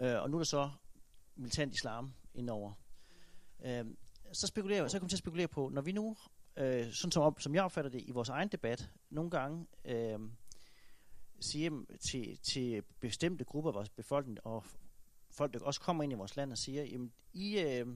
Øh, 0.00 0.22
og 0.22 0.30
nu 0.30 0.36
er 0.36 0.40
der 0.40 0.44
så 0.44 0.70
militant 1.36 1.74
islam 1.74 2.12
indover. 2.34 2.72
Øh, 3.64 3.84
så 4.32 4.46
spekulerer 4.46 4.88
så 4.88 4.98
kommer 4.98 5.08
til 5.08 5.16
at 5.16 5.18
spekulere 5.18 5.48
på, 5.48 5.68
når 5.68 5.82
vi 5.82 5.92
nu, 5.92 6.16
øh, 6.56 6.92
sådan 6.92 7.12
som, 7.12 7.38
som 7.38 7.54
jeg 7.54 7.64
opfatter 7.64 7.90
det 7.90 8.02
i 8.02 8.10
vores 8.10 8.28
egen 8.28 8.48
debat, 8.48 8.90
nogle 9.10 9.30
gange 9.30 9.66
øh, 9.84 10.18
siger 11.40 11.84
til, 12.10 12.38
til 12.52 12.82
bestemte 13.00 13.44
grupper 13.44 13.70
af 13.70 13.74
vores 13.74 13.88
befolkning, 13.88 14.46
og 14.46 14.64
folk, 15.30 15.54
der 15.54 15.64
også 15.64 15.80
kommer 15.80 16.02
ind 16.02 16.12
i 16.12 16.16
vores 16.16 16.36
land 16.36 16.52
og 16.52 16.58
siger, 16.58 16.84
jamen, 16.84 17.12
I, 17.32 17.58
øh, 17.58 17.86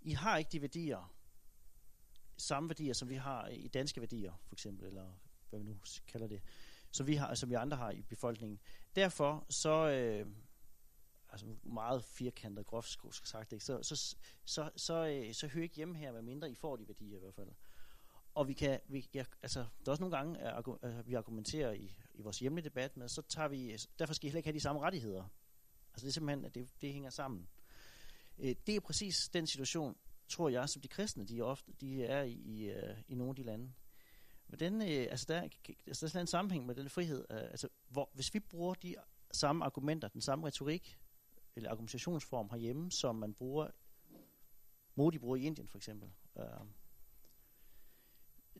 I 0.00 0.12
har 0.12 0.38
ikke 0.38 0.50
de 0.52 0.60
værdier, 0.60 1.12
samme 2.42 2.68
værdier, 2.68 2.92
som 2.92 3.08
vi 3.08 3.14
har 3.14 3.48
i 3.48 3.68
danske 3.68 4.00
værdier, 4.00 4.32
for 4.46 4.54
eksempel, 4.54 4.86
eller 4.86 5.12
hvad 5.50 5.60
vi 5.60 5.66
nu 5.66 5.76
kalder 6.08 6.26
det, 6.26 6.42
som 6.90 7.06
vi, 7.06 7.14
har, 7.14 7.34
som 7.34 7.50
vi 7.50 7.54
andre 7.54 7.76
har 7.76 7.90
i 7.90 8.02
befolkningen. 8.02 8.60
Derfor 8.96 9.46
så, 9.48 9.88
øh, 9.88 10.26
altså 11.28 11.46
meget 11.62 12.04
firkantet, 12.04 12.66
groft 12.66 12.98
sagt, 13.24 13.52
ikke? 13.52 13.64
så, 13.64 13.82
så, 13.82 14.16
så, 14.44 14.70
så, 14.76 15.06
øh, 15.06 15.34
så 15.34 15.46
hører 15.46 15.62
ikke 15.62 15.76
hjemme 15.76 15.96
her, 15.96 16.12
hvad 16.12 16.22
mindre 16.22 16.50
I 16.50 16.54
får 16.54 16.76
de 16.76 16.88
værdier 16.88 17.16
i 17.16 17.20
hvert 17.20 17.34
fald. 17.34 17.50
Og 18.34 18.48
vi 18.48 18.52
kan, 18.52 18.80
vi, 18.88 19.08
ja, 19.14 19.24
altså, 19.42 19.58
der 19.58 19.66
er 19.86 19.90
også 19.90 20.02
nogle 20.02 20.16
gange, 20.16 20.38
at 20.38 21.06
vi 21.06 21.14
argumenterer 21.14 21.72
i, 21.72 21.96
i 22.14 22.22
vores 22.22 22.38
hjemlige 22.38 22.64
debat 22.64 22.96
med, 22.96 23.08
så 23.08 23.22
tager 23.22 23.48
vi, 23.48 23.76
derfor 23.98 24.14
skal 24.14 24.26
I 24.26 24.28
heller 24.28 24.38
ikke 24.38 24.46
have 24.46 24.54
de 24.54 24.60
samme 24.60 24.80
rettigheder. 24.80 25.24
Altså 25.92 26.06
det 26.06 26.08
er 26.08 26.12
simpelthen, 26.12 26.44
at 26.44 26.54
det, 26.54 26.68
det 26.80 26.92
hænger 26.92 27.10
sammen. 27.10 27.48
Øh, 28.38 28.54
det 28.66 28.76
er 28.76 28.80
præcis 28.80 29.28
den 29.28 29.46
situation, 29.46 29.96
tror 30.28 30.48
jeg, 30.48 30.68
som 30.68 30.82
de 30.82 30.88
kristne, 30.88 31.24
de, 31.24 31.38
er 31.38 31.42
ofte, 31.42 31.72
de 31.80 32.04
er 32.04 32.22
i, 32.22 32.32
i, 32.32 32.70
øh, 32.70 32.98
i 33.08 33.14
nogle 33.14 33.30
af 33.30 33.36
de 33.36 33.42
lande. 33.42 33.72
Hvordan, 34.46 34.82
øh, 34.82 35.06
altså 35.10 35.26
der, 35.28 35.48
altså 35.86 36.08
der 36.08 36.16
er 36.16 36.20
en 36.20 36.26
sammenhæng 36.26 36.66
med 36.66 36.74
den 36.74 36.90
frihed. 36.90 37.26
Øh, 37.30 37.36
altså, 37.36 37.68
hvor, 37.88 38.10
hvis 38.14 38.34
vi 38.34 38.40
bruger 38.40 38.74
de 38.74 38.96
samme 39.32 39.64
argumenter, 39.64 40.08
den 40.08 40.20
samme 40.20 40.46
retorik, 40.46 40.98
eller 41.56 41.70
argumentationsform 41.70 42.50
herhjemme, 42.50 42.92
som 42.92 43.16
man 43.16 43.34
bruger, 43.34 43.70
Modi 44.94 45.18
bruger 45.18 45.36
i 45.36 45.42
Indien 45.42 45.68
for 45.68 45.78
eksempel. 45.78 46.10
Øh, 46.38 46.44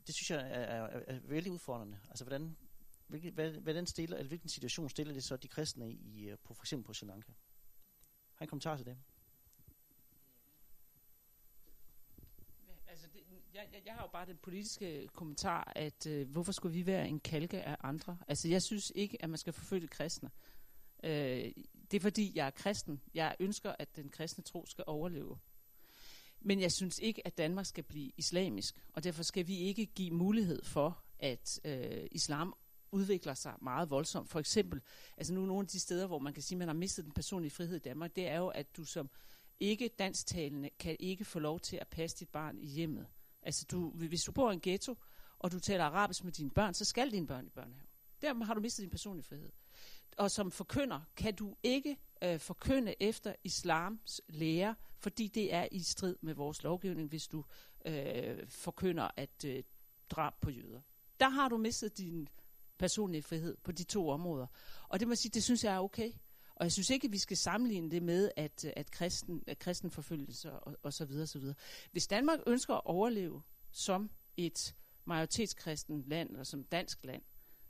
det 0.07 0.15
synes 0.15 0.31
jeg 0.31 0.39
er, 0.39 0.43
er, 0.43 0.83
er, 0.83 1.03
er 1.07 1.19
vældig 1.19 1.51
udfordrende. 1.51 1.99
Altså 2.09 2.23
hvordan, 2.23 2.57
hvilke, 3.07 3.31
hvad, 3.31 3.51
hvad 3.51 3.73
den 3.73 3.87
stiller, 3.87 4.17
eller 4.17 4.27
hvilken 4.27 4.49
situation 4.49 4.89
stiller 4.89 5.13
det 5.13 5.23
så 5.23 5.37
de 5.37 5.47
kristne 5.47 5.91
i, 5.91 6.29
øh, 6.29 6.37
på, 6.43 6.53
for 6.53 6.63
eksempel 6.63 6.85
på 6.85 6.93
Sri 6.93 7.07
Lanka? 7.07 7.31
Har 8.33 8.45
en 8.45 8.49
kommentar 8.49 8.77
til 8.77 8.85
det? 8.85 8.97
Altså, 12.87 13.07
det, 13.07 13.23
jeg, 13.53 13.67
jeg, 13.73 13.81
jeg 13.85 13.93
har 13.93 14.01
jo 14.01 14.09
bare 14.11 14.25
den 14.25 14.37
politiske 14.37 15.09
kommentar, 15.13 15.73
at 15.75 16.07
øh, 16.07 16.29
hvorfor 16.29 16.51
skulle 16.51 16.73
vi 16.73 16.85
være 16.85 17.07
en 17.07 17.19
kalke 17.19 17.61
af 17.61 17.77
andre? 17.79 18.17
Altså, 18.27 18.47
jeg 18.47 18.61
synes 18.61 18.91
ikke, 18.95 19.23
at 19.23 19.29
man 19.29 19.37
skal 19.37 19.53
forfølge 19.53 19.87
kristne. 19.87 20.31
Øh, 21.03 21.51
det 21.91 21.97
er 21.97 22.01
fordi, 22.01 22.31
jeg 22.35 22.47
er 22.47 22.51
kristen. 22.51 23.01
Jeg 23.13 23.35
ønsker, 23.39 23.75
at 23.79 23.95
den 23.95 24.09
kristne 24.09 24.43
tro 24.43 24.65
skal 24.65 24.83
overleve. 24.87 25.37
Men 26.41 26.61
jeg 26.61 26.71
synes 26.71 26.99
ikke, 26.99 27.27
at 27.27 27.37
Danmark 27.37 27.65
skal 27.65 27.83
blive 27.83 28.11
islamisk, 28.17 28.83
og 28.93 29.03
derfor 29.03 29.23
skal 29.23 29.47
vi 29.47 29.57
ikke 29.57 29.85
give 29.85 30.11
mulighed 30.11 30.63
for, 30.63 31.03
at 31.19 31.59
øh, 31.65 32.07
islam 32.11 32.53
udvikler 32.91 33.33
sig 33.33 33.53
meget 33.61 33.89
voldsomt. 33.89 34.29
For 34.29 34.39
eksempel, 34.39 34.81
altså 35.17 35.33
nu 35.33 35.45
nogle 35.45 35.63
af 35.63 35.67
de 35.67 35.79
steder, 35.79 36.07
hvor 36.07 36.19
man 36.19 36.33
kan 36.33 36.43
sige, 36.43 36.55
at 36.55 36.59
man 36.59 36.67
har 36.67 36.75
mistet 36.75 37.05
den 37.05 37.13
personlige 37.13 37.51
frihed 37.51 37.75
i 37.75 37.79
Danmark, 37.79 38.15
det 38.15 38.27
er 38.27 38.37
jo, 38.37 38.47
at 38.47 38.77
du 38.77 38.83
som 38.83 39.09
ikke 39.59 39.87
dansktalende 39.99 40.69
kan 40.79 40.95
ikke 40.99 41.25
få 41.25 41.39
lov 41.39 41.59
til 41.59 41.77
at 41.77 41.87
passe 41.87 42.17
dit 42.17 42.29
barn 42.29 42.57
i 42.59 42.67
hjemmet. 42.67 43.07
Altså 43.43 43.65
du, 43.71 43.89
hvis 43.89 44.23
du 44.23 44.31
bor 44.31 44.51
i 44.51 44.53
en 44.53 44.61
ghetto, 44.61 44.97
og 45.39 45.51
du 45.51 45.59
taler 45.59 45.83
arabisk 45.83 46.23
med 46.23 46.31
dine 46.31 46.51
børn, 46.51 46.73
så 46.73 46.85
skal 46.85 47.11
dine 47.11 47.27
børn 47.27 47.45
i 47.45 47.49
børnehave. 47.49 47.85
Dermed 48.21 48.45
har 48.45 48.53
du 48.53 48.61
mistet 48.61 48.83
din 48.83 48.89
personlige 48.89 49.25
frihed. 49.25 49.51
Og 50.17 50.31
som 50.31 50.51
forkynder 50.51 51.01
kan 51.15 51.35
du 51.35 51.55
ikke 51.63 51.97
øh, 52.23 52.39
forkynde 52.39 52.95
efter 52.99 53.35
islams 53.43 54.21
lære, 54.29 54.75
fordi 54.99 55.27
det 55.27 55.53
er 55.53 55.67
i 55.71 55.79
strid 55.79 56.15
med 56.21 56.33
vores 56.33 56.63
lovgivning, 56.63 57.09
hvis 57.09 57.27
du 57.27 57.45
øh, 57.85 58.49
forkynder 58.49 59.07
at 59.17 59.45
øh, 59.45 59.63
drab 60.09 60.33
på 60.41 60.49
jøder. 60.49 60.81
Der 61.19 61.29
har 61.29 61.49
du 61.49 61.57
mistet 61.57 61.97
din 61.97 62.27
personlige 62.77 63.21
frihed 63.21 63.57
på 63.63 63.71
de 63.71 63.83
to 63.83 64.09
områder. 64.09 64.47
Og 64.87 64.99
det 64.99 65.07
må 65.07 65.11
jeg 65.11 65.17
sige, 65.17 65.31
det 65.31 65.43
synes 65.43 65.63
jeg 65.63 65.75
er 65.75 65.79
okay. 65.79 66.11
Og 66.55 66.65
jeg 66.65 66.71
synes 66.71 66.89
ikke, 66.89 67.05
at 67.05 67.11
vi 67.11 67.17
skal 67.17 67.37
sammenligne 67.37 67.91
det 67.91 68.03
med, 68.03 68.31
at, 68.35 68.65
øh, 68.65 68.73
at, 68.75 68.91
kristen, 68.91 69.43
at 69.47 69.59
kristen 69.59 69.91
forfølgelse 69.91 70.51
og, 70.51 70.77
og 70.83 70.93
så 70.93 71.05
videre, 71.05 71.27
så 71.27 71.39
videre. 71.39 71.55
Hvis 71.91 72.07
Danmark 72.07 72.39
ønsker 72.47 72.73
at 72.73 72.81
overleve 72.85 73.41
som 73.71 74.11
et 74.37 74.75
majoritetskristen 75.05 76.03
land, 76.07 76.29
eller 76.29 76.43
som 76.43 76.63
dansk 76.63 77.03
land, 77.03 77.21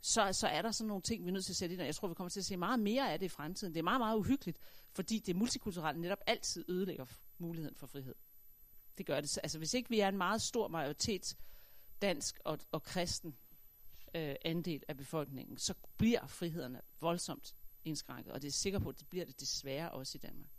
så, 0.01 0.33
så 0.33 0.47
er 0.47 0.61
der 0.61 0.71
sådan 0.71 0.87
nogle 0.87 1.01
ting, 1.01 1.23
vi 1.23 1.29
er 1.29 1.33
nødt 1.33 1.45
til 1.45 1.51
at 1.51 1.57
sætte 1.57 1.73
ind, 1.73 1.81
og 1.81 1.85
jeg 1.85 1.95
tror, 1.95 2.07
vi 2.07 2.13
kommer 2.13 2.29
til 2.29 2.39
at 2.39 2.45
se 2.45 2.57
meget 2.57 2.79
mere 2.79 3.13
af 3.13 3.19
det 3.19 3.25
i 3.25 3.29
fremtiden. 3.29 3.73
Det 3.73 3.79
er 3.79 3.83
meget, 3.83 3.99
meget 3.99 4.17
uhyggeligt, 4.17 4.59
fordi 4.91 5.19
det 5.19 5.35
multikulturelle 5.35 6.01
netop 6.01 6.19
altid 6.27 6.65
ødelægger 6.69 7.05
muligheden 7.37 7.75
for 7.75 7.87
frihed. 7.87 8.15
Det 8.97 9.05
gør 9.05 9.21
det. 9.21 9.39
Altså 9.43 9.57
hvis 9.57 9.73
ikke 9.73 9.89
vi 9.89 9.99
er 9.99 10.07
en 10.07 10.17
meget 10.17 10.41
stor 10.41 10.67
majoritet 10.67 11.37
dansk 12.01 12.39
og, 12.45 12.59
og 12.71 12.83
kristen 12.83 13.35
øh, 14.15 14.35
andel 14.45 14.83
af 14.87 14.97
befolkningen, 14.97 15.57
så 15.57 15.73
bliver 15.97 16.27
frihederne 16.27 16.81
voldsomt 17.01 17.55
indskrænket, 17.85 18.33
og 18.33 18.41
det 18.41 18.47
er 18.47 18.51
sikker 18.51 18.79
på, 18.79 18.89
at 18.89 18.99
det 18.99 19.07
bliver 19.07 19.25
det 19.25 19.39
desværre 19.39 19.91
også 19.91 20.17
i 20.17 20.19
Danmark. 20.27 20.49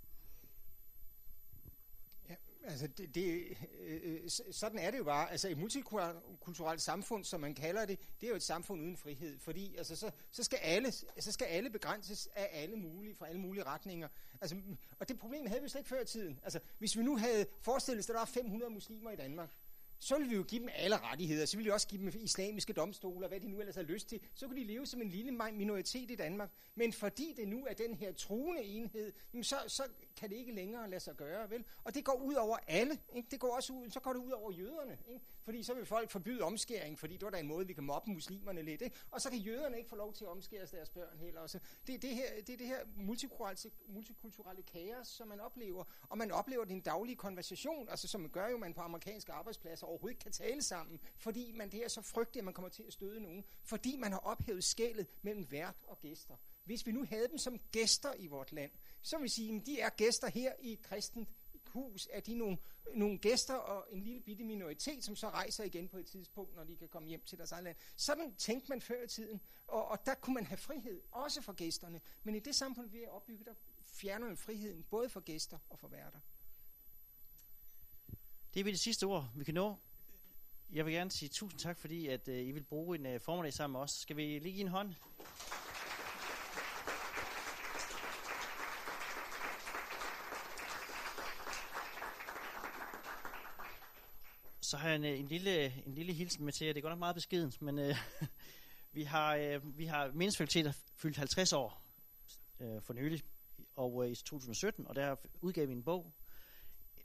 Ja, 2.29 2.35
Altså, 2.66 2.87
det, 2.87 3.14
det, 3.14 3.57
øh, 3.81 4.01
øh 4.05 4.31
sådan 4.53 4.79
er 4.79 4.91
det 4.91 4.99
jo 4.99 5.05
bare. 5.05 5.31
Altså, 5.31 5.49
et 5.49 5.59
multikulturelt 5.59 6.83
samfund, 6.83 7.25
som 7.25 7.41
man 7.41 7.55
kalder 7.55 7.85
det, 7.85 7.99
det 8.20 8.27
er 8.27 8.31
jo 8.31 8.37
et 8.37 8.43
samfund 8.43 8.83
uden 8.83 8.97
frihed. 8.97 9.39
Fordi 9.39 9.77
altså, 9.77 9.97
så, 9.97 10.11
så, 10.31 10.45
skal 10.45 10.59
alle, 10.62 10.93
så 10.93 11.33
skal 11.33 11.45
alle 11.45 11.70
begrænses 11.70 12.29
af 12.35 12.49
alle 12.53 12.77
mulige, 12.77 13.14
fra 13.14 13.29
alle 13.29 13.41
mulige 13.41 13.64
retninger. 13.64 14.09
Altså, 14.41 14.57
og 14.99 15.09
det 15.09 15.18
problem 15.18 15.47
havde 15.47 15.62
vi 15.62 15.68
slet 15.68 15.81
ikke 15.81 15.89
før 15.89 16.01
i 16.01 16.07
tiden. 16.07 16.41
Altså, 16.43 16.61
hvis 16.79 16.97
vi 16.97 17.03
nu 17.03 17.16
havde 17.16 17.47
forestillet 17.61 17.99
os, 17.99 18.11
at 18.11 18.14
der 18.14 18.20
var 18.20 18.25
500 18.25 18.72
muslimer 18.72 19.11
i 19.11 19.16
Danmark, 19.16 19.51
så 20.05 20.16
ville 20.16 20.30
vi 20.30 20.36
jo 20.36 20.42
give 20.42 20.61
dem 20.61 20.68
alle 20.74 20.96
rettigheder. 20.96 21.46
Så 21.46 21.57
ville 21.57 21.64
vi 21.64 21.70
også 21.70 21.88
give 21.88 22.00
dem 22.00 22.22
islamiske 22.22 22.72
domstole, 22.72 23.24
og 23.24 23.28
hvad 23.28 23.40
de 23.40 23.48
nu 23.48 23.61
ellers 23.61 23.74
har 23.74 23.82
lyst 23.82 24.09
til. 24.09 24.20
Så 24.34 24.46
kunne 24.46 24.61
de 24.61 24.64
leve 24.64 24.86
som 24.86 25.02
en 25.02 25.09
lille 25.09 25.32
minoritet 25.32 26.11
i 26.11 26.14
Danmark. 26.14 26.50
Men 26.74 26.92
fordi 26.92 27.34
det 27.36 27.48
nu 27.48 27.66
er 27.66 27.74
den 27.74 27.94
her 27.94 28.12
truende 28.12 28.62
enhed, 28.62 29.12
så, 29.42 29.57
så 29.66 29.82
kan 30.17 30.31
det 30.31 30.37
ikke 30.37 30.53
længere 30.53 30.91
lade 30.91 31.01
sig 31.01 31.15
gøre, 31.17 31.51
vel? 31.51 31.65
Og 31.85 31.95
det 31.95 32.05
går 32.05 32.12
ud 32.12 32.35
over 32.35 32.57
alle. 32.67 32.99
Ikke? 33.15 33.29
Det 33.31 33.41
går 33.41 33.57
også 33.57 33.73
ud, 33.73 33.91
så 33.91 34.01
går 34.01 34.12
det 34.12 34.21
ud 34.21 34.31
over 34.31 34.53
jøderne. 34.53 34.99
Ikke? 35.09 35.25
Fordi 35.43 35.62
så 35.62 35.75
vil 35.75 35.87
folk 35.87 36.11
forbyde 36.11 36.43
omskæring, 36.43 36.99
fordi 36.99 37.15
det 37.15 37.25
var 37.25 37.31
da 37.31 37.39
en 37.39 37.47
måde, 37.47 37.67
vi 37.67 37.73
kan 37.73 37.85
mobbe 37.85 38.11
muslimerne 38.11 38.62
lidt. 38.62 38.83
Ikke? 38.83 38.97
Og 39.11 39.21
så 39.21 39.31
kan 39.31 39.39
jøderne 39.39 39.77
ikke 39.77 39.89
få 39.89 39.97
lov 39.97 40.12
til 40.12 40.25
at 40.25 40.31
omskære 40.31 40.67
deres 40.67 40.91
børn 40.91 41.19
heller. 41.19 41.41
Også. 41.41 41.59
Det, 41.87 42.03
det, 42.03 42.11
her, 42.11 42.27
det 42.47 42.53
er 42.53 42.57
det 42.57 42.67
her 42.67 42.79
multikulturelle, 42.97 43.71
multikulturelle 43.87 44.62
kaos, 44.62 45.09
som 45.09 45.29
man 45.29 45.41
oplever. 45.41 45.85
Og 46.09 46.19
man 46.19 46.31
oplever 46.31 46.65
den 46.65 46.81
daglige 46.81 47.17
konversation, 47.17 47.89
altså 47.89 48.09
som 48.09 48.21
man 48.21 48.31
gør 48.31 48.49
jo, 48.49 48.57
man 48.57 48.75
på 48.75 48.81
amerikanske 48.81 49.33
arbejdspladser 49.33 49.87
overhovedet 49.87 50.12
ikke 50.15 50.23
kan 50.23 50.33
tale 50.33 50.62
sammen, 50.62 51.01
fordi 51.17 51.53
man 51.53 51.71
det 51.71 51.85
er 51.85 51.89
så 51.89 52.03
frygteligt, 52.03 52.41
at 52.41 52.45
man 52.45 52.55
kommer 52.55 52.69
til 52.69 52.83
at 52.83 52.93
støde 52.93 53.21
nogen. 53.21 53.45
Fordi 53.62 53.97
man 53.97 54.12
har 54.12 54.19
ophævet 54.19 54.65
skælet 54.65 55.07
mellem 55.23 55.51
vært 55.51 55.77
og 55.87 56.01
gæster. 56.01 56.37
Hvis 56.65 56.87
vi 56.87 56.93
nu 56.93 57.05
havde 57.05 57.29
dem 57.29 57.39
som 57.39 57.59
gæster 57.73 58.15
i 58.19 58.27
vort 58.27 58.53
land, 58.53 58.71
så 59.05 59.16
vil 59.16 59.24
vi 59.24 59.28
sige, 59.28 59.57
at 59.57 59.66
de 59.66 59.80
er 59.80 59.90
gæster 59.90 60.30
her 60.30 60.52
i 60.61 60.72
et 60.72 60.82
kristent 60.82 61.28
hus, 61.66 62.09
er 62.12 62.20
de 62.20 62.34
nogle, 62.34 62.59
nogle 62.94 63.18
gæster 63.18 63.55
og 63.55 63.86
en 63.90 64.02
lille 64.02 64.20
bitte 64.20 64.44
minoritet, 64.44 65.05
som 65.05 65.16
så 65.16 65.28
rejser 65.28 65.64
igen 65.64 65.88
på 65.88 65.98
et 65.98 66.07
tidspunkt, 66.07 66.55
når 66.55 66.64
de 66.64 66.76
kan 66.76 66.88
komme 66.88 67.09
hjem 67.09 67.22
til 67.26 67.38
deres 67.38 67.52
eget 67.52 67.64
land. 67.64 67.76
Sådan 67.96 68.34
tænkte 68.34 68.68
man 68.68 68.80
før 68.80 69.02
i 69.02 69.09
tiden, 69.09 69.40
og, 69.66 69.88
og 69.88 70.07
der 70.07 70.14
kunne 70.14 70.34
man 70.34 70.46
have 70.46 70.59
frihed, 70.59 71.02
også 71.11 71.42
for 71.42 71.52
gæsterne. 71.52 72.00
Men 72.22 72.34
i 72.34 72.38
det 72.38 72.55
samfund, 72.55 72.90
vi 72.90 73.02
er 73.02 73.09
opbygget, 73.09 73.46
der 73.46 73.55
fjerner 73.86 74.26
man 74.26 74.36
friheden, 74.36 74.82
både 74.90 75.09
for 75.09 75.20
gæster 75.20 75.59
og 75.68 75.78
for 75.78 75.88
værter. 75.88 76.18
Det 78.55 78.61
er 78.61 78.64
det 78.64 78.80
sidste 78.80 79.05
ord, 79.05 79.28
vi 79.36 79.44
kan 79.44 79.55
nå. 79.55 79.76
Jeg 80.72 80.86
vil 80.86 80.94
gerne 80.94 81.11
sige 81.11 81.28
tusind 81.28 81.61
tak, 81.61 81.78
fordi 81.78 82.07
at, 82.07 82.28
uh, 82.28 82.34
I 82.34 82.52
vil 82.52 82.64
bruge 82.64 82.98
en 82.98 83.14
uh, 83.14 83.20
formiddag 83.20 83.52
sammen 83.52 83.72
med 83.72 83.80
os. 83.80 83.90
Skal 83.90 84.16
vi 84.16 84.22
lige 84.22 84.52
give 84.52 84.61
en 84.61 84.68
hånd? 84.68 84.94
Så 94.75 94.79
har 94.79 94.89
jeg 94.89 94.97
en, 94.97 95.05
øh, 95.05 95.18
en, 95.18 95.27
lille, 95.27 95.83
en 95.87 95.95
lille 95.95 96.12
hilsen 96.12 96.45
med 96.45 96.53
til 96.53 96.64
jer. 96.64 96.72
Det 96.72 96.81
er 96.81 96.83
godt 96.83 96.93
nok 96.93 96.99
meget 96.99 97.14
beskedent, 97.14 97.62
men 97.62 97.79
øh, 97.79 97.97
vi 98.93 99.03
har, 99.03 99.37
øh, 99.37 99.79
vi 99.79 99.85
har 99.85 100.12
mindesfakulteter 100.12 100.72
fyldt 100.97 101.16
50 101.16 101.53
år 101.53 101.83
øh, 102.61 102.83
for 102.83 102.93
nylig, 102.93 103.22
og 103.77 104.05
øh, 104.05 104.11
i 104.11 104.14
2017, 104.14 104.87
og 104.87 104.95
der 104.95 105.16
udgav 105.41 105.68
vi 105.68 105.72
en 105.72 105.83
bog, 105.83 106.12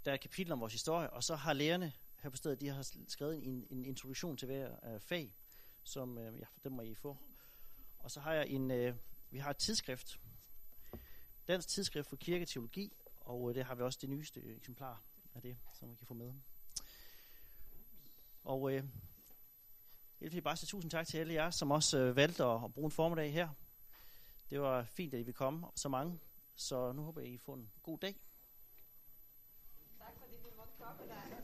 der 0.05 0.11
er 0.11 0.15
et 0.15 0.21
kapitel 0.21 0.53
om 0.53 0.59
vores 0.59 0.73
historie, 0.73 1.09
og 1.09 1.23
så 1.23 1.35
har 1.35 1.53
lærerne 1.53 1.93
her 2.17 2.29
på 2.29 2.37
stedet, 2.37 2.61
de 2.61 2.67
har 2.67 2.91
skrevet 3.07 3.47
en, 3.47 3.67
en 3.69 3.85
introduktion 3.85 4.37
til 4.37 4.45
hver 4.45 4.93
øh, 4.93 4.99
fag, 4.99 5.35
som 5.83 6.17
øh, 6.17 6.39
ja, 6.39 6.45
dem 6.63 6.71
må 6.71 6.81
I 6.81 6.95
få. 6.95 7.17
Og 7.99 8.11
så 8.11 8.19
har 8.19 8.33
jeg 8.33 8.47
en, 8.47 8.71
øh, 8.71 8.95
vi 9.31 9.37
har 9.37 9.49
et 9.49 9.57
tidsskrift, 9.57 10.19
Dansk 11.47 11.67
Tidsskrift 11.67 12.09
for 12.09 12.15
Kirketeologi, 12.15 12.93
og 13.21 13.49
øh, 13.49 13.55
det 13.55 13.65
har 13.65 13.75
vi 13.75 13.81
også 13.81 13.99
det 14.01 14.09
nyeste 14.09 14.39
øh, 14.39 14.57
eksemplar 14.57 15.03
af 15.35 15.41
det, 15.41 15.57
som 15.73 15.91
vi 15.91 15.95
kan 15.95 16.07
få 16.07 16.13
med. 16.13 16.33
Og 18.49 18.73
øh, 18.73 18.83
jeg 20.21 20.33
vil 20.33 20.41
bare 20.41 20.57
sige 20.57 20.67
tusind 20.67 20.91
tak 20.91 21.07
til 21.07 21.17
alle 21.17 21.33
jer, 21.33 21.49
som 21.49 21.71
også 21.71 21.97
øh, 21.97 22.15
valgte 22.15 22.43
at, 22.43 22.63
at 22.63 22.73
bruge 22.73 22.85
en 22.85 22.91
formiddag 22.91 23.33
her. 23.33 23.49
Det 24.49 24.61
var 24.61 24.83
fint, 24.83 25.13
at 25.13 25.19
I 25.19 25.23
ville 25.23 25.33
komme, 25.33 25.67
så 25.75 25.89
mange. 25.89 26.19
Så 26.55 26.91
nu 26.91 27.03
håber 27.03 27.21
jeg, 27.21 27.29
I 27.29 27.37
får 27.37 27.53
en 27.53 27.71
god 27.83 27.97
dag. 27.97 28.15
Tak 29.99 30.13
fordi 30.19 30.35
vi 30.35 30.49
måtte 30.57 30.73
komme. 30.79 31.01
Der. 31.07 31.38